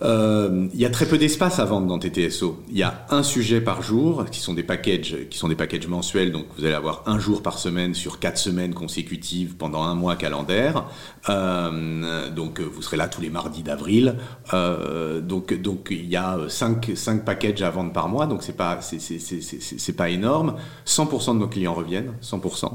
Euh, 0.04 0.68
y 0.74 0.86
a 0.86 0.90
très 0.90 1.06
peu 1.06 1.18
d'espace 1.18 1.60
à 1.60 1.66
vendre 1.66 1.88
dans 1.88 2.00
TTSO. 2.00 2.64
Il 2.70 2.78
y 2.78 2.84
a 2.84 3.06
un 3.10 3.24
sujet 3.24 3.62
par 3.62 3.82
jour, 3.82 4.26
qui 4.32 4.40
sont 4.40 4.54
des 4.54 4.64
packages, 4.64 5.18
qui 5.30 5.38
sont 5.38 5.48
des 5.48 5.56
packages 5.56 5.88
mensuels. 5.88 6.32
Donc 6.32 6.46
vous 6.58 6.66
allez 6.66 6.74
avoir 6.74 7.04
un 7.06 7.20
jour 7.20 7.44
par 7.44 7.60
semaine 7.60 7.94
sur 7.94 8.20
quatre 8.20 8.38
semaines 8.38 8.74
consécutives 8.74 9.56
pendant 9.56 9.84
un 9.84 9.96
mois 9.96 10.16
calendaire. 10.16 10.86
Euh, 11.30 12.30
donc 12.30 12.60
vous 12.60 12.82
serez 12.82 12.98
là 12.98 13.08
tous 13.08 13.22
les 13.22 13.30
mardis 13.30 13.64
d'avril. 13.64 14.16
Euh, 14.54 15.22
donc 15.22 15.54
il 15.92 16.08
y 16.08 16.16
a 16.16 16.38
cinq, 16.48 16.92
cinq 16.96 17.24
packages 17.24 17.62
à 17.62 17.70
vendre 17.70 17.94
par 17.94 18.10
mois. 18.10 18.26
Donc 18.26 18.44
c'est 18.44 18.58
pas 18.58 18.80
c'est 18.82 19.96
pas 19.96 20.10
énorme. 20.10 20.56
100% 20.86 21.36
de 21.36 21.40
nos 21.40 21.48
clients 21.48 21.74
reviennent. 21.74 22.14
100%. 22.24 22.72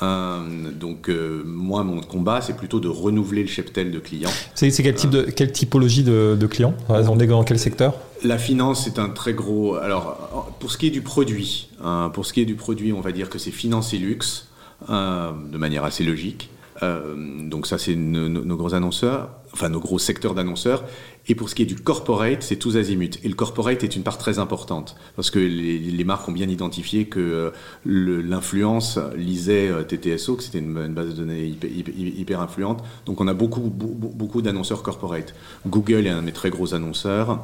Donc 0.00 1.10
moi, 1.44 1.84
mon 1.84 2.00
combat, 2.00 2.40
c'est 2.40 2.56
plutôt 2.56 2.80
de 2.80 2.88
renouveler 2.88 3.42
le 3.42 3.48
cheptel 3.48 3.90
de 3.90 3.98
clients. 3.98 4.30
C'est 4.54 4.70
quel 4.70 4.94
type 4.94 5.10
de 5.10 5.22
quelle 5.22 5.52
typologie 5.52 6.02
de, 6.02 6.36
de 6.38 6.46
clients? 6.46 6.74
On 6.88 7.18
est 7.18 7.26
dans 7.26 7.44
quel 7.44 7.58
secteur? 7.58 7.94
La 8.24 8.38
finance, 8.38 8.84
c'est 8.84 8.98
un 8.98 9.08
très 9.08 9.34
gros. 9.34 9.76
Alors, 9.76 10.54
pour 10.60 10.70
ce 10.70 10.78
qui 10.78 10.86
est 10.86 10.90
du 10.90 11.02
produit, 11.02 11.68
pour 12.12 12.26
ce 12.26 12.32
qui 12.32 12.40
est 12.40 12.46
du 12.46 12.54
produit, 12.54 12.92
on 12.92 13.00
va 13.00 13.12
dire 13.12 13.30
que 13.30 13.38
c'est 13.38 13.50
finance 13.50 13.94
et 13.94 13.98
luxe, 13.98 14.48
de 14.88 15.56
manière 15.58 15.84
assez 15.84 16.04
logique. 16.04 16.50
Euh, 16.82 17.14
donc 17.48 17.66
ça, 17.66 17.78
c'est 17.78 17.94
nos, 17.94 18.56
gros 18.56 18.74
annonceurs, 18.74 19.30
enfin 19.52 19.68
nos 19.68 19.80
gros 19.80 19.98
secteurs 19.98 20.34
d'annonceurs. 20.34 20.84
Et 21.28 21.34
pour 21.34 21.48
ce 21.48 21.54
qui 21.54 21.62
est 21.62 21.66
du 21.66 21.76
corporate, 21.76 22.42
c'est 22.42 22.56
tous 22.56 22.76
azimuts. 22.76 23.18
Et 23.22 23.28
le 23.28 23.34
corporate 23.34 23.84
est 23.84 23.94
une 23.94 24.02
part 24.02 24.18
très 24.18 24.38
importante 24.38 24.96
parce 25.16 25.30
que 25.30 25.38
les, 25.38 26.04
marques 26.04 26.28
ont 26.28 26.32
bien 26.32 26.48
identifié 26.48 27.06
que 27.06 27.20
euh, 27.20 28.22
l'influence 28.22 28.98
lisait 29.16 29.68
euh, 29.68 29.82
TTSO, 29.82 30.36
que 30.36 30.42
c'était 30.42 30.58
une, 30.60 30.94
base 30.94 31.10
de 31.10 31.12
données 31.12 31.44
hyper, 31.46 32.40
influente. 32.40 32.82
Donc 33.06 33.20
on 33.20 33.28
a 33.28 33.34
beaucoup, 33.34 33.60
beaucoup 33.60 34.42
d'annonceurs 34.42 34.82
corporate. 34.82 35.34
Google 35.66 36.06
est 36.06 36.10
un 36.10 36.20
de 36.20 36.26
mes 36.26 36.32
très 36.32 36.50
gros 36.50 36.74
annonceurs 36.74 37.40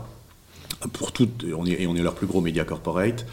pour 0.93 1.13
toutes, 1.13 1.45
et 1.45 1.55
on 1.55 1.65
est 1.65 2.03
leur 2.03 2.15
plus 2.15 2.27
gros 2.27 2.41
média 2.41 2.65
corporate, 2.65 3.27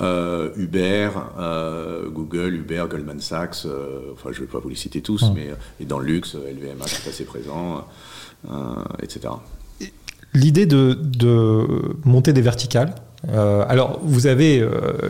euh, 0.00 0.50
Uber, 0.56 1.10
euh, 1.38 2.08
Google, 2.08 2.54
Uber, 2.54 2.84
Goldman 2.90 3.20
Sachs, 3.20 3.64
euh, 3.64 4.12
enfin 4.12 4.30
je 4.32 4.40
ne 4.40 4.46
vais 4.46 4.52
pas 4.52 4.58
vous 4.58 4.68
les 4.68 4.76
citer 4.76 5.00
tous, 5.00 5.30
mais 5.34 5.50
et 5.80 5.84
dans 5.84 5.98
le 5.98 6.06
luxe, 6.06 6.34
LVMH 6.34 7.04
est 7.04 7.08
assez 7.08 7.24
présent, 7.24 7.86
etc. 9.02 9.34
L'idée 10.32 10.66
de, 10.66 10.94
de, 10.94 11.66
monter 12.04 12.32
des 12.32 12.42
verticales, 12.42 12.94
alors, 13.28 14.00
vous 14.02 14.26
avez, 14.26 14.66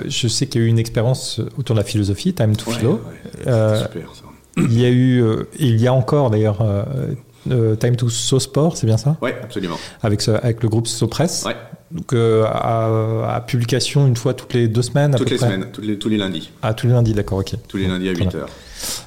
je 0.07 0.29
sais 0.29 0.47
qu'il 0.47 0.61
y 0.61 0.65
a 0.65 0.67
eu 0.67 0.71
une 0.71 0.79
expérience 0.81 1.41
autour 1.59 1.77
de 1.77 1.81
la 1.81 1.85
philosophie, 1.85 2.35
Time 2.35 2.57
to 2.57 2.71
Philo. 2.71 3.01
super, 3.39 4.15
ça. 4.15 4.25
Il 4.57 4.79
y 4.79 4.85
a 4.85 4.91
eu, 4.91 5.25
il 5.59 5.81
y 5.81 5.87
a 5.87 5.93
encore 5.95 6.31
d'ailleurs 6.31 6.59
Time 7.77 7.97
to 7.97 8.09
Sport, 8.09 8.77
c'est 8.77 8.87
bien 8.87 8.97
ça? 8.97 9.17
Oui, 9.21 9.31
absolument. 9.43 9.77
Avec, 10.03 10.27
avec 10.29 10.63
le 10.63 10.69
groupe 10.69 10.87
SoPress. 10.87 11.45
Ouais. 11.47 11.57
Donc 11.91 12.13
euh, 12.13 12.45
à, 12.47 13.43
publication 13.47 14.07
une 14.07 14.17
fois 14.17 14.35
toutes 14.35 14.55
les 14.55 14.69
deux 14.69 14.83
semaines 14.83 15.15
à 15.15 15.19
Toutes 15.19 15.27
peu 15.27 15.35
les 15.35 15.39
près? 15.39 15.47
semaines, 15.47 15.67
tous 15.73 15.81
les, 15.81 15.99
tous 15.99 16.09
les 16.09 16.19
lundis. 16.19 16.51
Ah, 16.63 16.73
tous 16.73 16.87
les 16.87 16.93
lundis, 16.93 17.15
d'accord, 17.15 17.39
ok. 17.39 17.55
Tous 17.67 17.79
les 17.79 17.89
lundis 17.89 18.09
à 18.09 18.13
8 18.13 18.35
heures. 18.37 18.49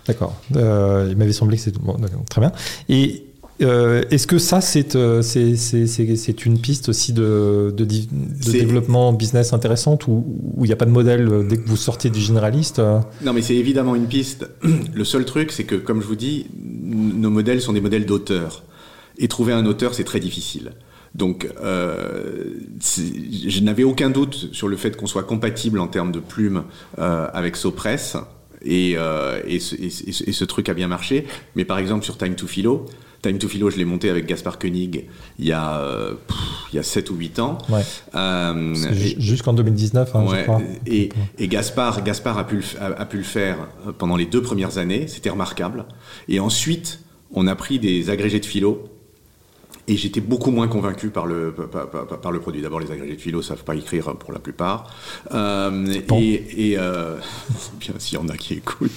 D'accord. 0.05 0.35
Euh, 0.55 1.07
il 1.09 1.15
m'avait 1.15 1.31
semblé 1.31 1.55
que 1.57 1.63
c'était 1.63 1.79
bon, 1.79 1.95
très 2.29 2.41
bien. 2.41 2.51
Et 2.89 3.25
euh, 3.63 4.03
est-ce 4.11 4.27
que 4.27 4.37
ça, 4.37 4.61
c'est 4.61 4.93
c'est 5.21 6.45
une 6.45 6.59
piste 6.59 6.89
aussi 6.89 7.13
de, 7.13 7.73
de, 7.75 7.85
de 7.85 8.51
développement 8.51 9.13
business 9.13 9.53
intéressante 9.53 10.07
où 10.07 10.25
il 10.59 10.67
n'y 10.67 10.73
a 10.73 10.75
pas 10.75 10.85
de 10.85 10.91
modèle 10.91 11.47
dès 11.47 11.57
que 11.57 11.67
vous 11.67 11.77
sortez 11.77 12.09
du 12.09 12.19
généraliste 12.19 12.81
Non, 13.23 13.33
mais 13.33 13.41
c'est 13.41 13.55
évidemment 13.55 13.95
une 13.95 14.07
piste. 14.07 14.47
Le 14.93 15.03
seul 15.03 15.25
truc, 15.25 15.51
c'est 15.51 15.63
que, 15.63 15.75
comme 15.75 16.01
je 16.01 16.07
vous 16.07 16.15
dis, 16.15 16.47
nos 16.83 17.29
modèles 17.29 17.61
sont 17.61 17.73
des 17.73 17.81
modèles 17.81 18.05
d'auteurs. 18.05 18.63
Et 19.17 19.27
trouver 19.27 19.53
un 19.53 19.65
auteur, 19.65 19.93
c'est 19.93 20.03
très 20.03 20.19
difficile. 20.19 20.71
Donc, 21.15 21.47
euh, 21.63 22.55
je 22.81 23.59
n'avais 23.61 23.83
aucun 23.83 24.09
doute 24.09 24.49
sur 24.51 24.67
le 24.67 24.75
fait 24.75 24.97
qu'on 24.97 25.05
soit 25.05 25.23
compatible 25.23 25.79
en 25.79 25.87
termes 25.87 26.11
de 26.11 26.19
plumes 26.19 26.63
euh, 26.97 27.27
avec 27.33 27.55
Sopress. 27.55 28.17
Et, 28.65 28.95
euh, 28.97 29.41
et, 29.45 29.59
ce, 29.59 29.75
et, 29.75 29.89
ce, 30.31 30.45
truc 30.45 30.69
a 30.69 30.73
bien 30.73 30.87
marché. 30.87 31.27
Mais 31.55 31.65
par 31.65 31.77
exemple, 31.77 32.05
sur 32.05 32.17
Time 32.17 32.35
to 32.35 32.47
Philo, 32.47 32.85
Time 33.23 33.37
to 33.39 33.47
Philo, 33.47 33.69
je 33.69 33.77
l'ai 33.77 33.85
monté 33.85 34.09
avec 34.09 34.25
Gaspard 34.27 34.59
Koenig 34.59 35.05
il 35.39 35.45
y 35.45 35.53
a, 35.53 35.79
euh, 35.79 36.15
il 36.71 36.75
y 36.75 36.79
a 36.79 36.83
7 36.83 37.09
ou 37.09 37.15
8 37.15 37.39
ans. 37.39 37.57
Ouais. 37.69 37.81
Euh, 38.15 38.75
Jusqu'en 39.17 39.53
2019, 39.53 40.13
hein, 40.13 40.25
ouais, 40.25 40.39
je 40.39 40.43
crois. 40.43 40.61
Et, 40.85 41.09
et 41.39 41.47
Gaspard, 41.47 42.03
Gaspard 42.03 42.37
a, 42.37 42.45
pu 42.45 42.57
le, 42.57 42.63
a, 42.81 43.01
a 43.01 43.05
pu 43.05 43.17
le 43.17 43.23
faire 43.23 43.69
pendant 43.97 44.17
les 44.17 44.25
deux 44.25 44.41
premières 44.41 44.77
années. 44.77 45.07
C'était 45.07 45.29
remarquable. 45.29 45.85
Et 46.27 46.41
ensuite, 46.41 46.99
on 47.31 47.47
a 47.47 47.55
pris 47.55 47.79
des 47.79 48.09
agrégés 48.09 48.41
de 48.41 48.45
philo 48.45 48.83
et 49.87 49.97
j'étais 49.97 50.21
beaucoup 50.21 50.51
moins 50.51 50.67
convaincu 50.67 51.09
par 51.09 51.25
le, 51.25 51.51
par, 51.51 51.89
par, 51.89 52.07
par 52.07 52.31
le 52.31 52.39
produit. 52.39 52.61
D'abord, 52.61 52.79
les 52.79 52.89
agrégés 52.91 53.15
de 53.15 53.21
philo 53.21 53.39
ne 53.39 53.43
savent 53.43 53.63
pas 53.63 53.75
écrire 53.75 54.15
pour 54.15 54.31
la 54.31 54.39
plupart. 54.39 54.89
Euh, 55.33 55.93
et, 56.17 56.71
et 56.71 56.77
euh, 56.77 57.17
bien 57.79 57.93
s'il 57.97 58.17
y 58.17 58.21
en 58.21 58.29
a 58.29 58.37
qui 58.37 58.53
écoutent. 58.55 58.91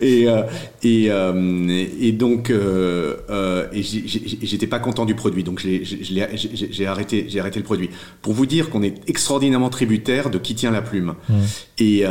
Et, 0.00 0.28
euh, 0.28 0.42
et, 0.82 1.06
euh, 1.10 1.86
et 2.00 2.12
donc, 2.12 2.50
euh, 2.50 3.16
euh, 3.30 3.66
j'étais 3.72 4.68
pas 4.68 4.78
content 4.78 5.04
du 5.04 5.14
produit. 5.14 5.42
Donc, 5.42 5.60
j'ai 5.60 6.86
arrêté, 6.86 7.26
j'ai 7.28 7.40
arrêté 7.40 7.58
le 7.58 7.64
produit. 7.64 7.90
Pour 8.20 8.32
vous 8.32 8.46
dire 8.46 8.70
qu'on 8.70 8.82
est 8.82 9.08
extraordinairement 9.08 9.70
tributaire 9.70 10.30
de 10.30 10.38
qui 10.38 10.54
tient 10.54 10.70
la 10.70 10.82
plume. 10.82 11.14
Mmh. 11.28 11.34
Et, 11.82 12.04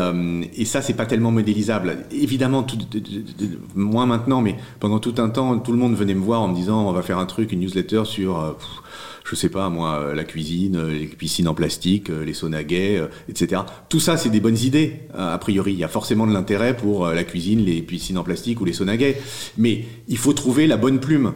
et 0.58 0.66
ça, 0.66 0.82
c'est 0.82 0.94
pas 0.94 1.06
tellement 1.06 1.32
modélisable. 1.32 2.06
Évidemment, 2.12 2.64
tout, 2.64 2.78
moins 3.76 4.06
maintenant, 4.06 4.42
mais 4.42 4.56
pendant 4.80 5.00
tout 5.00 5.16
un 5.18 5.30
temps, 5.30 5.60
tout 5.60 5.72
le 5.72 5.78
monde 5.78 5.96
venait 5.96 6.14
me 6.14 6.22
voir 6.22 6.42
en 6.42 6.48
me 6.48 6.56
disant 6.56 6.88
on 6.88 6.92
va 6.92 7.02
faire 7.02 7.18
un 7.18 7.26
truc, 7.26 7.52
une 7.52 7.62
newsletter 7.62 8.04
sur, 8.06 8.40
euh, 8.40 8.52
je 9.24 9.36
sais 9.36 9.50
pas 9.50 9.70
moi, 9.70 10.00
euh, 10.00 10.14
la 10.14 10.24
cuisine, 10.24 10.76
euh, 10.76 10.92
les 10.92 11.08
piscines 11.08 11.48
en 11.48 11.54
plastique, 11.54 12.10
les 12.10 12.34
saunas 12.34 12.64
gays, 12.64 13.02
etc. 13.30 13.64
Tout 13.90 14.00
ça, 14.00 14.18
c'est 14.18 14.30
des 14.30 14.40
bonnes 14.40 14.58
idées, 14.58 15.02
a 15.18 15.38
priori. 15.38 15.74
Il 15.74 15.80
y 15.80 15.84
a 15.84 15.88
forcément 15.88 16.28
de 16.28 16.34
l'intérêt 16.34 16.76
pour 16.76 17.08
la 17.08 17.24
cuisine, 17.24 17.64
les 17.64 17.82
piscines 17.82 18.18
en 18.18 18.24
plastique 18.24 18.62
ou 18.62 18.66
les 18.66 18.74
saunas 18.74 18.98
gays. 18.98 19.22
Mais 19.58 19.86
il 20.08 20.18
faut 20.18 20.34
trouver 20.34 20.68
la 20.68 20.78
bonne 20.78 21.00
plume. 21.00 21.34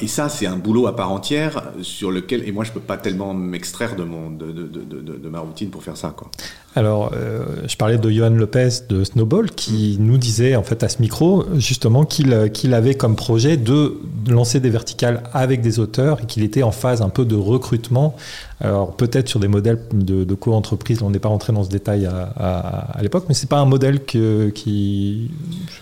Et 0.00 0.06
ça, 0.06 0.28
c'est 0.28 0.46
un 0.46 0.56
boulot 0.56 0.86
à 0.86 0.94
part 0.94 1.10
entière 1.10 1.62
sur 1.82 2.10
lequel, 2.10 2.46
et 2.46 2.52
moi, 2.52 2.64
je 2.64 2.72
peux 2.72 2.80
pas 2.80 2.96
tellement 2.98 3.32
m'extraire 3.32 3.96
de, 3.96 4.04
mon, 4.04 4.30
de, 4.30 4.52
de, 4.52 4.66
de, 4.66 5.00
de, 5.16 5.28
ma 5.28 5.40
routine 5.40 5.70
pour 5.70 5.82
faire 5.82 5.96
ça. 5.96 6.12
Quoi. 6.14 6.30
Alors, 6.74 7.12
euh, 7.14 7.44
je 7.66 7.76
parlais 7.76 7.98
de 7.98 8.10
Johan 8.10 8.30
Lopez 8.30 8.68
de 8.88 9.04
Snowball 9.04 9.50
qui 9.50 9.98
nous 10.00 10.16
disait 10.16 10.56
en 10.56 10.62
fait 10.62 10.82
à 10.82 10.88
ce 10.88 11.02
micro 11.02 11.44
justement 11.56 12.04
qu'il 12.04 12.50
qu'il 12.52 12.72
avait 12.72 12.94
comme 12.94 13.14
projet 13.14 13.58
de 13.58 13.98
lancer 14.26 14.58
des 14.58 14.70
verticales 14.70 15.22
avec 15.34 15.60
des 15.60 15.80
auteurs 15.80 16.20
et 16.22 16.26
qu'il 16.26 16.42
était 16.42 16.62
en 16.62 16.72
phase 16.72 17.02
un 17.02 17.10
peu 17.10 17.26
de 17.26 17.34
recrutement. 17.34 18.16
Alors 18.60 18.96
peut-être 18.96 19.28
sur 19.28 19.38
des 19.38 19.48
modèles 19.48 19.80
de, 19.92 20.24
de 20.24 20.34
co-entreprise, 20.34 21.02
on 21.02 21.10
n'est 21.10 21.18
pas 21.18 21.28
rentré 21.28 21.52
dans 21.52 21.64
ce 21.64 21.68
détail 21.68 22.06
à, 22.06 22.32
à, 22.36 22.98
à 22.98 23.02
l'époque, 23.02 23.24
mais 23.28 23.34
c'est 23.34 23.48
pas 23.48 23.58
un 23.58 23.66
modèle 23.66 24.04
que, 24.04 24.48
qui, 24.50 25.30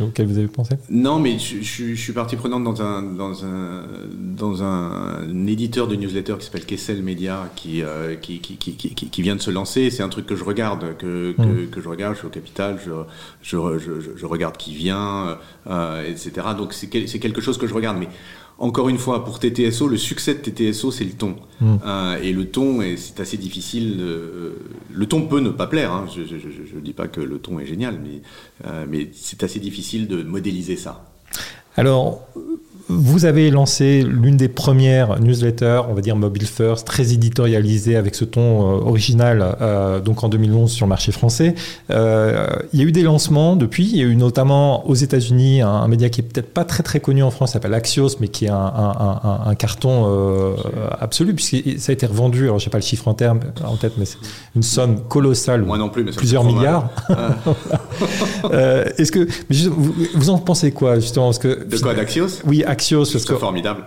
auquel 0.06 0.26
vous 0.26 0.38
avez 0.38 0.48
pensé? 0.48 0.74
Non, 0.90 1.18
mais 1.18 1.38
je, 1.38 1.60
je, 1.60 1.94
je, 1.94 2.00
suis 2.00 2.12
partie 2.12 2.36
prenante 2.36 2.64
dans 2.64 2.82
un, 2.82 3.02
dans 3.02 3.44
un, 3.44 3.82
dans 4.18 4.62
un, 4.62 5.46
éditeur 5.46 5.88
de 5.88 5.96
newsletter 5.96 6.36
qui 6.38 6.46
s'appelle 6.46 6.64
Kessel 6.64 7.02
Media 7.02 7.50
qui, 7.56 7.82
euh, 7.82 8.16
qui, 8.16 8.40
qui, 8.40 8.56
qui, 8.56 8.76
qui, 8.76 9.22
vient 9.22 9.36
de 9.36 9.40
se 9.40 9.50
lancer. 9.50 9.90
C'est 9.90 10.02
un 10.02 10.08
truc 10.08 10.26
que 10.26 10.36
je 10.36 10.44
regarde 10.44 10.96
que, 10.98 11.32
que, 11.32 11.42
mmh. 11.42 11.70
que, 11.70 11.80
je 11.80 11.88
regarde, 11.88 12.14
je 12.14 12.18
suis 12.18 12.26
au 12.26 12.30
capital, 12.30 12.78
je, 12.84 12.92
je, 13.42 13.78
je, 13.78 14.16
je 14.16 14.26
regarde 14.26 14.56
qui 14.56 14.74
vient, 14.74 15.38
euh, 15.66 16.08
etc. 16.08 16.32
Donc 16.56 16.72
c'est 16.72 16.88
quelque 16.88 17.40
chose 17.40 17.58
que 17.58 17.66
je 17.66 17.74
regarde. 17.74 17.98
Mais 17.98 18.08
encore 18.61 18.88
une 18.88 18.99
fois, 18.99 19.25
pour 19.25 19.38
TTSO, 19.38 19.88
le 19.88 19.96
succès 19.96 20.35
de 20.35 20.38
TTSO, 20.40 20.90
c'est 20.90 21.05
le 21.05 21.12
ton. 21.12 21.37
Mmh. 21.61 21.77
Euh, 21.85 22.23
et 22.23 22.33
le 22.33 22.46
ton, 22.46 22.81
c'est 22.96 23.18
assez 23.18 23.37
difficile. 23.37 23.99
Le 23.99 25.07
ton 25.07 25.23
peut 25.23 25.40
ne 25.40 25.51
pas 25.51 25.66
plaire. 25.66 25.92
Hein. 25.92 26.07
Je 26.14 26.20
ne 26.23 26.81
dis 26.81 26.92
pas 26.92 27.09
que 27.09 27.20
le 27.20 27.38
ton 27.38 27.59
est 27.59 27.66
génial, 27.66 27.99
mais, 28.03 28.20
euh, 28.66 28.85
mais 28.88 29.09
c'est 29.14 29.42
assez 29.42 29.61
difficile 29.61 30.09
de 30.09 30.23
modéliser 30.23 30.77
ça. 30.77 31.11
Alors, 31.77 32.29
vous 32.90 33.24
avez 33.24 33.50
lancé 33.50 34.03
l'une 34.03 34.37
des 34.37 34.48
premières 34.48 35.20
newsletters, 35.20 35.83
on 35.88 35.94
va 35.94 36.00
dire 36.00 36.16
mobile 36.16 36.46
first, 36.46 36.87
très 36.87 37.12
éditorialisée 37.12 37.96
avec 37.96 38.14
ce 38.14 38.24
ton 38.24 38.40
euh, 38.40 38.81
original, 38.81 39.57
euh, 39.61 40.00
donc 40.00 40.24
en 40.24 40.29
2011 40.29 40.70
sur 40.70 40.87
le 40.87 40.88
marché 40.88 41.12
français. 41.12 41.55
Euh, 41.90 42.46
il 42.72 42.81
y 42.81 42.83
a 42.83 42.87
eu 42.87 42.92
des 42.92 43.03
lancements 43.03 43.55
depuis. 43.57 43.88
Il 43.88 43.96
y 43.96 44.03
a 44.03 44.07
eu 44.07 44.16
notamment 44.16 44.87
aux 44.88 44.94
États-Unis 44.94 45.62
un, 45.62 45.68
un, 45.68 45.88
média 45.88 46.09
qui 46.09 46.20
est 46.20 46.24
peut-être 46.24 46.53
pas 46.53 46.64
très 46.64 46.83
très 46.83 47.00
connu 47.00 47.22
en 47.22 47.31
France, 47.31 47.53
s'appelle 47.53 47.74
Axios, 47.74 48.16
mais 48.20 48.29
qui 48.29 48.46
est 48.46 48.50
un, 48.50 48.57
un, 48.57 49.40
un 49.46 49.55
carton 49.55 49.90
absolu 51.00 51.35
puisque 51.35 51.57
ça 51.79 51.90
a 51.90 51.92
été 51.92 52.07
revendu. 52.07 52.44
Alors 52.44 52.59
j'ai 52.59 52.70
pas 52.70 52.79
le 52.79 52.83
chiffre 52.83 53.07
en 53.09 53.14
terme 53.14 53.40
en 53.64 53.76
tête, 53.76 53.92
mais 53.98 54.05
c'est 54.05 54.18
une 54.57 54.62
somme 54.62 55.00
colossale, 55.09 55.62
Moi 55.62 55.79
non 55.79 55.88
plus, 55.88 56.05
mais 56.05 56.12
plusieurs 56.12 56.44
milliards. 56.44 56.88
Est-ce 58.53 59.12
que 59.12 59.29
vous, 59.50 59.94
vous, 60.14 60.31
en 60.31 60.38
pensez 60.38 60.72
quoi 60.72 60.98
justement 60.98 61.26
parce 61.26 61.38
que 61.38 61.64
de 61.64 61.76
quoi 61.79 61.94
d'Axios? 61.94 62.40
Oui, 62.46 62.64
Axios. 62.64 62.79
C'est 62.80 63.38
formidable. 63.38 63.84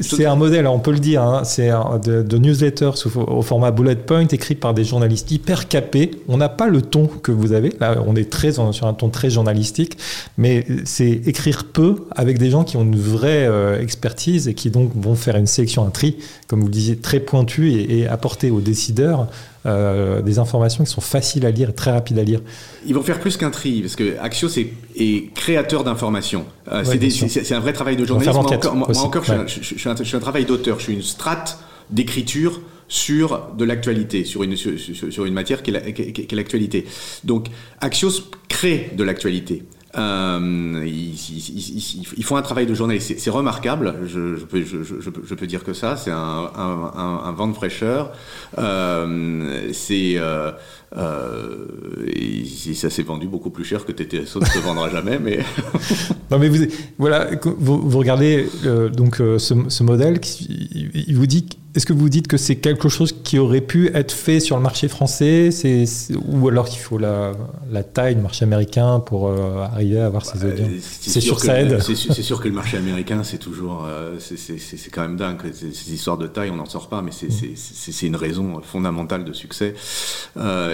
C'est 0.00 0.26
un 0.26 0.36
modèle, 0.36 0.66
on 0.66 0.78
peut 0.78 0.92
le 0.92 0.98
dire, 0.98 1.22
hein, 1.22 1.42
c'est 1.44 1.70
de, 2.04 2.22
de, 2.22 2.38
newsletter 2.38 2.92
sous, 2.94 3.10
au 3.18 3.42
format 3.42 3.70
bullet 3.70 3.96
point, 3.96 4.26
écrit 4.26 4.54
par 4.54 4.74
des 4.74 4.84
journalistes 4.84 5.30
hyper 5.30 5.68
capés. 5.68 6.10
On 6.28 6.36
n'a 6.36 6.48
pas 6.48 6.68
le 6.68 6.82
ton 6.82 7.06
que 7.06 7.32
vous 7.32 7.52
avez. 7.52 7.72
Là, 7.80 8.02
on 8.06 8.16
est 8.16 8.30
très 8.30 8.52
sur 8.52 8.86
un 8.86 8.94
ton 8.94 9.08
très 9.08 9.30
journalistique, 9.30 9.96
mais 10.38 10.66
c'est 10.84 11.10
écrire 11.26 11.64
peu 11.64 11.96
avec 12.10 12.38
des 12.38 12.50
gens 12.50 12.64
qui 12.64 12.76
ont 12.76 12.82
une 12.82 12.98
vraie 12.98 13.46
euh, 13.46 13.80
expertise 13.80 14.48
et 14.48 14.54
qui 14.54 14.70
donc 14.70 14.90
vont 14.94 15.14
faire 15.14 15.36
une 15.36 15.46
sélection, 15.46 15.86
un 15.86 15.90
tri, 15.90 16.16
comme 16.46 16.60
vous 16.60 16.66
le 16.66 16.72
disiez, 16.72 16.96
très 16.96 17.20
pointu 17.20 17.72
et, 17.72 18.00
et 18.00 18.08
apporter 18.08 18.50
aux 18.50 18.60
décideurs 18.60 19.26
euh, 19.66 20.22
des 20.22 20.38
informations 20.38 20.84
qui 20.84 20.90
sont 20.90 21.02
faciles 21.02 21.44
à 21.44 21.50
lire 21.50 21.68
et 21.68 21.74
très 21.74 21.90
rapides 21.90 22.18
à 22.18 22.22
lire. 22.22 22.40
Ils 22.86 22.94
vont 22.94 23.02
faire 23.02 23.20
plus 23.20 23.36
qu'un 23.36 23.50
tri, 23.50 23.82
parce 23.82 23.94
que 23.94 24.18
Axios 24.18 24.48
est, 24.58 24.72
est 24.96 25.34
créateur 25.34 25.84
d'informations. 25.84 26.46
Euh, 26.72 26.82
ouais, 26.84 27.10
c'est 27.10 27.54
un 27.54 27.60
vrai 27.60 27.74
travail 27.74 27.96
de 27.96 28.06
journaliste. 28.06 28.34
Moi 28.34 28.54
encore, 28.54 28.74
moi, 28.74 28.88
moi 28.90 29.02
encore 29.02 29.28
ouais. 29.28 29.36
je, 29.46 29.62
suis 29.62 29.88
un, 29.88 29.94
je, 29.96 30.02
suis 30.02 30.16
un, 30.16 30.20
travail 30.20 30.46
d'auteur, 30.46 30.78
je 30.78 30.84
suis 30.84 30.94
une 30.94 31.02
strate 31.02 31.58
d'écriture 31.90 32.60
sur 32.88 33.48
de 33.56 33.64
l'actualité, 33.64 34.24
sur 34.24 34.42
une, 34.42 34.56
sur, 34.56 34.72
sur, 34.78 35.26
une 35.26 35.34
matière 35.34 35.62
qui 35.62 35.70
est 35.70 36.32
l'actualité. 36.32 36.86
Donc 37.24 37.48
Axios 37.80 38.30
crée 38.48 38.90
de 38.96 39.04
l'actualité. 39.04 39.62
Euh, 39.98 40.84
ils, 40.86 42.24
font 42.24 42.36
un 42.36 42.42
travail 42.42 42.66
de 42.66 42.74
journaliste, 42.74 43.18
c'est 43.18 43.30
remarquable. 43.30 43.94
Je, 44.06 44.36
je, 44.36 44.44
peux, 44.44 44.62
je, 44.62 44.78
je, 44.82 45.34
peux 45.34 45.46
dire 45.46 45.64
que 45.64 45.72
ça, 45.72 45.96
c'est 45.96 46.12
un, 46.12 46.50
un, 46.54 46.92
un, 46.96 47.22
un, 47.24 47.32
vent 47.32 47.48
de 47.48 47.54
fraîcheur. 47.54 48.12
Euh, 48.58 49.68
c'est 49.72 50.14
euh, 50.16 50.52
euh, 50.96 51.66
et 52.06 52.44
ça 52.74 52.90
s'est 52.90 53.02
vendu 53.02 53.28
beaucoup 53.28 53.50
plus 53.50 53.64
cher 53.64 53.84
que 53.84 53.92
TTSO 53.92 54.40
ne 54.40 54.44
se 54.44 54.58
vendra 54.58 54.90
jamais, 54.90 55.18
mais. 55.18 55.38
non, 56.30 56.38
mais 56.38 56.48
vous, 56.48 56.66
voilà, 56.98 57.28
vous, 57.58 57.78
vous 57.88 57.98
regardez 57.98 58.48
euh, 58.64 58.88
donc 58.88 59.20
euh, 59.20 59.38
ce, 59.38 59.54
ce, 59.68 59.82
modèle, 59.84 60.20
il 60.48 61.14
vous 61.16 61.26
dit, 61.26 61.46
est-ce 61.76 61.86
que 61.86 61.92
vous 61.92 62.08
dites 62.08 62.26
que 62.26 62.36
c'est 62.36 62.56
quelque 62.56 62.88
chose 62.88 63.14
qui 63.22 63.38
aurait 63.38 63.60
pu 63.60 63.90
être 63.94 64.10
fait 64.10 64.40
sur 64.40 64.56
le 64.56 64.62
marché 64.62 64.88
français, 64.88 65.50
c'est, 65.52 65.84
ou 66.26 66.48
alors 66.48 66.68
qu'il 66.68 66.80
faut 66.80 66.98
la, 66.98 67.32
la, 67.70 67.84
taille 67.84 68.16
du 68.16 68.22
marché 68.22 68.44
américain 68.44 68.98
pour 68.98 69.28
euh, 69.28 69.62
arriver 69.72 70.00
à 70.00 70.06
avoir 70.06 70.26
ces 70.26 70.44
audiences? 70.44 70.70
C'est 70.82 71.20
sûr 71.20 71.36
que 71.36 71.42
ça 71.42 71.60
aide. 71.60 71.80
C'est, 71.80 71.94
sûr 71.94 72.40
que 72.40 72.48
le 72.48 72.54
marché 72.54 72.76
américain, 72.78 73.22
c'est 73.22 73.38
toujours, 73.38 73.86
c'est, 74.18 74.90
quand 74.90 75.02
même 75.02 75.16
dingue. 75.16 75.38
Ces 75.52 75.92
histoires 75.92 76.18
de 76.18 76.26
taille, 76.26 76.50
on 76.50 76.56
n'en 76.56 76.66
sort 76.66 76.88
pas, 76.88 77.02
mais 77.02 77.12
c'est, 77.12 77.28
c'est, 77.30 78.06
une 78.06 78.16
raison 78.16 78.60
fondamentale 78.62 79.24
de 79.24 79.32
succès. 79.32 79.74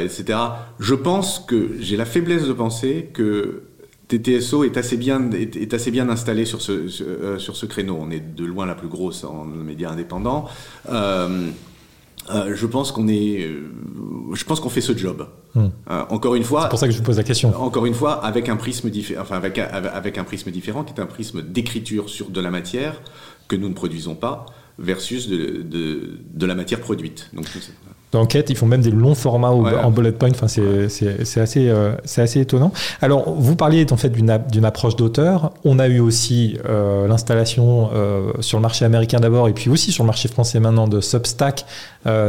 Etc. 0.06 0.38
Je 0.80 0.94
pense 0.94 1.38
que 1.40 1.72
j'ai 1.80 1.96
la 1.96 2.06
faiblesse 2.06 2.46
de 2.46 2.52
penser 2.52 3.10
que 3.12 3.64
TTSO 4.08 4.64
est 4.64 4.76
assez 4.76 4.96
bien, 4.96 5.30
est, 5.32 5.74
assez 5.74 5.90
bien 5.90 6.08
installé 6.08 6.44
sur 6.44 6.62
ce, 6.62 7.02
euh, 7.02 7.38
sur 7.38 7.56
ce 7.56 7.66
créneau. 7.66 7.98
On 8.00 8.10
est 8.10 8.20
de 8.20 8.44
loin 8.44 8.66
la 8.66 8.74
plus 8.74 8.88
grosse 8.88 9.24
en 9.24 9.44
médias 9.44 9.90
indépendants. 9.90 10.46
Euh, 10.90 11.48
euh, 12.30 12.52
je 12.54 12.66
pense 12.66 12.92
qu'on 12.92 13.08
est, 13.08 13.48
je 14.32 14.44
pense 14.44 14.60
qu'on 14.60 14.68
fait 14.68 14.80
ce 14.80 14.96
job. 14.96 15.28
Hmm. 15.54 15.68
encore 16.10 16.34
une 16.34 16.44
fois. 16.44 16.62
C'est 16.64 16.68
pour 16.68 16.78
ça 16.78 16.86
que 16.86 16.92
je 16.92 16.98
vous 16.98 17.04
pose 17.04 17.16
la 17.16 17.22
question. 17.22 17.58
Encore 17.58 17.86
une 17.86 17.94
fois, 17.94 18.24
avec 18.24 18.48
un 18.48 18.56
prisme 18.56 18.90
différent, 18.90 19.22
enfin 19.22 19.36
avec, 19.36 19.58
avec 19.58 20.18
un 20.18 20.24
prisme 20.24 20.50
différent, 20.50 20.84
qui 20.84 20.92
est 20.92 21.00
un 21.00 21.06
prisme 21.06 21.40
d'écriture 21.40 22.10
sur 22.10 22.28
de 22.28 22.40
la 22.40 22.50
matière 22.50 23.00
que 23.48 23.56
nous 23.56 23.68
ne 23.68 23.74
produisons 23.74 24.14
pas 24.14 24.44
versus 24.78 25.28
de, 25.28 25.62
de, 25.62 26.18
de 26.34 26.46
la 26.46 26.54
matière 26.54 26.80
produite. 26.80 27.30
Donc, 27.32 27.46
d'enquête. 28.16 28.50
Ils 28.50 28.56
font 28.56 28.66
même 28.66 28.82
des 28.82 28.90
longs 28.90 29.14
formats 29.14 29.50
en 29.50 29.90
bullet 29.90 30.12
point. 30.12 30.30
Enfin, 30.30 30.48
c'est 30.48 31.40
assez, 31.40 31.68
euh, 31.68 31.92
c'est 32.04 32.22
assez 32.22 32.40
étonnant. 32.40 32.72
Alors, 33.00 33.30
vous 33.30 33.56
parliez 33.56 33.86
en 33.90 33.96
fait 33.96 34.10
d'une 34.10 34.64
approche 34.64 34.96
d'auteur. 34.96 35.52
On 35.64 35.78
a 35.78 35.88
eu 35.88 36.00
aussi 36.00 36.58
euh, 36.68 37.06
l'installation 37.06 37.90
euh, 37.94 38.32
sur 38.40 38.58
le 38.58 38.62
marché 38.62 38.84
américain 38.84 39.20
d'abord 39.20 39.48
et 39.48 39.52
puis 39.52 39.70
aussi 39.70 39.92
sur 39.92 40.04
le 40.04 40.06
marché 40.06 40.28
français 40.28 40.60
maintenant 40.60 40.88
de 40.88 41.00
Substack, 41.00 41.64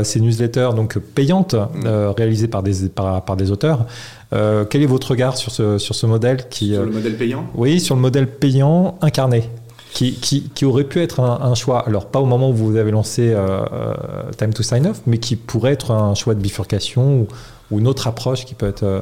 ces 0.04 0.20
newsletters 0.20 0.70
donc 0.76 0.98
payantes 0.98 1.54
mm. 1.54 1.88
réalisées 2.18 2.48
par 2.48 2.64
des, 2.64 2.90
par, 2.90 3.24
par 3.24 3.38
des 3.38 3.52
auteurs. 3.52 3.86
quel 4.32 4.82
est 4.82 4.88
votre 4.88 5.12
regard 5.12 5.38
sur 5.38 5.52
ce, 5.52 5.78
sur 5.78 5.94
ce 5.94 6.08
modèle 6.08 6.48
qui, 6.50 6.74
Sur 6.74 6.84
le 6.84 6.92
modèle 6.92 7.16
payant? 7.16 7.46
Oui, 7.56 7.80
sur 7.80 7.96
le 7.96 8.02
modèle 8.02 8.28
payant 8.28 8.98
incarné 9.02 9.50
qui, 9.98 10.50
qui, 10.54 10.66
aurait 10.66 10.84
pu 10.84 11.00
être 11.00 11.22
un, 11.22 11.56
choix, 11.56 11.88
alors 11.88 12.06
pas 12.06 12.20
au 12.20 12.26
moment 12.26 12.52
où 12.52 12.54
vous 12.54 12.76
avez 12.76 12.92
lancé 12.92 13.32
euh, 13.34 13.66
euh, 13.74 13.94
Time 14.38 14.54
to 14.54 14.62
Sign 14.62 14.86
Off, 14.86 15.02
mais 15.08 15.18
qui 15.18 15.36
pourrait 15.36 15.74
être 15.74 15.90
un 15.92 16.14
choix 16.14 16.36
de 16.36 16.40
bifurcation 16.40 17.22
ou, 17.22 17.28
une 17.80 17.88
autre 17.88 18.08
approche 18.08 18.46
qui 18.46 18.54
peut 18.54 18.68
être. 18.68 18.84
Euh, 18.84 19.02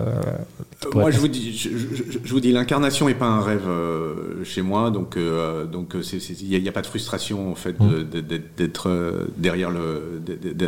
moi, 0.95 1.11
je 1.11 1.19
vous 1.19 1.27
dis, 1.27 1.55
je, 1.55 2.33
vous 2.33 2.39
dis, 2.39 2.51
l'incarnation 2.51 3.07
n'est 3.07 3.13
pas 3.13 3.27
un 3.27 3.41
rêve 3.41 3.67
chez 4.43 4.63
moi, 4.63 4.89
donc 4.89 5.19
donc 5.71 5.95
il 5.95 6.61
n'y 6.61 6.67
a, 6.67 6.71
pas 6.71 6.81
de 6.81 6.87
frustration 6.87 7.51
en 7.51 7.55
fait 7.55 7.79
mmh. 7.79 8.05
d'être 8.57 8.89
derrière 9.37 9.69
le 9.69 10.19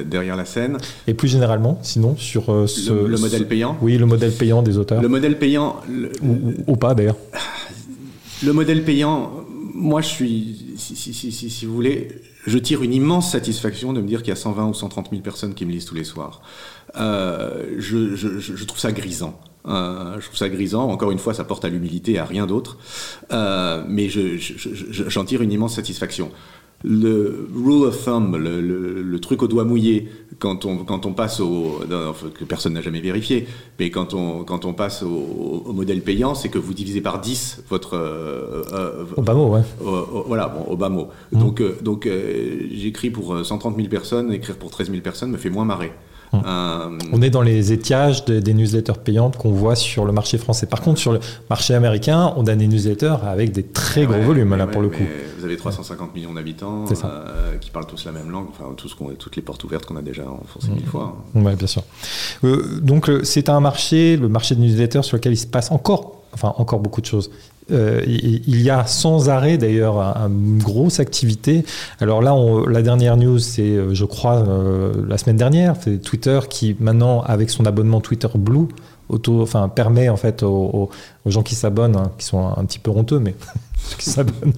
derrière 0.06 0.36
la 0.36 0.46
scène. 0.46 0.78
Et 1.08 1.16
plus 1.16 1.28
généralement, 1.28 1.80
sinon 1.82 2.16
sur 2.18 2.46
ce, 2.70 2.92
le, 2.92 3.18
modèle 3.18 3.48
payant. 3.48 3.78
Oui, 3.82 3.98
le 3.98 4.06
modèle 4.06 4.32
payant 4.32 4.62
des 4.62 4.78
auteurs. 4.78 5.02
Le 5.02 5.08
modèle 5.08 5.40
payant. 5.40 5.78
ou, 6.22 6.54
ou, 6.68 6.76
pas 6.76 6.94
d'ailleurs. 6.94 7.18
Le 8.46 8.54
modèle 8.54 8.84
payant, 8.84 9.32
moi, 9.78 10.02
je 10.02 10.08
suis, 10.08 10.74
si, 10.76 10.96
si, 10.96 11.14
si, 11.14 11.32
si, 11.32 11.66
vous 11.66 11.74
voulez, 11.74 12.08
je 12.48 12.58
tire 12.58 12.82
une 12.82 12.94
immense 12.94 13.32
satisfaction 13.32 13.94
de 13.94 14.02
me 14.02 14.08
dire 14.08 14.22
qu'il 14.24 14.30
y 14.30 14.32
a 14.32 14.36
120 14.36 14.70
ou 14.70 14.74
130 14.74 15.12
000 15.12 15.22
personnes 15.22 15.54
qui 15.54 15.66
me 15.66 15.72
lisent 15.72 15.86
tous 15.86 15.94
les 15.94 16.04
sours. 16.04 16.42
Euh, 16.96 17.76
je, 17.78 18.16
je, 18.16 18.40
je, 18.40 18.64
trouve 18.66 18.80
ça 18.80 18.92
grisant. 18.92 19.40
Euh, 19.68 20.20
je 20.20 20.26
trouve 20.26 20.38
ça 20.38 20.50
grisant. 20.50 20.90
Encore 20.90 21.12
une 21.12 21.20
fois, 21.20 21.36
ça 21.36 21.44
porte 21.44 21.64
à 21.64 21.70
l'humilité 21.70 22.14
et 22.14 22.20
à 22.20 22.26
rien 22.26 22.48
d'autre. 22.48 22.78
Euh, 23.32 23.84
mais 23.88 24.10
j'en 24.10 25.26
tire 25.26 25.44
une 25.44 25.52
immense 25.52 25.76
satisfaction 25.76 26.32
le 26.84 27.50
rule 27.56 27.86
of 27.86 28.04
thumb, 28.04 28.36
le, 28.36 28.62
le, 28.62 29.02
le, 29.02 29.20
truc 29.20 29.42
au 29.42 29.48
doigt 29.48 29.64
mouillé, 29.64 30.10
quand 30.40 30.66
on, 30.66 30.78
quand 30.78 31.06
on 31.06 31.14
passe 31.14 31.40
au. 31.40 31.80
que 32.38 32.44
personne 32.46 32.74
n'a 32.74 32.82
jamais 32.82 33.02
vérifié, 33.02 33.48
mais 33.80 33.90
quand 33.90 34.14
on, 34.14 34.44
quand 34.44 34.66
on 34.66 34.74
passe 34.74 35.02
au, 35.02 35.64
au 35.66 35.74
modèle 35.74 36.02
payant, 36.02 36.36
c'est 36.36 36.50
que 36.50 36.60
vous 36.60 36.74
divisez 36.74 37.02
par 37.02 37.20
10 37.20 37.64
votre. 37.70 37.96
Euh, 37.96 38.64
euh, 38.74 39.06
au 39.16 39.22
bas 39.22 39.34
mot, 39.34 39.48
ouais. 39.48 39.62
voilà, 40.28 40.48
bon, 40.50 40.72
au 40.72 40.78
bas 40.78 40.90
mot. 40.90 41.08
Mmh. 41.32 41.40
Donc, 41.40 41.62
euh, 41.62 41.78
donc 41.82 42.06
euh, 42.06 42.68
j'écris 42.72 43.10
pour 43.10 43.44
130 43.44 43.76
000 43.76 43.88
personnes, 43.88 44.32
écrire 44.32 44.56
pour 44.58 44.70
13 44.70 44.92
000 44.92 45.02
personnes 45.02 45.32
me 45.32 45.38
fait 45.38 45.50
moins 45.50 45.66
marrer. 45.66 45.92
Hum. 46.34 46.44
Euh, 46.46 46.98
on 47.14 47.22
est 47.22 47.30
dans 47.30 47.42
les 47.42 47.72
étiages 47.72 48.26
des, 48.26 48.54
newsletters 48.54 49.00
payantes 49.04 49.38
qu'on 49.38 49.52
voit 49.52 49.76
sur 49.76 50.06
le 50.06 50.12
marché 50.12 50.38
français. 50.38 50.66
Par 50.66 50.82
contre, 50.82 51.00
sur 51.00 51.14
le 51.14 51.20
marché 51.50 51.74
américain, 51.74 52.34
on 52.36 52.46
a 52.48 52.56
des 52.56 52.68
newsletters 52.68 53.16
avec 53.24 53.52
des 53.52 53.64
très 53.64 54.06
gros 54.06 54.22
volumes, 54.22 54.56
là, 54.56 54.68
pour 54.68 54.82
le 54.82 54.90
coup. 54.90 55.04
Vous 55.38 55.46
avez 55.46 55.56
350 55.56 56.16
millions 56.16 56.34
d'habitants 56.34 56.86
euh, 56.92 57.58
qui 57.58 57.70
parlent 57.70 57.88
tous 57.88 58.06
la 58.06 58.12
même 58.12 58.30
langue, 58.30 58.48
enfin, 58.50 58.74
tous, 58.76 58.96
toutes 59.18 59.36
les 59.36 59.42
portes 59.42 59.64
ouvertes 59.64 59.86
qu'on 59.86 59.96
a 59.96 60.02
déjà 60.02 60.24
enfoncées 60.30 60.72
mille 60.72 60.86
fois. 60.86 61.16
Oui, 61.36 61.56
bien 61.56 61.68
sûr. 61.68 61.84
Euh, 62.44 62.80
donc, 62.82 63.10
c'est 63.24 63.50
un 63.50 63.60
marché, 63.60 64.18
le 64.18 64.28
marché 64.28 64.56
de 64.56 64.62
newsletters, 64.62 65.04
sur 65.04 65.18
lequel 65.18 65.34
il 65.34 65.38
se 65.38 65.48
passe 65.48 65.72
encore, 65.72 66.24
enfin, 66.34 66.54
encore 66.58 66.80
beaucoup 66.80 67.02
de 67.02 67.06
choses. 67.06 67.32
Euh, 67.72 68.02
il 68.06 68.62
y 68.62 68.70
a 68.70 68.86
sans 68.86 69.30
arrêt 69.30 69.58
d'ailleurs 69.58 70.00
une 70.00 70.60
grosse 70.60 71.00
activité. 71.00 71.66
Alors 72.00 72.22
là, 72.22 72.36
la 72.70 72.82
dernière 72.82 73.18
news, 73.18 73.40
c'est, 73.40 73.62
euh, 73.62 73.94
je 73.94 74.06
crois, 74.06 74.38
euh, 74.38 74.94
la 75.08 75.18
semaine 75.18 75.36
dernière, 75.36 75.76
c'est 75.82 76.02
Twitter 76.02 76.40
qui 76.50 76.78
maintenant, 76.80 77.22
avec 77.22 77.50
son 77.50 77.66
abonnement 77.66 78.00
Twitter 78.00 78.30
Blue, 78.36 78.68
auto, 79.10 79.42
enfin, 79.42 79.68
permet 79.68 80.08
en 80.08 80.16
fait 80.18 80.44
aux, 80.44 80.90
gens 81.26 81.44
qui 81.44 81.56
s'abonnent, 81.56 81.98
hein, 81.98 82.12
qui 82.18 82.26
sont 82.26 82.48
un, 82.56 82.64
petit 82.64 82.80
peu 82.80 82.92
honteux, 82.92 83.20
mais 83.20 83.36
qui 83.98 84.10
s'abonnent, 84.10 84.54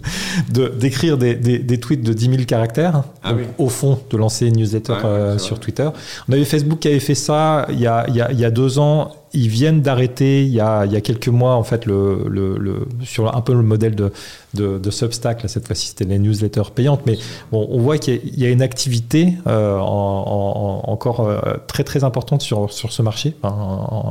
de, 0.51 0.67
d'écrire 0.67 1.17
des, 1.17 1.35
des, 1.35 1.79
tweets 1.79 2.03
de 2.03 2.13
10 2.13 2.25
000 2.25 2.43
caractères, 2.43 3.03
ah 3.23 3.33
au 3.57 3.69
fond, 3.69 3.99
de 4.09 4.17
lancer 4.17 4.47
une 4.47 4.57
newsletter 4.57 5.37
sur 5.37 5.59
Twitter. 5.59 5.89
On 6.27 6.33
avait 6.33 6.45
Facebook 6.45 6.79
qui 6.79 6.89
avait 6.89 6.99
fait 6.99 7.15
ça 7.15 7.65
il 7.69 7.79
y 7.79 7.87
a, 7.87 8.05
il 8.07 8.15
y 8.15 8.21
a, 8.21 8.31
il 8.31 8.39
y 8.39 8.45
a 8.45 8.51
deux 8.51 8.77
ans 8.77 9.11
ils 9.33 9.47
viennent 9.47 9.81
d'arrêter 9.81 10.43
il, 10.43 10.53
y 10.53 10.59
a, 10.59 10.85
il 10.85 10.91
y 10.91 10.95
a 10.95 11.01
quelques 11.01 11.27
mois 11.27 11.55
en 11.55 11.63
fait 11.63 11.85
le, 11.85 12.25
le, 12.29 12.57
le, 12.57 12.87
sur 13.03 13.35
un 13.35 13.41
peu 13.41 13.53
le 13.53 13.61
modèle 13.61 13.95
de, 13.95 14.11
de, 14.53 14.79
de 14.79 14.91
Substack. 14.91 15.43
Là, 15.43 15.49
cette 15.49 15.67
fois-ci, 15.67 15.87
c'était 15.87 16.05
les 16.05 16.19
newsletters 16.19 16.71
payantes, 16.73 17.01
mais 17.05 17.17
bon, 17.51 17.67
on 17.69 17.79
voit 17.79 17.97
qu'il 17.97 18.19
y, 18.37 18.45
a 18.45 18.49
une 18.49 18.61
activité 18.61 19.35
euh, 19.47 19.77
en, 19.77 20.83
en, 20.85 20.91
encore 20.91 21.21
euh, 21.21 21.39
très 21.67 21.83
très 21.83 22.03
importante 22.03 22.41
sur, 22.41 22.71
sur 22.71 22.91
ce 22.91 23.01
marché 23.01 23.35
en, 23.43 23.49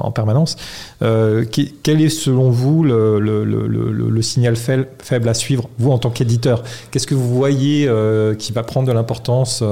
en, 0.05 0.11
permanence. 0.13 0.57
Euh, 1.03 1.45
qui, 1.45 1.75
quel 1.83 2.01
est 2.01 2.09
selon 2.09 2.51
vous 2.51 2.85
le, 2.85 3.19
le, 3.19 3.45
le 3.45 4.23
signal 4.23 4.57
faible 4.57 5.29
à 5.29 5.35
suivre, 5.35 5.69
vous 5.79 5.91
en 5.91 5.99
tant 5.99 6.11
qu'éditeur? 6.11 6.63
Qu'est-ce 6.91 7.07
que 7.07 7.15
vous 7.15 7.35
voyez 7.35 7.91
qui 8.39 8.53
va 8.53 8.63
prendre 8.63 8.87
de 8.87 8.93
l'importance 8.93 9.63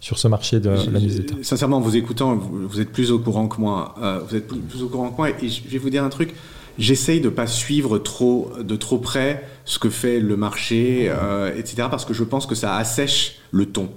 sur 0.00 0.18
ce 0.18 0.28
marché 0.28 0.60
de 0.60 0.70
la 0.70 1.00
newsletter? 1.00 1.36
Sincèrement, 1.42 1.78
en 1.78 1.80
vous 1.80 1.96
écoutant, 1.96 2.36
vous, 2.36 2.80
êtes 2.80 2.90
plus 2.90 3.10
au 3.10 3.18
courant 3.18 3.48
que 3.48 3.60
moi. 3.60 3.94
Vous 4.28 4.36
êtes 4.36 4.46
plus, 4.46 4.82
au 4.82 4.88
courant 4.88 5.10
que 5.10 5.16
moi. 5.16 5.30
Et 5.30 5.48
je 5.48 5.68
vais 5.68 5.78
vous 5.78 5.90
dire 5.90 6.04
un 6.04 6.08
truc. 6.10 6.34
J'essaye 6.78 7.20
de 7.20 7.28
pas 7.28 7.46
suivre 7.46 7.98
trop 7.98 8.52
de 8.58 8.76
trop 8.76 8.98
près 8.98 9.46
ce 9.64 9.78
que 9.78 9.90
fait 9.90 10.20
le 10.20 10.36
marché, 10.36 11.06
euh, 11.08 11.54
etc. 11.56 11.88
Parce 11.90 12.04
que 12.04 12.14
je 12.14 12.24
pense 12.24 12.46
que 12.46 12.54
ça 12.54 12.76
assèche 12.76 13.36
le 13.50 13.66
ton. 13.66 13.90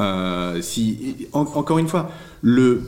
Euh, 0.00 0.60
si 0.62 1.28
encore 1.32 1.78
une 1.78 1.88
fois, 1.88 2.10
le 2.42 2.82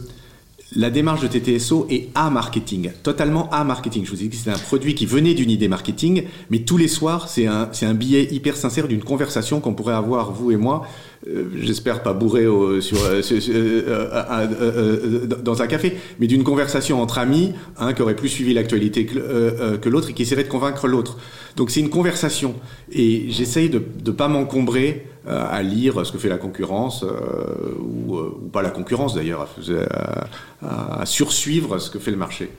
la 0.75 0.91
démarche 0.91 1.21
de 1.21 1.29
TTSO 1.29 1.87
est 1.91 2.09
à 2.15 2.31
marketing, 2.31 2.93
totalement 3.03 3.51
à 3.51 3.65
marketing. 3.65 4.05
Je 4.05 4.11
vous 4.11 4.23
ai 4.23 4.25
dit 4.25 4.31
que 4.31 4.37
c'était 4.37 4.51
un 4.51 4.59
produit 4.59 4.95
qui 4.95 5.07
venait 5.07 5.35
d'une 5.35 5.51
idée 5.51 5.69
marketing, 5.69 6.25
mais 6.51 6.61
tous 6.61 6.77
les 6.77 6.89
soirs, 6.89 7.29
c'est 7.29 7.47
un, 7.47 7.69
c'est 7.73 7.87
un 7.87 7.95
billet 7.95 8.29
hyper 8.33 8.57
sincère 8.57 8.89
d'une 8.89 9.05
conversation 9.05 9.61
qu'on 9.61 9.75
pourrait 9.75 9.95
avoir, 9.95 10.33
vous 10.33 10.51
et 10.51 10.57
moi, 10.57 10.87
j'espère 11.55 12.03
pas 12.03 12.13
bourré 12.13 12.47
sur, 12.81 12.99
euh, 13.05 13.23
euh, 13.49 15.27
dans 15.27 15.63
un 15.63 15.67
café, 15.67 15.97
mais 16.19 16.27
d'une 16.27 16.45
conversation 16.45 17.01
entre 17.01 17.19
amis, 17.19 17.53
hein, 17.79 17.93
qui 17.93 18.03
aurait 18.03 18.17
plus 18.17 18.29
suivi 18.29 18.55
l'actualité 18.55 19.07
que, 19.07 19.77
que 19.77 19.89
l'autre 19.89 20.11
et 20.11 20.13
qui 20.13 20.23
essaierait 20.23 20.45
de 20.45 20.49
convaincre 20.49 20.89
l'autre. 20.89 21.19
Donc 21.57 21.71
c'est 21.71 21.81
une 21.81 21.91
conversation. 21.91 22.55
Et 22.93 23.27
j'essaye 23.31 23.71
de 23.71 23.83
ne 24.05 24.11
pas 24.11 24.29
m'encombrer 24.29 25.07
à 25.27 25.63
lire 25.63 26.05
ce 26.05 26.11
que 26.11 26.19
fait 26.19 26.29
la 26.29 26.39
concurrence, 26.39 27.05
ou, 27.79 28.17
ou, 28.17 28.49
pas 28.53 28.63
la 28.63 28.71
concurrence 28.71 29.15
d'ailleurs, 29.15 29.49
à, 30.63 31.01
à, 31.01 31.07
sursuivre 31.07 31.79
ce 31.79 31.91
que 31.91 32.01
fait 32.01 32.11
le 32.11 32.17
marché. 32.17 32.51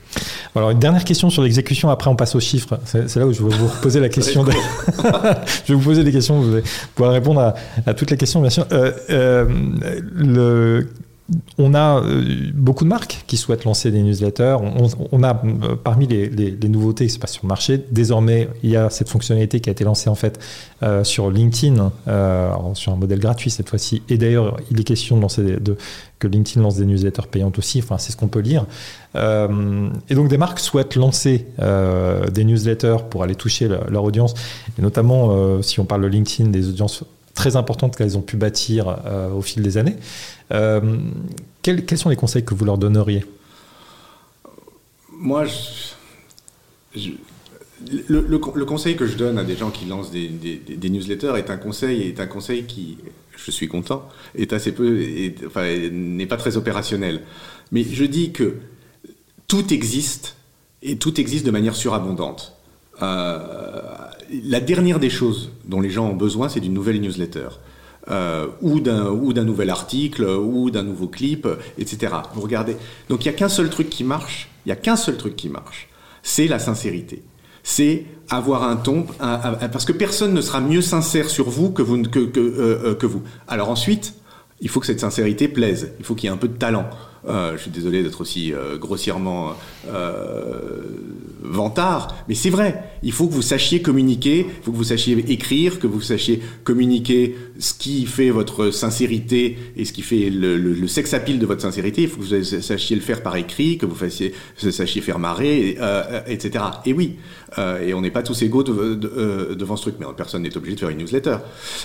Alors 0.56 0.70
une 0.70 0.78
dernière 0.78 1.04
question 1.04 1.30
sur 1.30 1.42
l'exécution, 1.42 1.90
après 1.90 2.08
on 2.10 2.16
passe 2.16 2.36
aux 2.36 2.40
chiffres. 2.40 2.78
C'est 2.84 3.16
là 3.16 3.26
où 3.26 3.32
je 3.32 3.42
vais 3.42 3.56
vous 3.56 3.68
poser 3.82 3.98
la 3.98 4.08
question. 4.08 4.44
je 5.64 5.72
vais 5.72 5.74
vous 5.74 5.80
poser 5.80 6.04
des 6.04 6.12
questions, 6.12 6.40
vous 6.40 6.52
allez 6.54 6.64
pouvoir 6.94 7.12
répondre 7.12 7.54
à, 7.86 7.94
toutes 7.94 8.10
les 8.10 8.16
questions, 8.16 8.40
bien 8.40 8.50
sûr. 8.50 8.66
Euh, 8.72 8.92
euh, 9.10 10.82
on 11.56 11.72
a 11.72 12.02
euh, 12.02 12.50
beaucoup 12.52 12.84
de 12.84 12.90
marques 12.90 13.24
qui 13.26 13.38
souhaitent 13.38 13.64
lancer 13.64 13.90
des 13.90 14.02
newsletters. 14.02 14.56
On, 15.10 15.22
a 15.22 15.42
euh, 15.44 15.74
parmi 15.82 16.06
les, 16.06 16.68
nouveautés 16.68 17.06
qui 17.06 17.12
se 17.12 17.18
passent 17.18 17.32
sur 17.32 17.44
le 17.44 17.48
marché, 17.48 17.82
désormais, 17.90 18.48
il 18.62 18.70
y 18.70 18.76
a 18.76 18.90
cette 18.90 19.08
fonctionnalité 19.08 19.60
qui 19.60 19.70
a 19.70 19.72
été 19.72 19.84
lancée 19.84 20.10
en 20.10 20.14
fait 20.14 20.38
euh, 20.82 21.02
sur 21.02 21.30
LinkedIn, 21.30 21.92
sur 22.74 22.92
un 22.92 22.96
modèle 22.96 23.20
gratuit 23.20 23.50
cette 23.50 23.70
fois-ci. 23.70 24.02
Et 24.10 24.18
d'ailleurs, 24.18 24.58
il 24.70 24.78
est 24.78 24.84
question 24.84 25.16
de 25.16 25.22
lancer 25.22 25.42
que 26.18 26.28
LinkedIn 26.28 26.60
lance 26.60 26.76
des 26.76 26.84
newsletters 26.84 27.26
payantes 27.30 27.58
aussi. 27.58 27.78
Enfin, 27.78 27.96
c'est 27.96 28.12
ce 28.12 28.18
qu'on 28.18 28.28
peut 28.28 28.40
lire. 28.40 28.66
et 29.14 30.14
donc, 30.14 30.28
des 30.28 30.38
marques 30.38 30.60
souhaitent 30.60 30.96
lancer 30.96 31.46
des 31.58 32.44
newsletters 32.44 33.08
pour 33.08 33.22
aller 33.22 33.34
toucher 33.34 33.68
leur, 33.68 34.04
audience, 34.04 34.34
et 34.78 34.82
notamment 34.82 35.62
si 35.62 35.80
on 35.80 35.86
parle 35.86 36.02
de 36.02 36.08
LinkedIn, 36.08 36.50
des 36.50 36.68
audiences 36.68 37.04
très 37.34 37.56
importantes 37.56 37.96
qu'elles 37.96 38.16
ont 38.16 38.22
pu 38.22 38.36
bâtir 38.36 38.98
au 39.34 39.42
fil 39.42 39.62
des 39.62 39.76
années. 39.76 39.96
Euh, 40.52 40.80
quels, 41.62 41.98
sont 41.98 42.08
les 42.08 42.16
conseils 42.16 42.44
que 42.44 42.54
vous 42.54 42.64
leur 42.64 42.78
donneriez? 42.78 43.24
Moi, 45.12 45.46
le, 48.08 48.64
conseil 48.64 48.96
que 48.96 49.06
je 49.06 49.16
donne 49.16 49.38
à 49.38 49.44
des 49.44 49.56
gens 49.56 49.70
qui 49.70 49.86
lancent 49.86 50.10
des, 50.10 50.90
newsletters 50.90 51.32
est 51.36 51.50
un 51.50 51.56
conseil, 51.56 52.08
est 52.08 52.20
un 52.20 52.26
conseil 52.26 52.64
qui, 52.64 52.98
je 53.36 53.50
suis 53.50 53.68
content, 53.68 54.08
est 54.34 54.52
assez 54.52 54.72
peu, 54.72 55.02
n'est 55.90 56.26
pas 56.26 56.36
très 56.36 56.56
opérationnel. 56.56 57.22
Mais 57.72 57.84
je 57.84 58.04
dis 58.04 58.32
que 58.32 58.56
tout 59.48 59.72
existe 59.72 60.36
et 60.82 60.96
tout 60.96 61.18
existe 61.18 61.46
de 61.46 61.50
manière 61.50 61.74
surabondante. 61.74 62.56
Euh, 63.02 63.80
la 64.44 64.60
dernière 64.60 64.98
des 64.98 65.10
choses 65.10 65.50
dont 65.64 65.80
les 65.80 65.90
gens 65.90 66.08
ont 66.08 66.16
besoin, 66.16 66.48
c'est 66.48 66.60
d'une 66.60 66.74
nouvelle 66.74 67.00
newsletter. 67.00 67.48
Euh, 68.10 68.48
ou 68.60 68.80
d'un 68.80 69.44
nouvel 69.44 69.70
article, 69.70 70.24
ou 70.24 70.70
d'un 70.70 70.82
nouveau 70.82 71.08
clip, 71.08 71.48
etc. 71.78 72.12
Vous 72.34 72.42
regardez. 72.42 72.76
Donc 73.08 73.24
il 73.24 73.28
n'y 73.28 73.34
a 73.34 73.38
qu'un 73.38 73.48
seul 73.48 73.70
truc 73.70 73.88
qui 73.88 74.04
marche, 74.04 74.50
il 74.66 74.72
a 74.72 74.76
qu'un 74.76 74.96
seul 74.96 75.16
truc 75.16 75.36
qui 75.36 75.48
marche, 75.48 75.88
c'est 76.22 76.46
la 76.46 76.58
sincérité. 76.58 77.22
C'est 77.62 78.04
avoir 78.28 78.64
un 78.64 78.76
ton, 78.76 79.06
parce 79.18 79.86
que 79.86 79.92
personne 79.92 80.34
ne 80.34 80.42
sera 80.42 80.60
mieux 80.60 80.82
sincère 80.82 81.30
sur 81.30 81.48
vous 81.48 81.70
que 81.70 81.80
vous. 81.80 81.96
Euh, 81.96 82.30
euh, 82.36 82.94
que 82.94 83.06
vous. 83.06 83.22
Alors 83.48 83.70
ensuite, 83.70 84.12
il 84.60 84.68
faut 84.68 84.80
que 84.80 84.86
cette 84.86 85.00
sincérité 85.00 85.48
plaise, 85.48 85.92
il 85.98 86.04
faut 86.04 86.14
qu'il 86.14 86.28
y 86.28 86.30
ait 86.30 86.34
un 86.34 86.38
peu 86.38 86.48
de 86.48 86.58
talent. 86.58 86.84
Euh, 87.26 87.56
je 87.56 87.62
suis 87.62 87.70
désolé 87.70 88.02
d'être 88.02 88.20
aussi 88.20 88.52
euh, 88.52 88.76
grossièrement 88.76 89.54
euh, 89.88 90.82
vantard, 91.42 92.14
mais 92.28 92.34
c'est 92.34 92.50
vrai. 92.50 92.84
Il 93.02 93.12
faut 93.12 93.26
que 93.26 93.32
vous 93.32 93.42
sachiez 93.42 93.80
communiquer, 93.80 94.40
il 94.40 94.62
faut 94.62 94.72
que 94.72 94.76
vous 94.76 94.84
sachiez 94.84 95.16
écrire, 95.32 95.78
que 95.78 95.86
vous 95.86 96.02
sachiez 96.02 96.42
communiquer 96.64 97.34
ce 97.58 97.72
qui 97.72 98.04
fait 98.04 98.30
votre 98.30 98.70
sincérité 98.70 99.56
et 99.76 99.84
ce 99.84 99.92
qui 99.92 100.02
fait 100.02 100.28
le, 100.28 100.58
le, 100.58 100.74
le 100.74 100.86
sex 100.86 101.14
appeal 101.14 101.38
de 101.38 101.46
votre 101.46 101.62
sincérité. 101.62 102.02
Il 102.02 102.08
faut 102.08 102.20
que 102.20 102.24
vous 102.24 102.44
sachiez 102.60 102.96
le 102.96 103.02
faire 103.02 103.22
par 103.22 103.36
écrit, 103.36 103.78
que 103.78 103.86
vous 103.86 103.94
fassiez, 103.94 104.34
sachiez 104.56 105.00
faire 105.00 105.18
marrer, 105.18 105.78
etc. 106.26 106.64
Et 106.84 106.92
oui, 106.92 107.16
et 107.58 107.94
on 107.94 108.00
n'est 108.00 108.10
pas 108.10 108.22
tous 108.22 108.42
égaux 108.42 108.62
devant 108.62 109.76
ce 109.76 109.82
truc, 109.82 109.96
mais 110.00 110.06
personne 110.16 110.42
n'est 110.42 110.56
obligé 110.56 110.74
de 110.74 110.80
faire 110.80 110.88
une 110.90 110.98
newsletter. 110.98 111.36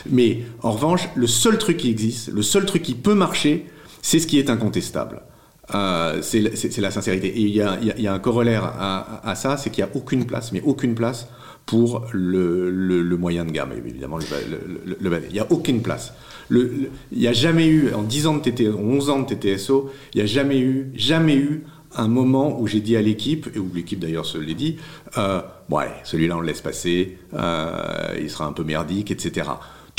Mais 0.10 0.40
en 0.64 0.72
revanche, 0.72 1.08
le 1.16 1.28
seul 1.28 1.58
truc 1.58 1.78
qui 1.78 1.90
existe, 1.90 2.32
le 2.32 2.42
seul 2.42 2.66
truc 2.66 2.82
qui 2.82 2.94
peut 2.94 3.14
marcher, 3.14 3.66
c'est 4.02 4.20
ce 4.20 4.28
qui 4.28 4.39
est 4.39 4.50
incontestable. 4.50 5.22
Euh, 5.76 6.22
c'est 6.22 6.78
la 6.80 6.91
sincérité. 6.91 7.28
Et 7.28 7.41
il 7.41 7.56
y 7.56 7.62
a, 7.62 8.14
un 8.14 8.20
corollaire 8.20 8.64
à, 8.64 9.36
ça, 9.36 9.58
c'est 9.58 9.70
qu'il 9.70 9.84
n'y 9.84 9.89
a 9.89 9.95
aucune 9.95 10.26
place, 10.26 10.52
mais 10.52 10.62
aucune 10.66 10.95
place 10.95 11.28
pour 11.66 12.08
le, 12.12 13.16
moyen 13.18 13.45
de 13.45 13.52
gamme, 13.52 13.72
évidemment, 13.74 14.18
le, 14.18 15.22
Il 15.28 15.34
n'y 15.34 15.39
a 15.39 15.52
aucune 15.52 15.82
place. 15.82 16.14
il 16.50 16.89
n'y 17.16 17.28
a 17.28 17.34
jamais 17.34 17.68
eu, 17.68 17.93
en 17.93 18.02
10 18.02 18.28
ans 18.28 18.38
de 18.38 18.50
TTSO, 18.50 18.78
11 18.78 19.10
ans 19.12 19.20
de 19.20 19.34
TTSO, 19.34 19.91
il 20.14 20.18
n'y 20.18 20.24
a 20.24 20.26
jamais 20.26 20.60
eu, 20.60 20.91
jamais 20.95 21.36
eu 21.36 21.64
un 21.95 22.08
moment 22.08 22.60
où 22.60 22.68
j'ai 22.68 22.82
dit 22.82 22.95
à 22.95 23.02
l'équipe, 23.02 23.50
et 23.56 23.60
où 23.60 23.70
l'équipe 23.74 24.00
d'ailleurs 24.00 24.26
se 24.26 24.39
l'est 24.39 24.56
dit, 24.56 24.78
euh, 25.18 25.41
ouais, 25.70 25.89
celui-là 26.04 26.38
on 26.38 26.39
le 26.39 26.47
laisse 26.47 26.62
passer, 26.62 27.18
euh, 27.34 28.16
il 28.20 28.30
sera 28.30 28.45
un 28.45 28.54
peu 28.54 28.64
merdique, 28.64 29.12
etc 29.12 29.50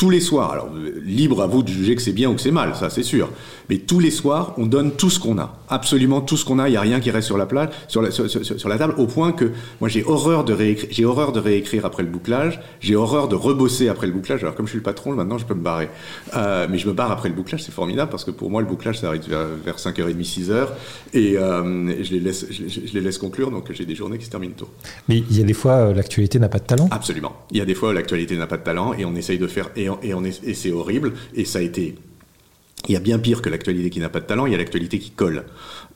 tous 0.00 0.08
les 0.08 0.20
soirs, 0.20 0.50
alors 0.52 0.70
libre 1.04 1.42
à 1.42 1.46
vous 1.46 1.62
de 1.62 1.68
juger 1.68 1.94
que 1.94 2.00
c'est 2.00 2.14
bien 2.14 2.30
ou 2.30 2.34
que 2.34 2.40
c'est 2.40 2.50
mal, 2.50 2.74
ça 2.74 2.88
c'est 2.88 3.02
sûr, 3.02 3.28
mais 3.68 3.76
tous 3.76 3.98
les 3.98 4.10
soirs, 4.10 4.54
on 4.56 4.64
donne 4.64 4.92
tout 4.92 5.10
ce 5.10 5.20
qu'on 5.20 5.36
a, 5.36 5.58
absolument 5.68 6.22
tout 6.22 6.38
ce 6.38 6.46
qu'on 6.46 6.58
a, 6.58 6.68
il 6.68 6.70
n'y 6.70 6.78
a 6.78 6.80
rien 6.80 7.00
qui 7.00 7.10
reste 7.10 7.26
sur 7.26 7.36
la, 7.36 7.44
plage, 7.44 7.68
sur, 7.86 8.00
la, 8.00 8.10
sur, 8.10 8.68
la 8.70 8.78
table, 8.78 8.94
au 8.96 9.06
point 9.06 9.32
que 9.32 9.52
moi 9.78 9.90
j'ai 9.90 10.02
horreur, 10.02 10.44
de 10.44 10.56
j'ai 10.90 11.04
horreur 11.04 11.32
de 11.32 11.38
réécrire 11.38 11.84
après 11.84 12.02
le 12.02 12.08
bouclage, 12.08 12.62
j'ai 12.80 12.96
horreur 12.96 13.28
de 13.28 13.34
rebosser 13.34 13.90
après 13.90 14.06
le 14.06 14.14
bouclage, 14.14 14.42
alors 14.42 14.54
comme 14.54 14.64
je 14.64 14.70
suis 14.70 14.78
le 14.78 14.82
patron, 14.82 15.12
maintenant 15.12 15.36
je 15.36 15.44
peux 15.44 15.52
me 15.52 15.62
barrer. 15.62 15.90
Euh, 16.34 16.66
mais 16.70 16.78
je 16.78 16.88
me 16.88 16.94
barre 16.94 17.10
après 17.10 17.28
le 17.28 17.34
bouclage, 17.34 17.62
c'est 17.62 17.70
formidable, 17.70 18.10
parce 18.10 18.24
que 18.24 18.30
pour 18.30 18.48
moi 18.48 18.62
le 18.62 18.68
bouclage 18.68 19.00
ça 19.00 19.08
arrive 19.08 19.28
vers, 19.28 19.76
5h30, 19.76 20.16
6h, 20.16 20.66
et, 21.12 21.36
euh, 21.36 22.02
je, 22.02 22.10
les 22.14 22.20
laisse, 22.20 22.46
je, 22.50 22.94
les 22.94 23.02
laisse 23.02 23.18
conclure, 23.18 23.50
donc 23.50 23.70
j'ai 23.70 23.84
des 23.84 23.94
journées 23.94 24.16
qui 24.16 24.24
se 24.24 24.30
terminent 24.30 24.54
tôt. 24.56 24.70
Mais 25.10 25.18
il 25.18 25.38
y 25.38 25.42
a 25.42 25.44
des 25.44 25.52
fois, 25.52 25.72
euh, 25.72 25.92
l'actualité 25.92 26.38
n'a 26.38 26.48
pas 26.48 26.58
de 26.58 26.64
talent. 26.64 26.88
Absolument. 26.90 27.36
Il 27.50 27.58
y 27.58 27.60
a 27.60 27.66
des 27.66 27.74
fois, 27.74 27.92
l'actualité 27.92 28.34
n'a 28.38 28.46
pas 28.46 28.56
de 28.56 28.64
talent, 28.64 28.94
et 28.94 29.04
on 29.04 29.14
essaye 29.14 29.38
de 29.38 29.46
faire... 29.46 29.68
Et 29.76 29.89
et, 30.02 30.54
c'est 30.54 30.72
horrible. 30.72 31.12
Et 31.34 31.44
ça 31.44 31.58
a 31.58 31.62
été 31.62 31.96
il 32.88 32.94
y 32.94 32.96
a 32.96 33.00
bien 33.00 33.18
pire 33.18 33.42
que 33.42 33.50
l'actualité 33.50 33.90
qui 33.90 34.00
n'a 34.00 34.08
pas 34.08 34.20
de 34.20 34.24
talent, 34.24 34.46
il 34.46 34.52
y 34.52 34.54
a 34.54 34.58
l'actualité 34.58 34.98
qui 34.98 35.10
colle. 35.10 35.44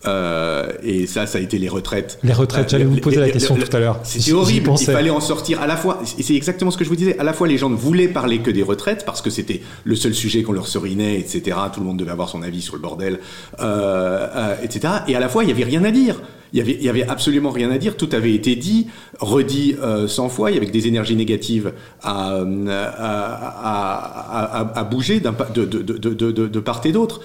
Euh, 0.06 0.70
et 0.82 1.06
ça, 1.06 1.26
ça 1.26 1.38
a 1.38 1.40
été 1.40 1.58
les 1.58 1.68
retraites. 1.68 2.18
Les 2.22 2.32
retraites, 2.32 2.68
j'allais 2.68 2.84
vous 2.84 2.98
poser 2.98 3.20
la 3.20 3.30
question 3.30 3.56
tout 3.56 3.74
à 3.74 3.80
l'heure. 3.80 4.00
C'était 4.02 4.32
horrible, 4.32 4.70
il 4.78 4.86
fallait 4.86 5.10
en 5.10 5.20
sortir 5.20 5.62
à 5.62 5.66
la 5.66 5.76
fois, 5.76 6.02
et 6.18 6.22
c'est 6.22 6.34
exactement 6.34 6.70
ce 6.70 6.76
que 6.76 6.84
je 6.84 6.90
vous 6.90 6.96
disais, 6.96 7.18
à 7.18 7.24
la 7.24 7.32
fois 7.32 7.48
les 7.48 7.56
gens 7.56 7.70
ne 7.70 7.76
voulaient 7.76 8.08
parler 8.08 8.40
que 8.40 8.50
des 8.50 8.62
retraites, 8.62 9.06
parce 9.06 9.22
que 9.22 9.30
c'était 9.30 9.62
le 9.84 9.96
seul 9.96 10.14
sujet 10.14 10.42
qu'on 10.42 10.52
leur 10.52 10.68
serinait, 10.68 11.18
etc. 11.18 11.56
Tout 11.72 11.80
le 11.80 11.86
monde 11.86 11.96
devait 11.96 12.10
avoir 12.10 12.28
son 12.28 12.42
avis 12.42 12.60
sur 12.60 12.74
le 12.74 12.82
bordel, 12.82 13.18
euh, 13.60 14.28
euh, 14.34 14.56
etc. 14.62 14.94
Et 15.08 15.16
à 15.16 15.20
la 15.20 15.30
fois, 15.30 15.42
il 15.42 15.46
n'y 15.46 15.52
avait 15.52 15.64
rien 15.64 15.84
à 15.84 15.90
dire 15.90 16.20
il 16.54 16.58
y 16.58 16.60
avait, 16.60 16.76
il 16.78 16.84
y 16.84 16.88
avait 16.88 17.02
absolument 17.02 17.50
rien 17.50 17.68
à 17.72 17.78
dire. 17.78 17.96
Tout 17.96 18.08
avait 18.12 18.32
été 18.32 18.54
dit, 18.54 18.86
redit 19.18 19.74
euh, 19.82 20.06
100 20.06 20.28
fois. 20.28 20.52
Il 20.52 20.54
y 20.54 20.56
avait 20.56 20.70
des 20.70 20.86
énergies 20.86 21.16
négatives 21.16 21.72
à, 22.00 22.38
à, 22.38 23.00
à, 24.60 24.78
à 24.78 24.84
bouger 24.84 25.18
de, 25.18 25.30
de, 25.64 25.64
de, 26.14 26.30
de, 26.46 26.60
part 26.60 26.80
et 26.84 26.92
d'autre. 26.92 27.22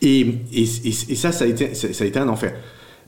Et, 0.00 0.20
et, 0.54 0.62
et, 0.62 1.14
ça, 1.14 1.30
ça 1.30 1.44
a 1.44 1.46
été, 1.46 1.74
ça 1.74 2.04
a 2.04 2.06
été 2.06 2.18
un 2.18 2.28
enfer. 2.28 2.54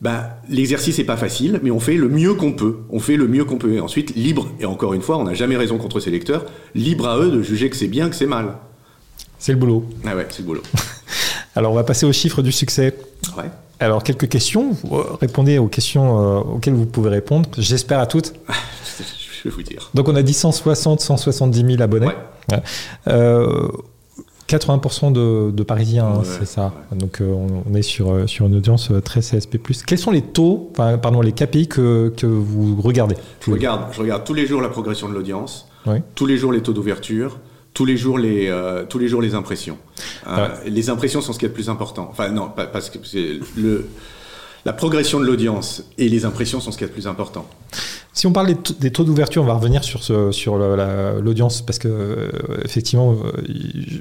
Ben, 0.03 0.27
l'exercice 0.51 0.99
n'est 0.99 1.05
pas 1.05 1.17
facile, 1.17 1.59
mais 1.63 1.71
on 1.71 1.81
fait 1.81 1.97
le 1.97 2.11
mieux 2.11 2.35
qu'on 2.35 2.53
peut. 2.53 2.81
On 2.91 2.99
fait 2.99 3.17
le 3.17 3.27
mieux 3.27 3.47
qu'on 3.47 3.57
peut. 3.57 3.73
Et 3.73 3.81
ensuite, 3.81 4.15
libre, 4.15 4.49
et 4.61 4.67
encore 4.67 4.93
une 4.93 5.01
fois, 5.01 5.17
on 5.17 5.25
n'a 5.25 5.33
jamais 5.33 5.57
raison 5.57 5.79
contre 5.79 6.01
ses 6.01 6.11
lecteurs, 6.11 6.45
libre 6.75 7.09
à 7.09 7.19
eux 7.19 7.31
de 7.31 7.41
juger 7.41 7.71
que 7.71 7.77
c'est 7.77 7.89
bien, 7.89 8.11
que 8.11 8.17
c'est 8.17 8.27
mal. 8.27 8.59
C'est 9.39 9.53
le 9.53 9.59
boulot. 9.59 9.89
Ah 10.05 10.15
ouais, 10.17 10.27
c'est 10.29 10.41
le 10.41 10.49
boulot. 10.49 10.63
Alors, 11.55 11.73
on 11.73 11.77
va 11.77 11.85
passer 11.85 12.05
aux 12.05 12.13
chiffres 12.13 12.43
du 12.43 12.53
succès. 12.53 12.95
Ouais. 13.39 13.45
Alors, 13.83 14.05
quelques 14.05 14.29
questions. 14.29 14.77
Répondez 15.21 15.59
aux 15.59 15.67
questions 15.67 16.21
euh, 16.21 16.39
auxquelles 16.41 16.75
vous 16.75 16.87
pouvez 16.87 17.11
répondre. 17.11 17.49
J'espère 17.59 17.99
à 17.99 18.07
toutes. 18.07 18.33
Je 19.43 19.49
vais 19.49 19.55
vous 19.55 19.63
dire. 19.63 19.91
Donc, 19.93 20.09
on 20.09 20.15
a 20.15 20.23
dit 20.23 20.35
160, 20.35 21.01
170 21.01 21.67
000 21.67 21.83
abonnés. 21.83 22.07
Ouais. 22.07 22.63
Euh, 23.09 23.69
80% 24.49 25.13
de, 25.13 25.63
Parisiens, 25.65 26.07
hein, 26.07 26.23
c'est 26.23 26.47
ça. 26.47 26.73
Donc, 26.95 27.21
euh, 27.21 27.35
on, 27.69 27.75
est 27.75 27.83
sur, 27.83 28.13
euh, 28.13 28.27
sur 28.29 28.47
une 28.47 28.55
audience 28.55 28.93
très 29.05 29.21
CSP+. 29.21 29.59
Quels 29.85 29.99
sont 29.99 30.13
les 30.13 30.23
taux, 30.23 30.71
enfin, 30.73 30.97
pardon, 30.99 31.21
les 31.21 31.33
KPI 31.33 31.67
que, 31.67 32.13
que 32.17 32.27
vous 32.27 32.81
regardez? 32.81 33.17
Je 33.45 33.51
regarde, 33.51 33.93
je 33.93 34.01
regarde 34.01 34.23
tous 34.25 34.35
les 34.35 34.47
jours 34.47 34.61
la 34.61 34.69
progression 34.69 35.09
de 35.09 35.15
l'audience, 35.15 35.69
tous 36.15 36.27
les 36.27 36.37
jours 36.37 36.53
les 36.53 36.63
taux 36.63 36.73
d'ouverture, 36.73 37.39
tous 37.75 37.85
les 37.85 37.97
jours 37.97 38.19
les 38.19 38.49
euh, 38.49 38.85
tous 38.85 38.99
les 38.99 39.09
jours 39.09 39.23
les 39.23 39.35
impressions. 39.35 39.79
Euh, 40.29 40.49
les 40.67 40.91
impressions 40.91 41.21
sont 41.21 41.33
ce 41.33 41.39
qui 41.39 41.45
est 41.45 41.49
le 41.49 41.55
plus 41.55 41.69
important. 41.69 42.09
Enfin 42.11 42.29
non, 42.31 42.51
parce 42.73 42.91
que 42.91 42.99
c'est 43.05 43.39
le 43.57 43.87
la 44.65 44.73
progression 44.73 45.19
de 45.19 45.25
l'audience 45.25 45.83
et 45.99 46.09
les 46.09 46.25
impressions 46.25 46.61
sont 46.61 46.71
ce 46.71 46.79
qui 46.79 46.85
est 46.85 46.87
le 46.87 46.93
plus 46.93 47.09
important. 47.09 47.49
Si 48.13 48.29
on 48.29 48.33
parle 48.33 48.55
des 48.79 48.93
taux 48.93 49.03
d'ouverture, 49.03 49.43
on 49.43 49.47
va 49.47 49.55
revenir 49.55 49.83
sur, 49.83 50.05
ce, 50.05 50.31
sur 50.31 50.57
l'audience 50.57 51.63
parce 51.63 51.81
que 51.81 51.89
euh, 51.89 52.31
effectivement, 52.65 53.17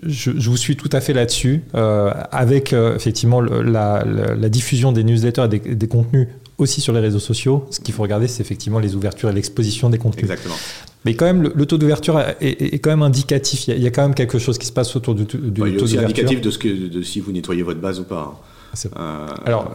je, 0.06 0.32
je, 0.38 0.50
vous 0.50 0.58
suis 0.58 0.76
tout 0.76 0.90
à 0.92 1.02
fait 1.02 1.14
là-dessus. 1.14 1.64
avec 1.74 2.74
effectivement 2.74 3.42
la, 3.42 4.04
la, 4.06 4.50
diffusion 4.50 4.92
des 4.92 5.04
newsletters 5.04 5.46
et 5.46 5.48
des, 5.48 5.76
des, 5.76 5.88
contenus 5.88 6.28
aussi 6.62 6.82
sur 6.82 6.94
les 6.94 7.00
réseaux 7.00 7.20
sociaux, 7.20 7.66
ce 7.70 7.80
qu'il 7.80 7.94
faut 7.94 8.04
regarder, 8.04 8.28
c'est 8.28 8.42
effectivement 8.42 8.80
les 8.80 8.96
ouvertures 8.96 9.30
et 9.30 9.34
l'exposition 9.34 9.90
des 9.90 9.98
contenus. 9.98 10.24
Exactement. 10.24 10.56
Mais 11.04 11.16
quand 11.16 11.26
même, 11.26 11.42
le, 11.42 11.66
taux 11.66 11.78
d'ouverture 11.78 12.20
est, 12.40 12.80
quand 12.80 12.92
même 12.92 13.02
indicatif. 13.02 13.68
Il 13.68 13.82
y, 13.82 13.88
a, 13.88 13.92
quand 13.92 14.04
même 14.04 14.14
quelque 14.14 14.38
chose 14.38 14.58
qui 14.60 14.68
se 14.68 14.72
passe 14.72 14.96
autour 14.96 15.16
du, 15.16 15.26
du 15.26 15.38
bah, 15.38 15.68
y 15.68 15.78
a 15.78 15.82
aussi 15.82 15.98
indicatif 15.98 16.42
de, 16.42 16.52
ce 16.52 16.60
que, 16.60 16.68
de 16.68 17.02
si 17.02 17.20
vous 17.20 17.32
nettoyez 17.32 17.64
votre 17.64 17.80
base 17.80 18.00
ou 18.00 18.04
pas. 18.04 18.34
Hein. 18.76 18.90
Euh, 18.98 19.28
Alors, 19.46 19.72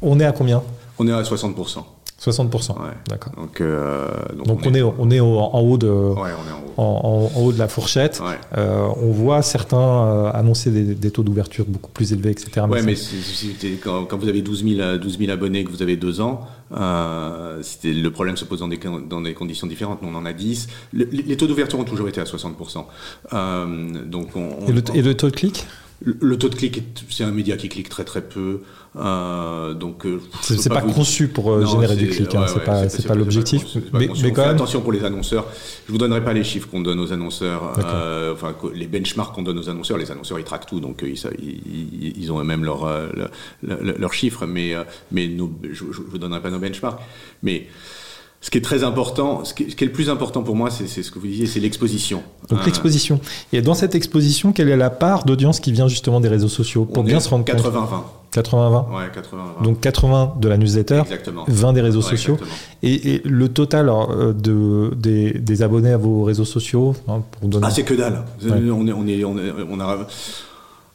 on 0.00 0.18
est 0.18 0.24
à 0.24 0.32
combien? 0.32 0.62
On 0.98 1.06
est 1.06 1.12
à 1.12 1.22
60%. 1.22 1.84
60%. 2.20 2.74
D'accord. 3.08 3.32
Donc, 3.36 3.60
euh, 3.60 4.08
donc, 4.44 4.60
on, 4.64 4.74
est, 4.74 4.82
on 4.82 5.10
est 5.10 5.20
en 5.20 5.60
haut 5.60 5.78
de, 5.78 5.88
en, 5.88 6.24
haut. 6.80 7.52
de 7.52 7.58
la 7.58 7.68
fourchette. 7.68 8.22
Euh, 8.56 8.86
on 8.96 9.10
voit 9.10 9.42
certains 9.42 9.78
euh, 9.78 10.30
annoncer 10.32 10.70
des, 10.70 11.10
taux 11.10 11.22
d'ouverture 11.22 11.64
beaucoup 11.66 11.90
plus 11.90 12.12
élevés, 12.12 12.30
etc. 12.30 12.66
Oui, 12.68 12.80
mais, 12.84 12.94
quand, 13.82 14.16
vous 14.16 14.28
avez 14.28 14.42
12 14.42 14.64
000, 14.76 14.98
12 14.98 15.18
000 15.18 15.30
abonnés, 15.30 15.64
que 15.64 15.70
vous 15.70 15.82
avez 15.82 15.96
deux 15.96 16.20
ans, 16.20 16.46
le 16.70 18.08
problème 18.08 18.36
se 18.36 18.44
pose 18.44 18.60
dans 18.60 18.68
des, 18.68 18.78
dans 19.08 19.20
des 19.20 19.34
conditions 19.34 19.66
différentes. 19.66 20.02
Nous, 20.02 20.08
on 20.08 20.14
en 20.14 20.26
a 20.26 20.32
10. 20.32 20.68
les 20.92 21.36
taux 21.36 21.46
d'ouverture 21.46 21.78
ont 21.78 21.84
toujours 21.84 22.08
été 22.08 22.20
à 22.20 22.24
60%. 22.24 22.84
donc 24.06 24.28
et, 24.68 24.72
le, 24.72 24.82
et 24.94 25.02
le 25.02 25.14
taux 25.14 25.30
de 25.30 25.36
clic? 25.36 25.66
Le 26.02 26.38
taux 26.38 26.48
de 26.48 26.54
clic, 26.54 26.82
c'est 27.10 27.24
un 27.24 27.30
média 27.30 27.56
qui 27.56 27.68
clique 27.68 27.88
très 27.88 28.04
très 28.04 28.22
peu. 28.22 28.62
Euh, 28.96 29.74
donc, 29.74 30.04
euh, 30.04 30.20
c'est 30.42 30.68
pas, 30.68 30.80
conçu 30.80 31.28
pour 31.28 31.52
euh, 31.52 31.64
générer 31.64 31.94
du 31.94 32.08
clic, 32.08 32.34
hein, 32.34 32.46
c'est 32.48 32.64
pas, 32.64 32.86
pas 33.06 33.14
l'objectif. 33.14 33.64
Mais, 33.92 34.08
mais, 34.22 34.32
quand 34.32 34.42
même. 34.42 34.56
Attention 34.56 34.80
pour 34.80 34.92
les 34.92 35.04
annonceurs. 35.04 35.46
Je 35.86 35.92
vous 35.92 35.98
donnerai 35.98 36.24
pas 36.24 36.32
les 36.32 36.42
chiffres 36.42 36.68
qu'on 36.68 36.80
donne 36.80 36.98
aux 36.98 37.12
annonceurs, 37.12 37.74
euh, 37.78 38.32
enfin 38.32 38.54
les 38.74 38.86
benchmarks 38.86 39.34
qu'on 39.34 39.42
donne 39.42 39.58
aux 39.58 39.68
annonceurs. 39.68 39.98
Les 39.98 40.10
annonceurs 40.10 40.38
ils 40.38 40.44
traquent 40.44 40.66
tout, 40.66 40.80
donc 40.80 41.02
ils, 41.02 41.20
ils, 41.38 42.18
ils 42.18 42.32
ont 42.32 42.40
eux-mêmes 42.40 42.64
leurs 42.64 42.88
leur, 43.62 44.12
chiffres, 44.12 44.46
mais 44.46 44.74
mais 45.12 45.28
nous, 45.28 45.52
je, 45.62 45.84
je, 45.92 46.00
vous 46.00 46.18
donnerai 46.18 46.40
pas 46.40 46.50
nos 46.50 46.58
benchmarks. 46.58 47.00
Mais 47.42 47.68
ce 48.40 48.50
qui 48.50 48.56
est 48.56 48.62
très 48.62 48.84
important, 48.84 49.44
ce 49.44 49.52
qui 49.52 49.64
est, 49.64 49.80
le 49.82 49.92
plus 49.92 50.08
important 50.08 50.42
pour 50.42 50.56
moi, 50.56 50.70
c'est 50.70 50.86
ce 50.86 51.10
que 51.10 51.18
vous 51.18 51.26
disiez, 51.26 51.46
c'est 51.46 51.60
l'exposition. 51.60 52.22
Donc 52.48 52.64
l'exposition. 52.64 53.20
Et 53.52 53.60
dans 53.60 53.74
cette 53.74 53.94
exposition, 53.94 54.52
quelle 54.52 54.70
est 54.70 54.76
la 54.78 54.88
part 54.88 55.24
d'audience 55.24 55.60
qui 55.60 55.72
vient 55.72 55.88
justement 55.88 56.20
des 56.20 56.28
réseaux 56.28 56.48
sociaux 56.48 56.86
pour 56.86 57.04
bien 57.04 57.20
se 57.20 57.28
rendre 57.28 57.44
80 57.44 57.86
compte 57.86 58.04
80-20 58.32 58.96
Ouais, 58.96 59.10
80-20. 59.14 59.64
Donc 59.64 59.80
80 59.80 60.34
de 60.40 60.48
la 60.48 60.56
newsletter, 60.56 61.02
20 61.48 61.72
des 61.72 61.80
réseaux 61.80 62.00
sociaux. 62.00 62.38
Et, 62.82 63.20
le 63.24 63.48
total 63.48 63.90
euh, 63.90 64.32
de, 64.32 64.94
des, 64.94 65.62
abonnés 65.62 65.92
à 65.92 65.98
vos 65.98 66.22
réseaux 66.22 66.44
sociaux 66.44 66.94
hein, 67.08 67.22
pour 67.32 67.48
donner... 67.48 67.66
Ah, 67.66 67.70
c'est 67.70 67.82
que 67.82 67.94
dalle. 67.94 68.24
On, 68.48 68.86
est, 68.86 68.92
on, 68.92 69.06
est, 69.06 69.24
on, 69.24 69.36
on 69.70 69.80
a... 69.80 69.98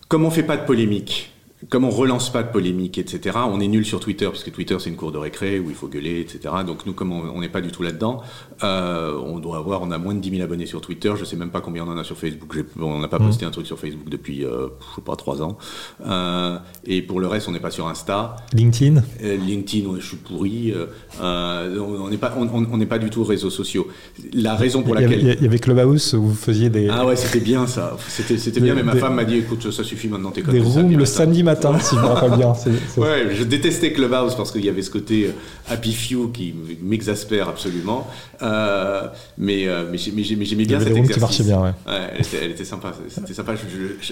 Comme 0.07 0.23
on 0.25 0.31
fait 0.31 0.43
pas 0.43 0.57
de 0.57 0.65
polémique, 0.65 1.34
comme 1.69 1.85
on 1.85 1.89
relance 1.89 2.31
pas 2.31 2.43
de 2.43 2.51
polémique, 2.51 2.97
etc., 2.97 3.37
on 3.45 3.59
est 3.59 3.67
nul 3.67 3.85
sur 3.85 3.99
Twitter, 3.99 4.25
parce 4.25 4.43
que 4.43 4.49
Twitter 4.49 4.77
c'est 4.79 4.89
une 4.89 4.95
cour 4.95 5.11
de 5.11 5.17
récré 5.17 5.59
où 5.59 5.69
il 5.69 5.75
faut 5.75 5.87
gueuler, 5.87 6.19
etc. 6.19 6.53
Donc 6.65 6.85
nous, 6.85 6.93
comme 6.93 7.11
on 7.11 7.39
n'est 7.39 7.49
pas 7.49 7.61
du 7.61 7.71
tout 7.71 7.83
là-dedans, 7.83 8.21
euh, 8.63 9.17
on 9.17 9.39
doit 9.39 9.57
avoir, 9.57 9.81
on 9.81 9.91
a 9.91 9.97
moins 9.97 10.13
de 10.13 10.19
10 10.19 10.31
000 10.31 10.43
abonnés 10.43 10.65
sur 10.65 10.81
Twitter, 10.81 11.13
je 11.17 11.25
sais 11.25 11.35
même 11.35 11.49
pas 11.49 11.61
combien 11.61 11.83
on 11.83 11.89
en 11.89 11.97
a 11.97 12.03
sur 12.03 12.17
Facebook. 12.17 12.55
On 12.79 12.99
n'a 12.99 13.07
pas 13.07 13.19
mmh. 13.19 13.25
posté 13.25 13.45
un 13.45 13.51
truc 13.51 13.65
sur 13.65 13.77
Facebook 13.77 14.09
depuis, 14.09 14.45
euh, 14.45 14.67
je 14.91 14.95
sais 14.95 15.01
pas, 15.01 15.15
3 15.15 15.41
ans. 15.41 15.57
Euh, 16.05 16.57
et 16.85 17.01
pour 17.01 17.19
le 17.19 17.27
reste, 17.27 17.47
on 17.49 17.51
n'est 17.51 17.59
pas 17.59 17.71
sur 17.71 17.87
Insta. 17.87 18.37
LinkedIn 18.53 19.03
LinkedIn, 19.21 19.89
je 19.99 20.05
suis 20.05 20.17
pourri. 20.17 20.73
on 21.21 22.09
n'est 22.09 22.17
pas, 22.17 22.33
on 22.37 22.77
n'est 22.77 22.85
pas 22.85 22.99
du 22.99 23.09
tout 23.09 23.23
réseaux 23.23 23.49
sociaux. 23.49 23.87
La 24.33 24.55
raison 24.55 24.83
pour 24.83 24.95
laquelle 24.95 25.19
il 25.21 25.43
y 25.43 25.45
avait 25.45 25.59
Clubhouse 25.59 26.13
où 26.13 26.23
vous 26.23 26.35
faisiez 26.35 26.69
des. 26.69 26.87
Ah 26.89 27.05
ouais, 27.05 27.15
c'était 27.15 27.39
bien 27.39 27.67
ça. 27.67 27.97
C'était 28.07 28.59
bien, 28.59 28.75
mais 28.75 28.83
ma 28.83 28.95
femme 28.95 29.15
m'a 29.15 29.25
dit, 29.25 29.37
écoute, 29.37 29.71
ça 29.71 29.83
suffit 29.83 30.07
maintenant, 30.07 30.31
t'es 30.31 30.41
Des 30.41 30.59
rooms 30.59 30.95
le 30.95 31.05
samedi 31.05 31.43
matin 31.43 31.77
si 31.79 31.95
je 31.95 32.01
me 32.01 32.05
rappelle 32.05 32.37
bien. 32.37 32.53
Ouais, 32.97 33.35
je 33.35 33.43
détestais 33.43 33.91
Clubhouse 33.91 34.35
parce 34.35 34.51
qu'il 34.51 34.63
y 34.63 34.69
avait 34.69 34.81
ce 34.81 34.89
côté 34.89 35.29
Happy 35.67 35.93
Few 35.93 36.31
qui 36.31 36.53
m'exaspère 36.81 37.49
absolument. 37.49 38.07
Euh, 38.45 39.07
mais, 39.37 39.67
euh, 39.67 39.85
mais 39.89 39.97
j'aimais 39.97 40.65
bien 40.65 40.79
cet 40.79 40.89
exercice. 40.89 41.13
qui 41.13 41.19
marchait 41.19 41.43
bien, 41.43 41.61
ouais. 41.61 41.73
ouais 41.87 42.09
elle, 42.13 42.21
était, 42.21 42.37
elle, 42.43 42.51
était, 42.51 42.65
sympa. 42.65 42.93
C'était 43.09 43.33
sympa. 43.33 43.53
Je, 43.55 44.11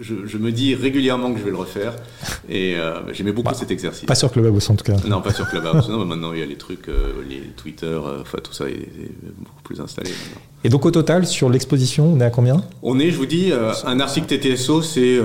je, 0.00 0.26
je, 0.26 0.38
me 0.38 0.52
dis 0.52 0.74
régulièrement 0.74 1.32
que 1.32 1.38
je 1.38 1.44
vais 1.44 1.50
le 1.50 1.56
refaire. 1.56 1.94
Et 2.48 2.76
euh, 2.76 3.12
j'aimais 3.12 3.32
beaucoup 3.32 3.50
bah, 3.50 3.54
cet 3.54 3.70
exercice. 3.70 4.06
Pas 4.06 4.14
sur 4.14 4.32
Clubhouse 4.32 4.70
en 4.70 4.76
tout 4.76 4.84
cas. 4.84 4.96
Non, 5.06 5.20
pas 5.20 5.32
sur 5.32 5.48
Clubhouse. 5.48 5.88
non, 5.88 6.04
maintenant 6.04 6.32
il 6.32 6.40
y 6.40 6.42
a 6.42 6.46
les 6.46 6.56
trucs, 6.56 6.86
les 7.28 7.40
Twitter, 7.56 7.98
enfin 8.20 8.38
tout 8.42 8.52
ça 8.52 8.68
est, 8.68 8.88
beaucoup 9.38 9.62
plus 9.62 9.80
installé. 9.80 10.10
Et 10.64 10.68
donc 10.70 10.86
au 10.86 10.90
total, 10.90 11.26
sur 11.26 11.50
l'exposition, 11.50 12.14
on 12.14 12.20
est 12.20 12.24
à 12.24 12.30
combien? 12.30 12.64
On 12.82 12.98
est, 12.98 13.10
je 13.10 13.16
vous 13.16 13.26
dis, 13.26 13.52
un 13.84 14.00
article 14.00 14.38
TTSO, 14.38 14.82
c'est 14.82 15.20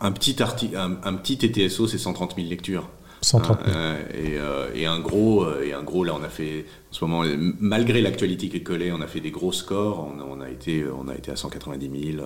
un 0.00 0.12
petit, 0.12 0.36
un, 0.42 1.14
petit 1.14 1.36
TTSO, 1.36 1.86
c'est 1.86 1.98
130 1.98 2.34
000 2.36 2.48
lectures. 2.48 2.88
130 3.22 3.64
000. 3.64 3.76
Euh, 3.76 4.02
euh, 4.14 4.70
et, 4.74 4.86
un 4.86 4.98
gros, 4.98 5.44
euh, 5.44 5.62
et 5.64 5.72
un 5.72 5.82
gros, 5.82 6.04
là, 6.04 6.14
on 6.18 6.22
a 6.22 6.28
fait, 6.28 6.66
en 6.90 6.94
ce 6.94 7.04
moment, 7.04 7.24
malgré 7.60 8.00
l'actualité 8.00 8.48
qui 8.48 8.56
est 8.56 8.62
collée, 8.62 8.92
on 8.92 9.00
a 9.00 9.06
fait 9.06 9.20
des 9.20 9.30
gros 9.30 9.52
scores. 9.52 10.08
On, 10.28 10.40
a, 10.40 10.48
été, 10.48 10.84
on 10.86 11.08
a 11.08 11.14
été 11.14 11.30
à 11.30 11.36
190 11.36 12.14
000, 12.16 12.24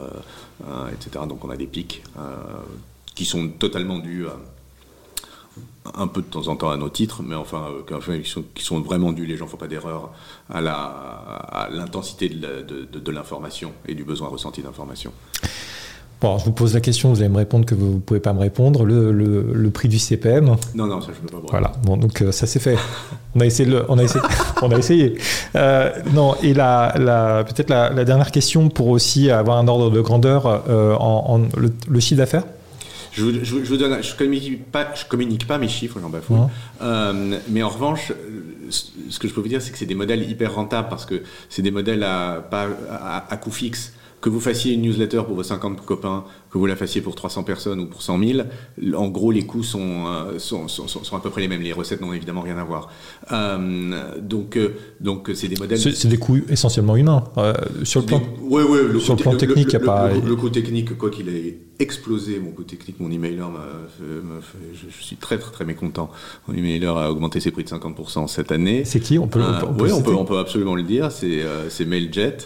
etc. 0.92 1.24
Donc 1.28 1.44
on 1.44 1.50
a 1.50 1.56
des 1.56 1.66
pics 1.66 2.02
qui 3.14 3.24
sont 3.24 3.48
totalement 3.48 3.98
dus 3.98 4.26
un 5.94 6.06
peu 6.08 6.22
de 6.22 6.26
temps 6.26 6.48
en 6.48 6.56
temps 6.56 6.70
à 6.70 6.76
nos 6.76 6.88
titres, 6.88 7.22
mais 7.22 7.34
enfin, 7.34 7.68
qui, 8.54 8.64
sont, 8.64 8.80
vraiment 8.80 9.12
dus, 9.12 9.26
les 9.26 9.36
gens 9.36 9.44
ne 9.44 9.50
font 9.50 9.56
pas 9.56 9.68
d'erreur, 9.68 10.12
à 10.48 11.68
l'intensité 11.70 12.28
de 12.28 13.10
l'information 13.10 13.72
et 13.86 13.94
du 13.94 14.04
besoin 14.04 14.28
ressenti 14.28 14.62
d'information. 14.62 15.12
Bon, 16.24 16.38
je 16.38 16.46
vous 16.46 16.52
pose 16.52 16.72
la 16.72 16.80
question, 16.80 17.10
vous 17.10 17.20
allez 17.20 17.28
me 17.28 17.36
répondre 17.36 17.66
que 17.66 17.74
vous 17.74 17.96
ne 17.96 17.98
pouvez 17.98 18.18
pas 18.18 18.32
me 18.32 18.40
répondre. 18.40 18.86
Le, 18.86 19.12
le, 19.12 19.70
prix 19.70 19.88
du 19.88 19.98
CPM 19.98 20.56
Non, 20.74 20.86
non, 20.86 21.02
ça 21.02 21.08
je 21.14 21.20
ne 21.22 21.28
peux 21.28 21.36
pas. 21.38 21.48
Voilà, 21.50 21.72
bon, 21.82 21.98
donc 21.98 22.22
euh, 22.22 22.32
ça 22.32 22.46
c'est 22.46 22.60
fait. 22.60 22.78
On 23.34 23.40
a 23.40 23.44
essayé. 23.44 23.68
Le, 23.68 23.84
on 23.90 23.98
a 23.98 24.02
essayé. 24.02 24.24
on 24.62 24.70
a 24.70 24.78
essayé. 24.78 25.18
Euh, 25.54 25.90
non, 26.14 26.34
et 26.42 26.54
la, 26.54 26.94
la 26.96 27.44
peut-être 27.44 27.68
la, 27.68 28.04
dernière 28.06 28.30
question 28.30 28.70
pour 28.70 28.88
aussi 28.88 29.30
avoir 29.30 29.58
un 29.58 29.68
ordre 29.68 29.90
de 29.90 30.00
grandeur 30.00 30.46
euh, 30.46 30.94
en, 30.98 31.42
le, 31.58 32.00
chiffre 32.00 32.16
d'affaires 32.16 32.44
je, 33.12 33.44
je, 33.44 33.56
vous 33.56 33.76
donne, 33.76 34.02
je 34.02 34.14
communique 34.14 34.64
pas, 34.72 34.94
je 34.94 35.04
communique 35.04 35.46
pas 35.46 35.58
mes 35.58 35.68
chiffres, 35.68 35.98
j'en 36.00 36.08
bafouille. 36.08 36.38
mais 37.50 37.62
en 37.62 37.68
revanche, 37.68 38.12
ce 38.70 39.18
que 39.18 39.28
je 39.28 39.34
peux 39.34 39.42
vous 39.42 39.48
dire, 39.48 39.60
c'est 39.60 39.72
que 39.72 39.78
c'est 39.78 39.84
des 39.84 39.94
modèles 39.94 40.26
hyper 40.30 40.54
rentables 40.54 40.88
parce 40.88 41.04
que 41.04 41.22
c'est 41.50 41.60
des 41.60 41.70
modèles 41.70 42.02
à, 42.02 42.42
pas 42.50 42.66
à, 42.90 43.26
à 43.30 43.36
coût 43.36 43.50
fixe 43.50 43.92
que 44.24 44.30
vous 44.30 44.40
fassiez 44.40 44.72
une 44.72 44.80
newsletter 44.80 45.22
pour 45.26 45.34
vos 45.34 45.42
50 45.42 45.84
copains, 45.84 46.24
que 46.54 46.58
vous 46.60 46.66
la 46.66 46.76
fassiez 46.76 47.00
pour 47.00 47.16
300 47.16 47.42
personnes 47.42 47.80
ou 47.80 47.86
pour 47.86 48.00
100 48.00 48.20
000, 48.20 48.38
en 48.96 49.08
gros, 49.08 49.32
les 49.32 49.42
coûts 49.44 49.64
euh, 49.74 50.38
sont, 50.38 50.68
sont, 50.68 50.86
sont, 50.86 51.16
à 51.16 51.20
peu 51.20 51.28
près 51.28 51.40
les 51.40 51.48
mêmes. 51.48 51.62
Les 51.62 51.72
recettes 51.72 52.00
n'ont 52.00 52.12
évidemment 52.12 52.42
rien 52.42 52.56
à 52.58 52.62
voir. 52.62 52.90
Euh, 53.32 54.20
donc, 54.20 54.56
euh, 54.56 54.76
donc 55.00 55.32
c'est 55.34 55.48
des 55.48 55.56
modèles. 55.56 55.78
C'est 55.78 56.06
des 56.06 56.16
coûts 56.16 56.38
essentiellement 56.48 56.94
humains. 56.94 57.24
sur 57.82 58.02
le 58.02 58.06
plan, 58.06 58.22
ouais, 58.42 58.62
ouais, 58.62 58.84
le, 58.84 59.00
sur 59.00 59.16
le 59.16 59.22
plan 59.22 59.34
technique, 59.34 59.72
il 59.72 59.78
n'y 59.78 59.82
a 59.82 59.86
pas. 59.86 60.12
Le, 60.12 60.36
coût 60.36 60.48
technique, 60.48 60.96
quoi 60.96 61.10
qu'il 61.10 61.28
ait 61.28 61.58
explosé, 61.80 62.38
mon 62.38 62.52
coût 62.52 62.62
technique, 62.62 63.00
mon 63.00 63.10
emailer, 63.10 63.48
je, 63.98 64.04
je, 64.88 65.04
suis 65.04 65.16
très, 65.16 65.38
très, 65.38 65.50
très 65.50 65.64
mécontent. 65.64 66.08
Mon 66.46 66.54
emailer 66.54 66.86
a 66.86 67.10
augmenté 67.10 67.40
ses 67.40 67.50
prix 67.50 67.64
de 67.64 67.68
50% 67.68 68.28
cette 68.28 68.52
année. 68.52 68.84
C'est 68.84 69.00
qui? 69.00 69.18
On 69.18 69.26
peut, 69.26 69.42
on 69.42 69.74
peut, 69.74 69.84
oui, 69.86 69.92
on 69.92 70.02
peut, 70.02 70.14
on 70.14 70.24
peut, 70.24 70.38
absolument 70.38 70.76
le 70.76 70.84
dire. 70.84 71.10
C'est 71.10 71.84
Mailjet, 71.84 72.36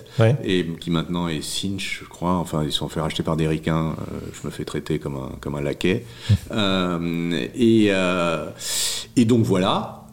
et 0.42 0.64
qui 0.80 0.90
maintenant 0.90 1.28
est 1.28 1.42
Cinch, 1.42 2.00
je 2.02 2.08
crois. 2.08 2.36
Enfin, 2.36 2.64
ils 2.64 2.72
sont 2.72 2.88
fait 2.88 3.00
racheter 3.00 3.22
par 3.22 3.36
des 3.36 3.46
ricains 3.46 3.94
euh, 3.97 3.97
je 4.32 4.46
me 4.46 4.50
fais 4.50 4.64
traiter 4.64 4.98
comme 4.98 5.16
un, 5.16 5.30
comme 5.40 5.54
un 5.54 5.60
laquais. 5.60 6.04
Euh, 6.50 7.46
et, 7.54 7.88
euh, 7.90 8.46
et 9.16 9.24
donc 9.24 9.44
voilà. 9.44 10.04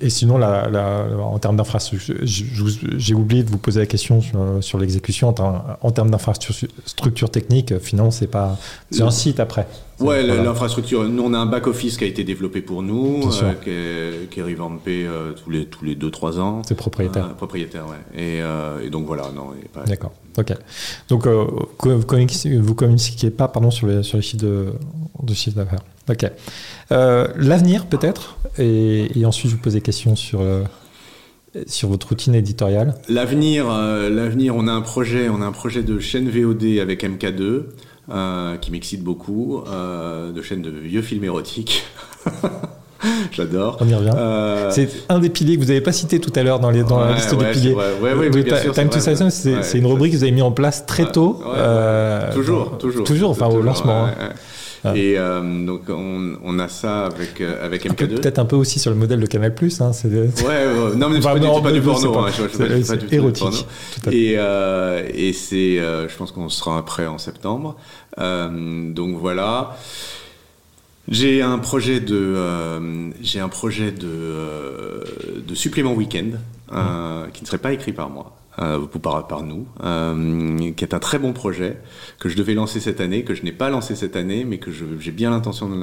et 0.00 0.10
sinon, 0.10 0.40
en 0.42 1.38
termes 1.38 1.56
d'infrastructure, 1.56 2.16
j'ai 2.22 3.14
oublié 3.14 3.42
de 3.42 3.50
vous 3.50 3.58
poser 3.58 3.80
la 3.80 3.86
question 3.86 4.20
sur, 4.60 4.78
l'exécution. 4.78 5.28
En, 5.28 5.90
termes 5.90 6.10
d'infrastructure 6.10 7.30
technique, 7.30 7.78
finalement, 7.78 8.10
c'est 8.10 8.26
pas. 8.26 8.56
C'est 8.90 9.02
un 9.02 9.10
site 9.10 9.40
après. 9.40 9.66
Ouais, 10.00 10.22
l'infrastructure. 10.22 11.04
Nous, 11.04 11.22
on 11.22 11.34
a 11.34 11.38
un 11.38 11.46
back-office 11.46 11.96
qui 11.96 12.04
a 12.04 12.06
été 12.06 12.24
développé 12.24 12.60
pour 12.60 12.82
nous, 12.82 13.22
euh, 13.24 13.52
qui, 13.62 13.70
est, 13.70 14.30
qui, 14.30 14.40
est, 14.40 14.42
revampé 14.42 15.06
euh, 15.06 15.32
tous 15.32 15.50
les 15.50 15.66
tous 15.66 15.84
les 15.84 15.94
deux 15.94 16.10
trois 16.10 16.38
ans. 16.38 16.62
C'est 16.66 16.76
propriétaire. 16.76 17.26
Euh, 17.26 17.34
propriétaire, 17.34 17.84
ouais. 17.86 18.20
Et, 18.20 18.86
et, 18.86 18.90
donc 18.90 19.06
voilà, 19.06 19.30
non. 19.34 19.50
D'accord. 19.86 20.12
Ok. 20.38 20.54
Donc 21.08 21.26
vous 21.26 22.06
communiquez, 22.06 22.56
vous 22.58 22.74
communiquez 22.74 23.30
pas, 23.30 23.48
pardon, 23.48 23.70
sur 23.70 23.86
les 23.86 24.02
sur 24.02 24.22
chiffres 24.22 24.42
de, 24.42 24.72
de 25.22 25.34
chiffre 25.34 25.56
d'affaires. 25.56 25.82
Ok. 26.08 26.30
L'avenir 26.90 27.86
peut-être, 27.86 28.38
et, 28.58 29.10
ensuite 29.26 29.50
je 29.50 29.56
vous 29.56 29.62
pose 29.62 29.74
des 29.74 29.80
questions 29.80 30.16
sur 30.16 30.40
sur 31.66 31.88
votre 31.88 32.08
routine 32.08 32.34
éditoriale. 32.34 32.94
L'avenir, 33.08 33.66
l'avenir, 33.66 34.54
on 34.54 34.68
a 34.68 34.72
un 34.72 34.80
projet, 34.80 35.28
on 35.28 35.42
a 35.42 35.46
un 35.46 35.52
projet 35.52 35.82
de 35.82 35.98
chaîne 35.98 36.30
VOD 36.30 36.78
avec 36.80 37.02
MK2. 37.04 37.64
Euh, 38.10 38.56
qui 38.56 38.70
m'excite 38.70 39.04
beaucoup, 39.04 39.62
euh, 39.66 40.32
de 40.32 40.40
chaînes 40.40 40.62
de 40.62 40.70
vieux 40.70 41.02
films 41.02 41.24
érotiques. 41.24 41.84
J'adore. 43.32 43.76
On 43.80 43.88
y 43.88 43.94
revient. 43.94 44.12
Euh, 44.16 44.70
c'est 44.70 44.88
un 45.08 45.18
des 45.18 45.28
piliers 45.28 45.56
que 45.56 45.60
vous 45.60 45.68
n'avez 45.68 45.80
pas 45.80 45.92
cité 45.92 46.18
tout 46.20 46.32
à 46.34 46.42
l'heure 46.42 46.60
dans, 46.60 46.70
les, 46.70 46.82
dans 46.82 47.00
la 47.00 47.14
liste 47.14 47.34
des 47.34 47.44
piliers. 47.46 47.74
Ouais, 47.74 48.14
ouais, 48.14 48.30
Time 48.72 48.88
to 48.88 49.00
Silence, 49.00 49.46
c'est 49.62 49.78
une 49.78 49.86
rubrique 49.86 50.12
que 50.12 50.18
vous 50.18 50.24
avez 50.24 50.32
mis 50.32 50.42
en 50.42 50.52
place 50.52 50.86
très 50.86 51.10
tôt. 51.10 51.42
toujours, 52.34 52.78
toujours. 52.78 53.04
Toujours, 53.04 53.30
enfin 53.30 53.46
au 53.46 53.62
lancement. 53.62 54.06
Hein. 54.06 54.30
Et 54.94 55.14
euh, 55.16 55.66
donc 55.66 55.82
on, 55.88 56.36
on, 56.44 56.58
a 56.58 56.68
ça 56.68 57.06
avec 57.06 57.40
euh, 57.40 57.64
avec 57.64 57.84
MK2. 57.84 58.20
Peut-être 58.20 58.38
un 58.38 58.44
peu 58.44 58.56
aussi 58.56 58.78
sur 58.78 58.90
le 58.90 58.96
modèle 58.96 59.20
de 59.20 59.26
Canal 59.26 59.54
Plus. 59.54 59.80
Hein, 59.80 59.90
ouais, 60.04 60.18
ouais, 60.18 60.96
non 60.96 61.08
mais 61.08 61.18
enfin, 61.18 61.34
c'est 61.34 61.62
pas, 61.62 61.72
du 61.72 61.80
porno. 61.80 62.18
Hein, 62.18 62.28
c'est 62.82 63.12
érotique. 63.12 63.66
Et, 64.10 64.34
euh, 64.36 65.02
et 65.12 65.32
c'est, 65.32 65.78
euh, 65.78 66.08
je 66.08 66.16
pense 66.16 66.30
qu'on 66.30 66.48
sera 66.48 66.84
prêt 66.84 67.06
en 67.06 67.18
septembre. 67.18 67.76
Euh, 68.18 68.92
donc 68.92 69.16
voilà. 69.16 69.76
J'ai 71.08 71.42
un 71.42 71.58
projet 71.58 72.00
de, 72.00 72.16
euh, 72.16 73.10
j'ai 73.22 73.40
un 73.40 73.48
projet 73.48 73.92
de, 73.92 75.04
de 75.46 75.54
supplément 75.54 75.94
week-end 75.94 76.38
mmh. 76.70 77.30
qui 77.32 77.42
ne 77.42 77.46
serait 77.46 77.58
pas 77.58 77.72
écrit 77.72 77.92
par 77.92 78.10
moi 78.10 78.38
euh, 78.60 78.86
par, 79.00 79.28
par 79.28 79.42
nous, 79.44 79.68
euh, 79.84 80.72
qui 80.72 80.84
est 80.84 80.92
un 80.92 80.98
très 80.98 81.20
bon 81.20 81.32
projet 81.32 81.76
que 82.18 82.28
je 82.28 82.36
devais 82.36 82.54
lancer 82.54 82.80
cette 82.80 83.00
année, 83.00 83.22
que 83.22 83.34
je 83.34 83.44
n'ai 83.44 83.52
pas 83.52 83.70
lancé 83.70 83.94
cette 83.94 84.16
année, 84.16 84.44
mais 84.44 84.58
que 84.58 84.72
j'ai 84.72 85.12
bien 85.12 85.30
l'intention 85.30 85.68
de 85.68 85.76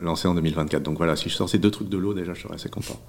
lancer 0.00 0.28
en 0.28 0.34
2024. 0.34 0.82
Donc 0.82 0.98
voilà, 0.98 1.16
si 1.16 1.28
je 1.28 1.34
sors 1.34 1.48
ces 1.48 1.58
deux 1.58 1.72
trucs 1.72 1.88
de 1.88 1.98
l'eau, 1.98 2.14
déjà, 2.14 2.34
je 2.34 2.42
serais 2.42 2.54
assez 2.54 2.68
content. 2.68 3.00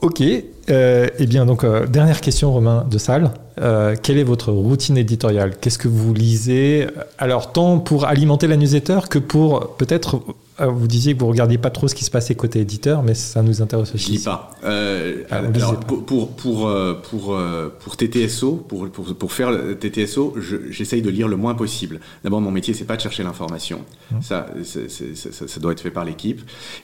Ok. 0.00 0.22
Euh, 0.70 1.08
eh 1.18 1.26
bien, 1.26 1.46
donc, 1.46 1.64
euh, 1.64 1.86
dernière 1.86 2.20
question, 2.20 2.52
Romain 2.52 2.86
de 2.90 2.98
Salle. 2.98 3.30
Euh, 3.60 3.94
quelle 4.02 4.18
est 4.18 4.24
votre 4.24 4.50
routine 4.50 4.96
éditoriale? 4.96 5.54
Qu'est-ce 5.60 5.78
que 5.78 5.88
vous 5.88 6.12
lisez? 6.12 6.86
Alors, 7.18 7.52
tant 7.52 7.78
pour 7.78 8.06
alimenter 8.06 8.46
la 8.46 8.56
newsletter 8.56 9.00
que 9.08 9.18
pour 9.18 9.76
peut-être. 9.76 10.20
Euh, 10.60 10.66
vous 10.66 10.86
disiez 10.86 11.14
que 11.14 11.20
vous 11.20 11.26
regardiez 11.26 11.58
pas 11.58 11.70
trop 11.70 11.88
ce 11.88 11.94
qui 11.94 12.04
se 12.04 12.10
passait 12.10 12.34
côté 12.34 12.60
éditeur, 12.60 13.02
mais 13.02 13.14
ça 13.14 13.42
nous 13.42 13.60
intéresse 13.62 13.88
Je 13.90 13.94
aussi. 13.94 14.12
lis 14.12 14.24
pas. 14.24 14.50
Euh, 14.64 15.24
Ah, 15.30 15.36
alors, 15.38 15.80
pas. 15.80 15.86
pour 15.86 16.04
pour 16.06 16.30
pour 16.36 16.68
euh, 16.68 16.94
pour, 16.94 17.34
euh, 17.34 17.68
pour 17.80 17.96
TTSO, 17.96 18.52
pour, 18.68 18.88
pour 18.90 19.14
pour 19.16 19.32
faire 19.32 19.50
le 19.50 19.76
TTSO, 19.78 20.34
je- 20.38 20.70
j'essaye 20.70 21.02
de 21.02 21.10
lire 21.10 21.28
le 21.28 21.36
moins 21.36 21.54
possible. 21.54 22.00
D'abord, 22.22 22.40
mon 22.40 22.50
métier 22.50 22.72
c'est 22.74 22.84
pas 22.84 22.96
de 22.96 23.00
chercher 23.02 23.22
l'information. 23.22 23.80
Mmh. 24.12 24.16
Ça, 24.22 24.46
ça, 24.64 25.48
ça 25.48 25.60
doit 25.60 25.72
être 25.72 25.80
fait 25.80 25.90
par 25.90 26.04
l'équipe. 26.04 26.40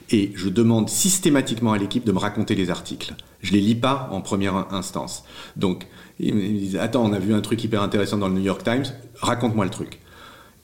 Et 0.09 0.31
je 0.35 0.49
demande 0.49 0.89
systématiquement 0.89 1.71
à 1.73 1.77
l'équipe 1.77 2.05
de 2.05 2.11
me 2.11 2.19
raconter 2.19 2.55
les 2.55 2.69
articles. 2.69 3.13
Je 3.41 3.53
les 3.53 3.61
lis 3.61 3.75
pas 3.75 4.09
en 4.11 4.21
première 4.21 4.71
instance. 4.73 5.23
Donc, 5.55 5.87
ils 6.19 6.35
me 6.35 6.41
disent 6.41 6.75
attends, 6.77 7.03
on 7.03 7.13
a 7.13 7.19
vu 7.19 7.33
un 7.33 7.41
truc 7.41 7.63
hyper 7.63 7.81
intéressant 7.81 8.17
dans 8.17 8.27
le 8.27 8.35
New 8.35 8.43
York 8.43 8.63
Times. 8.63 8.85
Raconte-moi 9.21 9.65
le 9.65 9.71
truc. 9.71 9.99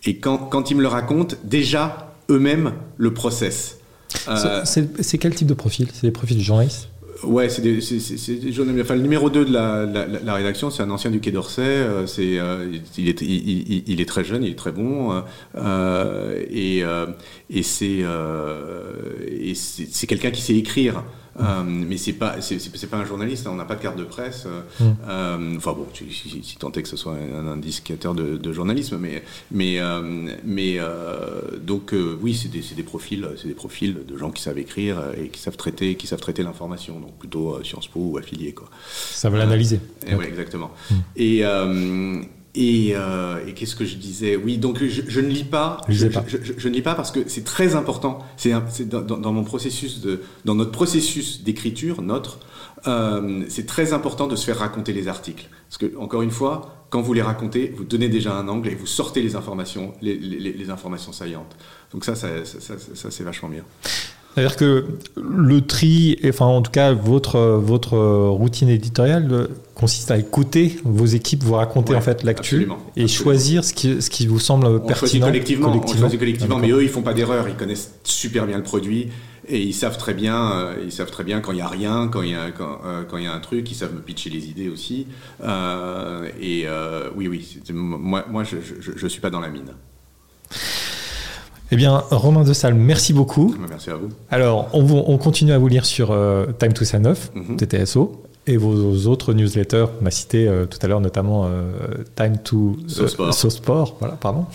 Et 0.05 0.17
quand 0.19 0.37
quand 0.37 0.69
ils 0.71 0.75
me 0.77 0.81
le 0.81 0.87
racontent, 0.87 1.35
déjà 1.43 2.06
eux-mêmes 2.29 2.73
le 2.97 3.13
process. 3.13 3.79
Euh, 4.27 4.61
C'est 4.65 5.17
quel 5.17 5.33
type 5.35 5.47
de 5.47 5.53
profil? 5.53 5.87
C'est 5.93 6.07
des 6.07 6.11
profils 6.11 6.37
de 6.37 6.41
journalistes? 6.43 6.89
Ouais, 7.23 7.49
c'est 7.49 7.63
des, 7.63 7.77
des 7.77 8.51
journalistes. 8.53 8.83
Enfin, 8.85 8.95
le 8.95 9.01
numéro 9.01 9.31
2 9.31 9.45
de 9.45 9.51
la, 9.51 9.85
la, 9.85 10.33
rédaction, 10.35 10.69
c'est 10.69 10.83
un 10.83 10.89
ancien 10.91 11.09
du 11.09 11.19
Quai 11.19 11.31
d'Orsay. 11.31 11.61
euh, 11.63 12.05
c'est, 12.05 12.37
euh, 12.37 12.67
il, 12.95 13.09
est, 13.09 13.21
il, 13.23 13.71
il- 13.71 13.83
il 13.87 13.99
est 14.01 14.05
très 14.05 14.23
jeune, 14.23 14.43
il 14.43 14.51
est 14.51 14.55
très 14.55 14.71
bon. 14.71 15.23
euh, 15.55 16.43
et, 16.51 16.83
et 17.49 17.63
c'est 17.63 18.03
quelqu'un 20.07 20.31
qui 20.31 20.41
sait 20.41 20.55
écrire. 20.55 21.03
Euh, 21.39 21.63
mais 21.65 21.97
c'est 21.97 22.13
pas 22.13 22.41
c'est, 22.41 22.89
pas 22.89 22.97
un 22.97 23.05
journaliste, 23.05 23.45
hein, 23.47 23.51
on 23.53 23.57
n'a 23.57 23.65
pas 23.65 23.75
de 23.75 23.81
carte 23.81 23.97
de 23.97 24.03
presse. 24.03 24.45
euh, 24.47 24.61
Mm. 24.79 24.95
euh, 25.07 25.57
enfin 25.57 25.73
bon, 25.73 25.87
si, 25.93 26.11
si, 26.11 26.41
si 26.43 26.57
tant 26.57 26.71
est 26.71 26.81
que 26.81 26.89
ce 26.89 26.97
soit 26.97 27.13
un 27.13 27.47
indicateur 27.47 28.13
de, 28.15 28.37
de 28.37 28.51
journalisme, 28.53 28.97
mais 28.99 29.23
mais 29.51 29.79
euh, 29.79 30.31
mais 30.43 30.79
donc 31.61 31.93
oui, 32.21 32.33
c'est 32.33 32.49
des, 32.49 32.61
des 32.75 32.83
profils, 32.83 33.27
c'est 33.39 33.47
des 33.47 33.53
profils 33.53 33.97
de 34.07 34.17
gens 34.17 34.31
qui 34.31 34.41
savent 34.41 34.57
écrire 34.57 35.01
et 35.17 35.29
qui 35.29 35.39
savent 35.39 35.57
traiter, 35.57 35.95
qui 35.95 36.07
savent 36.07 36.19
traiter 36.19 36.43
l'information, 36.43 36.99
donc 36.99 37.17
plutôt 37.17 37.63
Sciences 37.63 37.87
Po 37.87 37.99
ou 37.99 38.17
affiliés 38.17 38.53
quoi. 38.53 38.69
Ça 38.89 39.29
va 39.29 39.37
l'analyser. 39.37 39.79
Et 40.07 40.15
ouais, 40.15 40.27
exactement. 40.27 40.71
Et 41.15 41.39
euh, 41.43 42.21
et, 42.57 42.93
euh, 42.95 43.45
et 43.47 43.53
qu'est-ce 43.53 43.75
que 43.75 43.85
je 43.85 43.95
disais? 43.95 44.35
Oui, 44.35 44.57
donc 44.57 44.83
je, 44.83 45.01
je 45.07 45.21
ne 45.21 45.27
lis 45.27 45.43
pas. 45.43 45.79
Je, 45.87 45.93
Lisez 45.93 46.09
pas. 46.09 46.23
je- 46.27 46.37
je- 46.41 46.53
je 46.57 46.67
ne 46.67 46.73
lis 46.73 46.81
pas 46.81 46.95
parce 46.95 47.11
que 47.11 47.19
c'est 47.27 47.43
très 47.43 47.75
important. 47.75 48.19
C'est 48.35 48.51
dans, 48.89 49.31
mon 49.31 49.43
processus 49.43 50.01
de, 50.01 50.21
dans 50.45 50.55
notre 50.55 50.71
processus 50.71 51.43
d'écriture, 51.43 52.01
notre, 52.01 52.39
euh, 52.87 53.43
c'est 53.49 53.65
très 53.67 53.93
important 53.93 54.27
de 54.27 54.35
se 54.35 54.45
faire 54.45 54.57
raconter 54.57 54.91
les 54.93 55.07
articles. 55.07 55.47
Parce 55.69 55.77
que 55.77 55.95
encore 55.97 56.21
une 56.23 56.31
fois, 56.31 56.85
quand 56.89 57.01
vous 57.01 57.13
les 57.13 57.21
racontez, 57.21 57.73
vous 57.75 57.83
donnez 57.83 58.09
déjà 58.09 58.33
un 58.35 58.47
angle 58.47 58.69
et 58.69 58.75
vous 58.75 58.87
sortez 58.87 59.21
les 59.21 59.35
informations, 59.35 59.93
les, 60.01 60.15
les- 60.17 60.53
les 60.53 60.69
informations 60.69 61.11
saillantes. 61.11 61.55
Donc 61.93 62.05
ça, 62.05 62.15
ça- 62.15 62.43
ça, 62.45 63.11
c'est 63.11 63.23
vachement 63.23 63.49
bien. 63.49 63.63
C'est-à-dire 64.37 64.55
que 64.55 64.85
le 65.15 65.61
tri, 65.61 66.19
enfin 66.29 66.45
en 66.45 66.61
tout 66.61 66.69
cas 66.69 66.93
votre, 66.93 67.39
votre 67.39 67.97
routine 67.97 68.69
éditoriale 68.69 69.27
euh, 69.31 69.47
consiste 69.73 70.11
à 70.11 70.17
écouter 70.19 70.77
vos 70.83 71.07
équipes 71.07 71.43
vous 71.43 71.55
raconter 71.55 71.93
Ouais, 71.93 71.97
en 71.97 72.01
fait 72.01 72.21
l'actu 72.21 72.55
et 72.55 73.03
absolument. 73.03 73.07
choisir 73.07 73.63
ce 73.65 73.73
qui, 73.73 73.99
ce 73.99 74.11
qui 74.11 74.27
vous 74.27 74.39
semble 74.39 74.67
On 74.67 74.69
choisit 74.77 74.87
pertinent 74.87 75.25
collectivement, 75.25 75.81
on 75.83 75.87
choisit 75.97 76.19
collectivement, 76.19 76.59
mais 76.59 76.69
eux, 76.69 76.83
ils 76.83 76.89
font 76.89 77.01
pas 77.01 77.15
d'erreur, 77.15 77.49
ils 77.49 77.55
connaissent 77.55 77.95
super 78.03 78.45
bien 78.45 78.57
le 78.57 78.63
produit 78.63 79.09
et 79.47 79.59
ils 79.59 79.73
savent 79.73 79.97
très 79.97 80.13
bien, 80.13 80.51
euh, 80.51 80.75
ils 80.83 80.91
savent 80.91 81.09
très 81.09 81.23
bien 81.23 81.39
quand 81.41 81.53
il 81.53 81.57
y 81.57 81.61
a 81.61 81.67
rien, 81.67 82.07
quand 82.07 82.21
il 82.21 82.29
y 82.31 82.35
a 82.35 82.51
quand, 82.51 82.81
euh, 82.85 83.05
quand 83.09 83.17
y 83.17 83.25
a 83.25 83.33
un 83.33 83.39
truc, 83.39 83.71
ils 83.71 83.75
savent 83.75 83.95
me 83.95 84.01
pitcher 84.01 84.29
les 84.29 84.45
idées 84.49 84.69
aussi. 84.69 85.07
Euh, 85.43 86.29
et 86.39 86.65
euh, 86.67 87.09
oui, 87.15 87.27
oui, 87.27 87.57
moi, 87.71 88.23
moi, 88.29 88.43
je, 88.43 88.57
je, 88.79 88.91
je 88.95 89.07
suis 89.07 89.21
pas 89.21 89.31
dans 89.31 89.39
la 89.39 89.49
mine. 89.49 89.71
Eh 91.71 91.75
bien, 91.75 92.03
Romain 92.11 92.43
de 92.43 92.53
Salle, 92.53 92.75
merci 92.75 93.11
beaucoup. 93.13 93.53
Merci 93.69 93.89
à 93.89 93.95
vous. 93.95 94.09
Alors, 94.31 94.69
on, 94.73 94.83
vous- 94.83 95.03
on 95.05 95.17
continue 95.17 95.51
à 95.51 95.57
vous 95.57 95.67
lire 95.67 95.85
sur 95.85 96.11
euh, 96.11 96.45
Time 96.59 96.71
to 96.73 96.85
Off, 97.05 97.31
Mhm. 97.35 97.57
TTSO, 97.57 98.23
et 98.47 98.55
vos 98.55 99.05
autres 99.07 99.33
newsletters. 99.33 99.85
On 100.01 100.05
a 100.05 100.11
cité 100.11 100.47
euh, 100.47 100.65
tout 100.65 100.79
à 100.81 100.87
l'heure 100.87 101.01
notamment 101.01 101.45
euh, 101.45 101.71
Time 102.15 102.37
to 102.41 102.77
So 102.87 103.07
Sport. 103.07 103.33
So 103.33 103.49
Sport, 103.49 103.97
voilà, 103.99 104.15
pardon. 104.15 104.45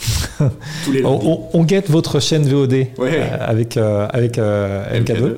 Tous 0.86 0.92
les 0.92 1.04
On, 1.04 1.12
lundis. 1.12 1.26
on, 1.28 1.58
on 1.58 1.64
guette 1.64 1.90
votre 1.90 2.18
chaîne 2.18 2.44
VOD 2.48 2.86
Ouais. 2.96 3.20
avec, 3.40 3.76
avec 3.76 4.38
euh, 4.38 4.98
LK2. 4.98 5.22
ouais. 5.22 5.36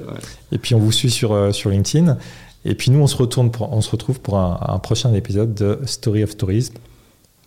Et 0.52 0.58
puis 0.58 0.76
on 0.76 0.78
vous 0.78 0.92
suit 0.92 1.10
sur, 1.10 1.52
sur 1.52 1.70
LinkedIn. 1.70 2.16
Et 2.64 2.76
puis 2.76 2.92
nous, 2.92 3.00
on 3.00 3.08
se, 3.08 3.16
retourne 3.16 3.50
pour, 3.50 3.72
on 3.72 3.80
se 3.80 3.90
retrouve 3.90 4.20
pour 4.20 4.38
un, 4.38 4.58
un 4.68 4.78
prochain 4.78 5.12
épisode 5.12 5.54
de 5.54 5.80
Story 5.86 6.22
of 6.22 6.30
Stories. 6.30 6.70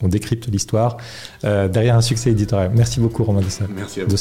On 0.02 0.08
décrypte 0.08 0.48
l'histoire 0.48 0.98
euh, 1.44 1.68
derrière 1.68 1.96
un 1.96 2.02
succès 2.02 2.32
éditorial. 2.32 2.72
Merci 2.76 3.00
beaucoup, 3.00 3.24
Romain 3.24 3.42
de. 3.42 3.48
Merci 3.76 4.02
à 4.02 4.06
vous. 4.06 4.12
De. 4.12 4.18